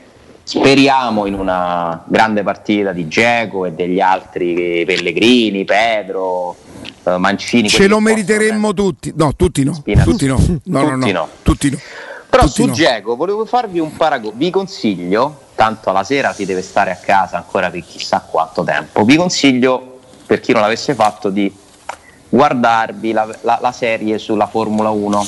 Speriamo 0.51 1.27
in 1.27 1.35
una 1.35 2.03
grande 2.09 2.43
partita 2.43 2.91
di 2.91 3.07
Geco 3.07 3.67
e 3.67 3.73
degli 3.73 4.01
altri 4.01 4.83
Pellegrini, 4.85 5.65
Pedro, 5.65 6.57
eh, 7.05 7.19
Mancini. 7.19 7.69
Ce 7.69 7.87
lo 7.87 8.01
meriteremmo 8.01 8.75
tutti. 8.75 9.13
No, 9.15 9.33
tutti 9.37 9.63
no. 9.63 9.81
Tutti 9.85 10.27
no. 10.27 10.45
No, 10.65 10.97
no, 10.97 10.97
no. 10.97 11.29
Tutti 11.43 11.71
no. 11.71 11.79
Però 12.29 12.43
tutti 12.43 12.63
su 12.63 12.71
Geco 12.71 13.15
volevo 13.15 13.45
farvi 13.45 13.79
un 13.79 13.95
paragone. 13.95 14.35
Vi 14.37 14.51
consiglio 14.51 15.43
tanto 15.55 15.91
alla 15.91 16.03
sera 16.03 16.33
si 16.33 16.45
deve 16.45 16.63
stare 16.63 16.91
a 16.91 16.97
casa 16.97 17.37
ancora 17.37 17.71
per 17.71 17.85
chissà 17.85 18.19
quanto 18.29 18.65
tempo. 18.65 19.05
Vi 19.05 19.15
consiglio, 19.15 20.01
per 20.27 20.41
chi 20.41 20.51
non 20.51 20.63
l'avesse 20.63 20.95
fatto, 20.97 21.31
di 21.31 21.55
guardarvi 22.29 23.13
la, 23.13 23.29
la, 23.43 23.59
la 23.63 23.71
serie 23.71 24.19
sulla 24.19 24.49
Formula 24.49 24.91
1, 24.91 25.27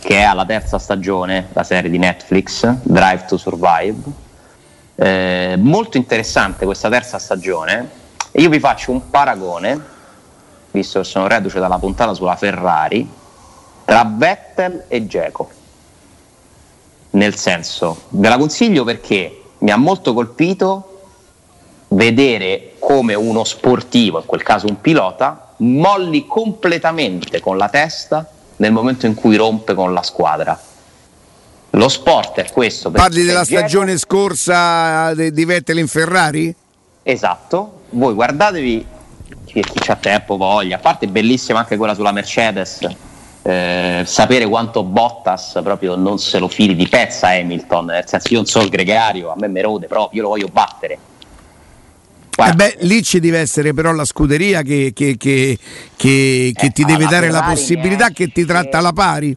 che 0.00 0.18
è 0.18 0.22
alla 0.22 0.44
terza 0.44 0.78
stagione, 0.78 1.48
la 1.52 1.62
serie 1.62 1.90
di 1.90 1.98
Netflix, 1.98 2.66
Drive 2.82 3.24
to 3.26 3.36
Survive. 3.36 4.28
Eh, 4.96 5.54
molto 5.58 5.96
interessante 5.96 6.64
questa 6.64 6.88
terza 6.88 7.18
stagione. 7.18 7.98
Io 8.32 8.48
vi 8.48 8.58
faccio 8.58 8.90
un 8.90 9.10
paragone, 9.10 9.80
visto 10.70 11.00
che 11.00 11.04
sono 11.04 11.26
reduce 11.26 11.58
dalla 11.58 11.78
puntata 11.78 12.14
sulla 12.14 12.36
Ferrari, 12.36 13.08
tra 13.84 14.04
Vettel 14.04 14.84
e 14.88 15.06
Geco 15.06 15.58
nel 17.10 17.34
senso, 17.34 18.02
ve 18.10 18.28
la 18.28 18.38
consiglio 18.38 18.84
perché 18.84 19.42
mi 19.58 19.70
ha 19.70 19.76
molto 19.76 20.12
colpito 20.12 21.00
vedere 21.88 22.74
come 22.78 23.14
uno 23.14 23.42
sportivo, 23.42 24.20
in 24.20 24.26
quel 24.26 24.42
caso 24.42 24.66
un 24.68 24.80
pilota, 24.80 25.54
molli 25.58 26.26
completamente 26.26 27.40
con 27.40 27.56
la 27.56 27.68
testa 27.68 28.28
nel 28.60 28.72
momento 28.72 29.06
in 29.06 29.14
cui 29.14 29.36
rompe 29.36 29.74
con 29.74 29.92
la 29.92 30.02
squadra. 30.02 30.58
Lo 31.70 31.88
sport 31.88 32.40
è 32.40 32.50
questo. 32.50 32.90
Parli 32.90 33.22
della 33.22 33.44
stagione 33.44 33.96
scorsa 33.96 35.14
di 35.14 35.44
Vettel 35.44 35.78
in 35.78 35.86
Ferrari? 35.86 36.54
Esatto, 37.02 37.82
voi 37.90 38.14
guardatevi 38.14 38.86
chi, 39.44 39.62
chi 39.62 39.90
ha 39.90 39.96
tempo, 39.96 40.36
voglia, 40.36 40.76
a 40.76 40.80
parte 40.80 41.06
bellissima 41.08 41.60
anche 41.60 41.76
quella 41.76 41.94
sulla 41.94 42.12
Mercedes 42.12 42.80
eh, 43.42 44.02
sapere 44.04 44.46
quanto 44.46 44.82
Bottas 44.82 45.58
proprio 45.62 45.96
non 45.96 46.18
se 46.18 46.38
lo 46.38 46.48
fili 46.48 46.74
di 46.74 46.86
pezza 46.88 47.28
Hamilton, 47.28 47.86
nel 47.86 48.04
senso 48.06 48.28
io 48.30 48.36
non 48.36 48.46
so 48.46 48.60
il 48.60 48.68
gregario, 48.68 49.30
a 49.30 49.34
me 49.36 49.48
mi 49.48 49.60
rode 49.62 49.86
proprio, 49.86 50.20
io 50.20 50.22
lo 50.22 50.34
voglio 50.34 50.48
battere. 50.48 50.98
Eh 52.48 52.52
beh, 52.54 52.76
lì 52.80 53.02
ci 53.02 53.20
deve 53.20 53.38
essere 53.38 53.72
però 53.74 53.92
la 53.92 54.04
scuderia 54.04 54.62
che, 54.62 54.92
che, 54.94 55.16
che, 55.16 55.58
che 55.96 56.52
eh, 56.54 56.70
ti 56.70 56.84
deve 56.84 57.04
dare 57.04 57.26
Ferrari 57.26 57.30
la 57.30 57.42
possibilità, 57.42 58.08
che 58.10 58.28
ti 58.28 58.44
tratta 58.44 58.78
alla 58.78 58.92
pari. 58.92 59.36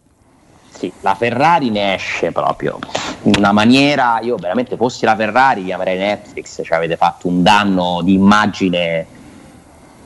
Sì, 0.78 0.92
la 1.02 1.16
Ferrari 1.16 1.70
ne 1.70 1.96
esce 1.96 2.32
proprio 2.32 2.80
in 3.24 3.34
una 3.38 3.52
maniera, 3.52 4.20
io 4.22 4.36
veramente 4.36 4.76
fossi 4.76 5.06
la 5.06 5.16
Ferrari 5.16 5.64
chiamerei 5.64 5.98
Netflix, 5.98 6.62
cioè 6.64 6.78
avete 6.78 6.98
fatto 6.98 7.28
un 7.28 7.42
danno 7.42 8.02
di 8.04 8.14
immagine 8.14 9.06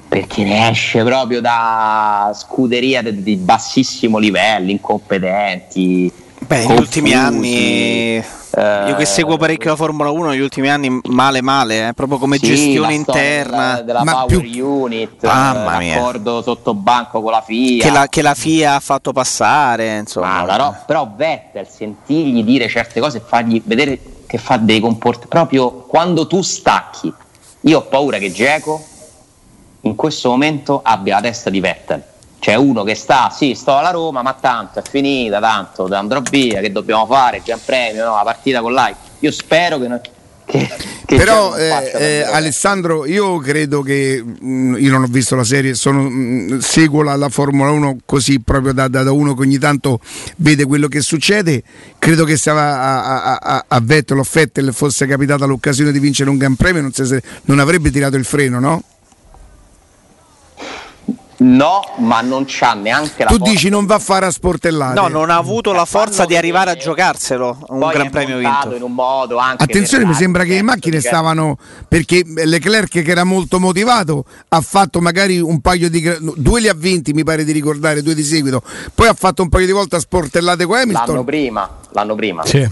perché 0.08 0.44
ne 0.44 0.70
esce 0.70 1.04
proprio 1.04 1.42
da 1.42 2.32
scuderia 2.34 3.02
di, 3.02 3.24
di 3.24 3.36
bassissimo 3.36 4.18
livello, 4.18 4.72
incompetenti. 4.72 6.12
Beh, 6.40 6.66
negli 6.66 6.78
ultimi 6.78 7.14
anni 7.14 8.24
Io 8.58 8.96
che 8.96 9.06
seguo 9.06 9.38
parecchio 9.38 9.70
la 9.70 9.76
Formula 9.76 10.10
1 10.10 10.30
negli 10.30 10.40
ultimi 10.40 10.68
anni, 10.68 11.00
male 11.04 11.42
male, 11.42 11.90
eh? 11.90 11.94
proprio 11.94 12.18
come 12.18 12.38
sì, 12.38 12.48
gestione 12.48 12.96
interna. 12.96 13.82
Della, 13.82 14.02
della 14.02 14.12
Power 14.26 14.40
più... 14.40 14.68
Unit, 14.68 15.24
Mamma 15.24 15.78
mia. 15.78 15.96
l'accordo 15.96 16.42
sotto 16.42 16.74
banco 16.74 17.22
con 17.22 17.32
la 17.32 17.42
FIA. 17.42 17.84
Che 17.84 17.92
la, 17.92 18.08
che 18.08 18.22
la 18.24 18.34
FIA 18.34 18.76
ha 18.76 18.80
fatto 18.80 19.12
passare, 19.12 19.98
insomma. 19.98 20.44
Però, 20.46 20.76
però 20.88 21.12
Vettel, 21.16 21.68
sentirgli 21.68 22.44
dire 22.44 22.68
certe 22.68 23.00
cose 23.00 23.18
e 23.18 23.22
fargli 23.24 23.62
vedere 23.64 24.00
che 24.26 24.40
fa 24.40 24.58
dei 24.58 24.80
comportamenti, 24.80 25.28
proprio 25.30 25.72
quando 25.84 26.26
tu 26.26 26.42
stacchi, 26.42 27.14
io 27.62 27.78
ho 27.78 27.84
paura 27.84 28.18
che 28.18 28.32
Geco 28.32 28.84
in 29.82 29.96
questo 29.96 30.30
momento 30.30 30.80
abbia 30.84 31.16
la 31.16 31.22
testa 31.22 31.52
di 31.52 31.60
Vettel 31.60 32.04
c'è 32.40 32.56
uno 32.56 32.84
che 32.84 32.96
sta, 32.96 33.30
sì, 33.30 33.56
sto 33.56 33.76
alla 33.76 33.92
Roma, 33.92 34.22
ma 34.22 34.34
tanto 34.34 34.80
è 34.80 34.82
finita, 34.88 35.40
tanto 35.40 35.86
andrò 35.94 36.22
via, 36.22 36.60
che 36.62 36.72
dobbiamo 36.72 37.06
fare? 37.06 37.42
Gran 37.44 37.60
premio, 37.64 38.06
no? 38.06 38.16
la 38.16 38.24
partita 38.24 38.62
con 38.62 38.74
l'AI. 38.74 38.96
Io 39.20 39.32
spero 39.32 39.80
che, 39.80 40.02
che, 40.46 40.70
che 41.06 41.16
però 41.18 41.58
eh, 41.58 41.92
eh, 41.94 42.22
Alessandro 42.22 43.06
io 43.06 43.38
credo 43.40 43.82
che 43.82 44.24
mh, 44.24 44.48
mm, 44.48 44.76
io 44.78 44.92
non 44.92 45.04
ho 45.04 45.08
visto 45.08 45.36
la 45.36 45.44
serie 45.44 45.74
sono, 45.74 46.04
mh, 46.04 46.54
mm, 46.54 46.58
seguo 46.60 47.02
la, 47.02 47.16
la, 47.16 47.28
Formula 47.28 47.72
1 47.72 47.98
così 48.06 48.40
proprio 48.40 48.72
da, 48.72 48.88
da, 48.88 49.04
da, 49.04 49.12
uno 49.12 49.34
che 49.34 49.42
ogni 49.42 49.58
tanto 49.58 50.00
vede 50.38 50.66
quello 50.66 50.88
che 50.88 51.02
succede 51.02 51.64
credo 52.00 52.24
che 52.24 52.38
se 52.38 52.52
a, 52.52 52.56
a, 52.56 53.38
a, 53.42 53.66
a 53.68 53.80
Vettel 53.82 54.20
o 54.20 54.24
Fettel 54.24 54.72
fosse 54.74 55.06
capitata 55.06 55.46
l'occasione 55.46 55.92
di 55.92 56.00
vincere 56.00 56.30
un 56.30 56.38
Gran 56.38 56.56
Premio 56.56 56.82
non, 56.82 56.94
se, 56.94 57.22
non 57.46 57.60
avrebbe 57.60 57.92
tirato 57.92 58.16
il 58.16 58.24
freno 58.24 58.60
no? 58.60 58.84
No, 61.40 61.82
ma 61.98 62.22
non 62.22 62.46
c'ha 62.48 62.74
neanche 62.74 63.24
la 63.24 63.30
Tu 63.30 63.38
dici 63.38 63.70
non 63.70 63.86
va 63.86 63.96
a 63.96 64.00
fare 64.00 64.26
a 64.26 64.32
sportellate. 64.32 65.00
No, 65.00 65.08
non 65.08 65.30
ha 65.30 65.36
avuto 65.36 65.72
la 65.72 65.86
forza 65.86 66.26
di 66.26 66.36
arrivare 66.36 66.72
a 66.72 66.76
giocarselo 66.76 67.60
un 67.70 67.88
Gran 67.92 68.10
Premio 68.10 68.38
vinto. 68.38 68.76
In 68.76 68.82
un 68.82 68.94
modo 68.94 69.38
anche 69.38 69.64
Attenzione, 69.64 70.06
mi 70.06 70.16
sembra 70.16 70.44
che 70.44 70.56
le 70.56 70.64
macchine 70.64 71.00
stavano 71.00 71.58
perché 71.88 72.24
Leclerc 72.26 72.90
che 72.90 73.12
era 73.12 73.24
molto 73.24 73.60
motivato 73.60 74.26
ha 74.50 74.62
fatto 74.62 75.00
magari 75.00 75.40
un 75.40 75.62
paio 75.62 75.90
di 75.90 76.02
due 76.38 76.60
li 76.60 76.70
ha 76.70 76.74
vinti, 76.74 77.14
mi 77.14 77.24
pare 77.24 77.44
di 77.44 77.52
ricordare, 77.52 78.02
due 78.02 78.16
di 78.16 78.24
seguito. 78.24 78.64
Poi 78.96 79.08
ha 79.08 79.14
fatto 79.14 79.44
un 79.44 79.50
paio 79.50 79.68
di 79.68 79.72
volte 79.72 79.98
a 79.98 80.00
sportellate 80.00 80.66
con 80.66 80.78
Hamilton. 80.78 81.06
L'anno 81.08 81.24
prima, 81.24 81.70
l'anno 81.92 82.16
prima. 82.16 82.46
Sì. 82.46 82.68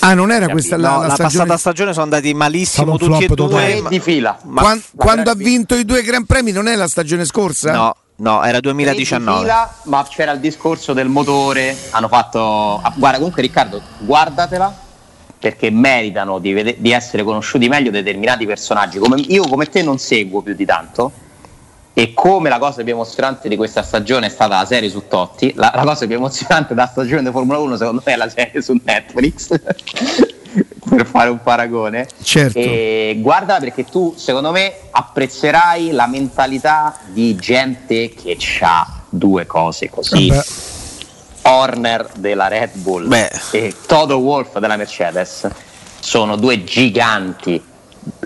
Ah, 0.00 0.14
non 0.14 0.30
era 0.30 0.48
questa 0.48 0.76
la, 0.76 0.90
no, 0.90 1.00
la, 1.00 1.06
la 1.06 1.14
stagione... 1.14 1.46
passata 1.46 1.56
stagione 1.58 1.92
sono 1.92 2.04
andati 2.04 2.34
malissimo 2.34 2.96
tutti 2.96 3.24
e 3.24 3.28
due. 3.28 3.80
Ma... 3.80 3.88
di 3.88 4.00
fila. 4.00 4.38
Ma... 4.44 4.60
Quando, 4.60 4.84
quando 4.96 5.30
ha 5.30 5.34
vinto 5.34 5.74
i 5.74 5.84
due 5.84 6.02
Gran 6.02 6.26
Premi 6.26 6.52
non 6.52 6.68
è 6.68 6.76
la 6.76 6.88
stagione 6.88 7.24
scorsa? 7.24 7.72
No, 7.72 7.96
No, 8.16 8.44
era 8.44 8.60
2019. 8.60 9.40
Fila, 9.40 9.74
ma 9.84 10.06
c'era 10.08 10.32
il 10.32 10.40
discorso 10.40 10.92
del 10.92 11.08
motore. 11.08 11.76
Hanno 11.90 12.08
fatto. 12.08 12.80
Ah, 12.82 12.92
guarda, 12.94 13.18
comunque, 13.18 13.42
Riccardo, 13.42 13.82
guardatela 13.98 14.82
perché 15.44 15.68
meritano 15.68 16.38
di, 16.38 16.54
vede- 16.54 16.76
di, 16.78 16.90
essere 16.90 17.22
conosciuti 17.22 17.68
meglio 17.68 17.90
determinati 17.90 18.46
personaggi. 18.46 18.98
Come, 18.98 19.20
io, 19.20 19.46
come 19.46 19.66
te, 19.66 19.82
non 19.82 19.98
seguo 19.98 20.40
più 20.40 20.54
di 20.54 20.64
tanto. 20.64 21.12
E 21.92 22.14
come 22.14 22.48
la 22.48 22.58
cosa 22.58 22.82
più 22.82 22.92
emozionante 22.92 23.48
di 23.48 23.56
questa 23.56 23.82
stagione 23.82 24.26
è 24.26 24.28
stata 24.28 24.56
la 24.56 24.64
serie 24.64 24.88
su 24.88 25.06
Totti, 25.06 25.52
la, 25.54 25.70
la 25.74 25.82
cosa 25.82 26.06
più 26.06 26.16
emozionante 26.16 26.74
della 26.74 26.88
stagione 26.88 27.22
di 27.22 27.30
Formula 27.30 27.58
1, 27.58 27.76
secondo 27.76 28.02
me, 28.04 28.12
è 28.12 28.16
la 28.16 28.28
serie 28.28 28.62
su 28.62 28.80
Netflix. 28.82 29.50
per 30.88 31.06
fare 31.06 31.30
un 31.30 31.42
paragone. 31.42 32.06
Certo. 32.22 32.58
E 32.58 33.16
guarda 33.18 33.58
perché 33.58 33.84
tu, 33.84 34.14
secondo 34.16 34.50
me, 34.52 34.72
apprezzerai 34.90 35.90
la 35.90 36.06
mentalità 36.06 36.96
di 37.06 37.34
gente 37.36 38.10
che 38.10 38.36
ha 38.60 39.02
due 39.08 39.46
cose 39.46 39.90
così. 39.90 40.28
Vabbè. 40.28 40.44
Horner 41.46 42.08
della 42.16 42.48
Red 42.48 42.70
Bull 42.74 43.06
Beh. 43.06 43.30
e 43.50 43.74
Toto 43.86 44.16
Wolf 44.16 44.58
della 44.58 44.76
Mercedes 44.76 45.46
sono 46.00 46.36
due 46.36 46.64
giganti 46.64 47.62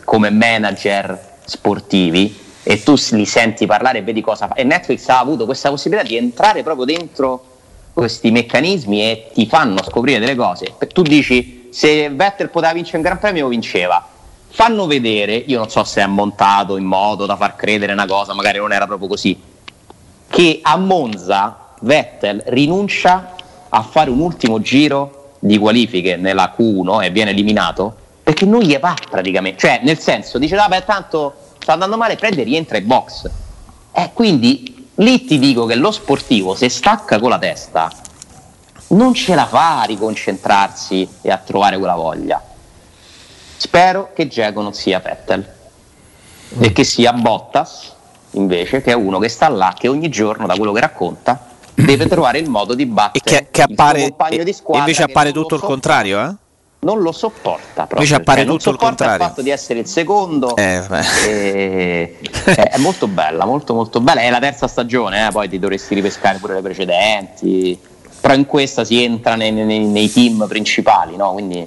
come 0.05 0.31
manager 0.31 1.37
sportivi 1.45 2.47
e 2.63 2.83
tu 2.83 2.95
li 3.11 3.25
senti 3.25 3.67
parlare 3.67 3.99
e 3.99 4.03
vedi 4.03 4.21
cosa 4.21 4.47
fa. 4.47 4.55
E 4.55 4.63
Netflix 4.63 5.09
ha 5.09 5.19
avuto 5.19 5.47
questa 5.47 5.69
possibilità 5.69 6.07
di 6.07 6.17
entrare 6.17 6.63
proprio 6.63 6.85
dentro 6.85 7.45
questi 7.93 8.31
meccanismi 8.31 9.03
e 9.03 9.31
ti 9.35 9.47
fanno 9.47 9.83
scoprire 9.83 10.21
delle 10.21 10.37
cose. 10.37 10.75
Tu 10.93 11.03
dici 11.03 11.58
se 11.71 12.09
Vettel 12.11 12.51
poteva 12.51 12.73
vincere 12.73 12.99
un 12.99 13.03
Gran 13.03 13.19
Premio 13.19 13.49
vinceva. 13.49 14.07
Fanno 14.51 14.87
vedere, 14.87 15.35
io 15.35 15.59
non 15.59 15.69
so 15.69 15.85
se 15.85 16.03
è 16.03 16.07
montato 16.07 16.77
in 16.77 16.85
modo 16.85 17.27
da 17.27 17.37
far 17.37 17.55
credere 17.55 17.93
una 17.93 18.07
cosa, 18.07 18.35
magari 18.35 18.59
non 18.59 18.73
era 18.73 18.87
proprio 18.87 19.09
così, 19.09 19.39
che 20.29 20.61
a 20.63 20.77
Monza 20.77 21.75
Vettel 21.81 22.43
rinuncia 22.47 23.35
a 23.69 23.83
fare 23.83 24.11
un 24.11 24.21
ultimo 24.21 24.61
giro 24.61 25.35
di 25.39 25.59
qualifiche 25.59 26.17
nella 26.17 26.55
Q1 26.57 27.05
e 27.05 27.11
viene 27.11 27.31
eliminato 27.31 27.95
perché 28.23 28.45
non 28.45 28.61
gli 28.61 28.77
va 28.79 28.95
praticamente, 29.09 29.59
cioè 29.61 29.81
nel 29.83 29.99
senso 29.99 30.39
dice 30.39 30.57
vabbè 30.57 30.85
tanto 30.85 31.35
sta 31.59 31.73
andando 31.73 31.97
male, 31.97 32.17
prende 32.17 32.43
e 32.43 32.45
rientra 32.45 32.79
in 32.79 32.87
box. 32.87 33.25
E 33.93 34.03
eh, 34.03 34.11
quindi 34.13 34.89
lì 34.97 35.25
ti 35.25 35.39
dico 35.39 35.65
che 35.65 35.77
lo 35.77 35.91
sportivo 35.91 36.55
se 36.55 36.69
stacca 36.69 37.19
con 37.19 37.31
la 37.31 37.39
testa 37.39 37.91
non 38.89 39.15
ce 39.15 39.35
la 39.35 39.47
fa 39.47 39.83
a 39.83 39.85
riconcentrarsi 39.85 41.09
e 41.23 41.31
a 41.31 41.37
trovare 41.39 41.79
quella 41.79 41.95
voglia. 41.95 42.43
Spero 43.57 44.11
che 44.15 44.29
Geco 44.29 44.63
non 44.63 44.73
sia 44.73 45.01
Vettel 45.01 45.47
mm. 46.57 46.63
e 46.63 46.73
che 46.73 46.85
sia 46.85 47.13
Bottas 47.13 47.95
invece, 48.33 48.83
che 48.83 48.93
è 48.93 48.95
uno 48.95 49.19
che 49.19 49.29
sta 49.29 49.49
là, 49.49 49.75
che 49.77 49.89
ogni 49.89 50.09
giorno, 50.09 50.47
da 50.47 50.55
quello 50.55 50.73
che 50.73 50.81
racconta, 50.81 51.47
deve 51.75 52.07
trovare 52.09 52.39
il 52.39 52.49
modo 52.49 52.75
di 52.75 52.87
battere 52.87 53.25
e 53.25 53.29
che, 53.29 53.49
che 53.51 53.63
appare, 53.63 54.03
il 54.03 54.09
compagno 54.09 54.45
di 54.45 54.53
squadra. 54.53 54.81
Invece 54.81 55.03
appare 55.03 55.33
tutto 55.33 55.55
il 55.57 55.61
contrario, 55.61 56.25
eh? 56.25 56.35
non 56.81 57.01
lo 57.01 57.11
sopporta 57.11 57.87
proprio. 57.87 57.99
Invece 57.99 58.15
appare 58.15 58.45
cioè, 58.45 58.51
tutto 58.51 58.71
il 58.71 58.77
contrario. 58.77 59.17
il 59.17 59.23
fatto 59.23 59.43
di 59.43 59.51
essere 59.51 59.81
il 59.81 59.87
secondo 59.87 60.55
eh, 60.55 60.85
e... 61.27 62.17
è 62.45 62.79
molto 62.79 63.09
bella, 63.09 63.45
molto 63.45 63.75
molto 63.75 64.01
bella. 64.01 64.21
È 64.21 64.31
la 64.31 64.39
terza 64.39 64.69
stagione, 64.69 65.27
eh? 65.27 65.31
poi 65.33 65.49
ti 65.49 65.59
dovresti 65.59 65.95
ripescare 65.95 66.39
pure 66.39 66.55
le 66.55 66.63
precedenti 66.63 67.79
però 68.29 68.39
in 68.39 68.47
questa 68.47 68.85
si 68.85 69.03
entra 69.03 69.37
nei, 69.37 69.51
nei, 69.53 69.87
nei 69.87 70.13
team 70.13 70.47
principali, 70.47 71.17
no? 71.17 71.33
quindi 71.33 71.67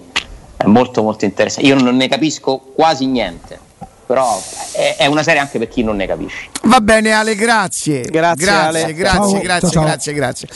è 0.58 0.66
molto 0.66 1.02
molto 1.02 1.26
interessante. 1.26 1.68
Io 1.68 1.74
non 1.74 1.96
ne 1.96 2.08
capisco 2.08 2.60
quasi 2.76 3.08
niente, 3.08 3.58
però 4.06 4.40
è, 4.74 4.98
è, 5.00 5.06
una 5.08 5.24
serie 5.24 5.40
anche 5.40 5.58
per 5.58 5.68
chi 5.70 5.82
non 5.82 5.96
ne 5.96 6.06
capisce. 6.06 6.50
Va 6.64 6.80
bene 6.80 7.14
Ale, 7.14 7.34
grazie. 7.34 8.02
Grazie, 8.02 8.46
grazie, 8.46 8.84
Ale. 8.84 8.94
grazie, 8.94 9.32
ciao, 9.32 9.40
grazie, 9.40 9.70
ciao, 9.70 9.84
grazie, 9.84 10.14
grazie. 10.14 10.48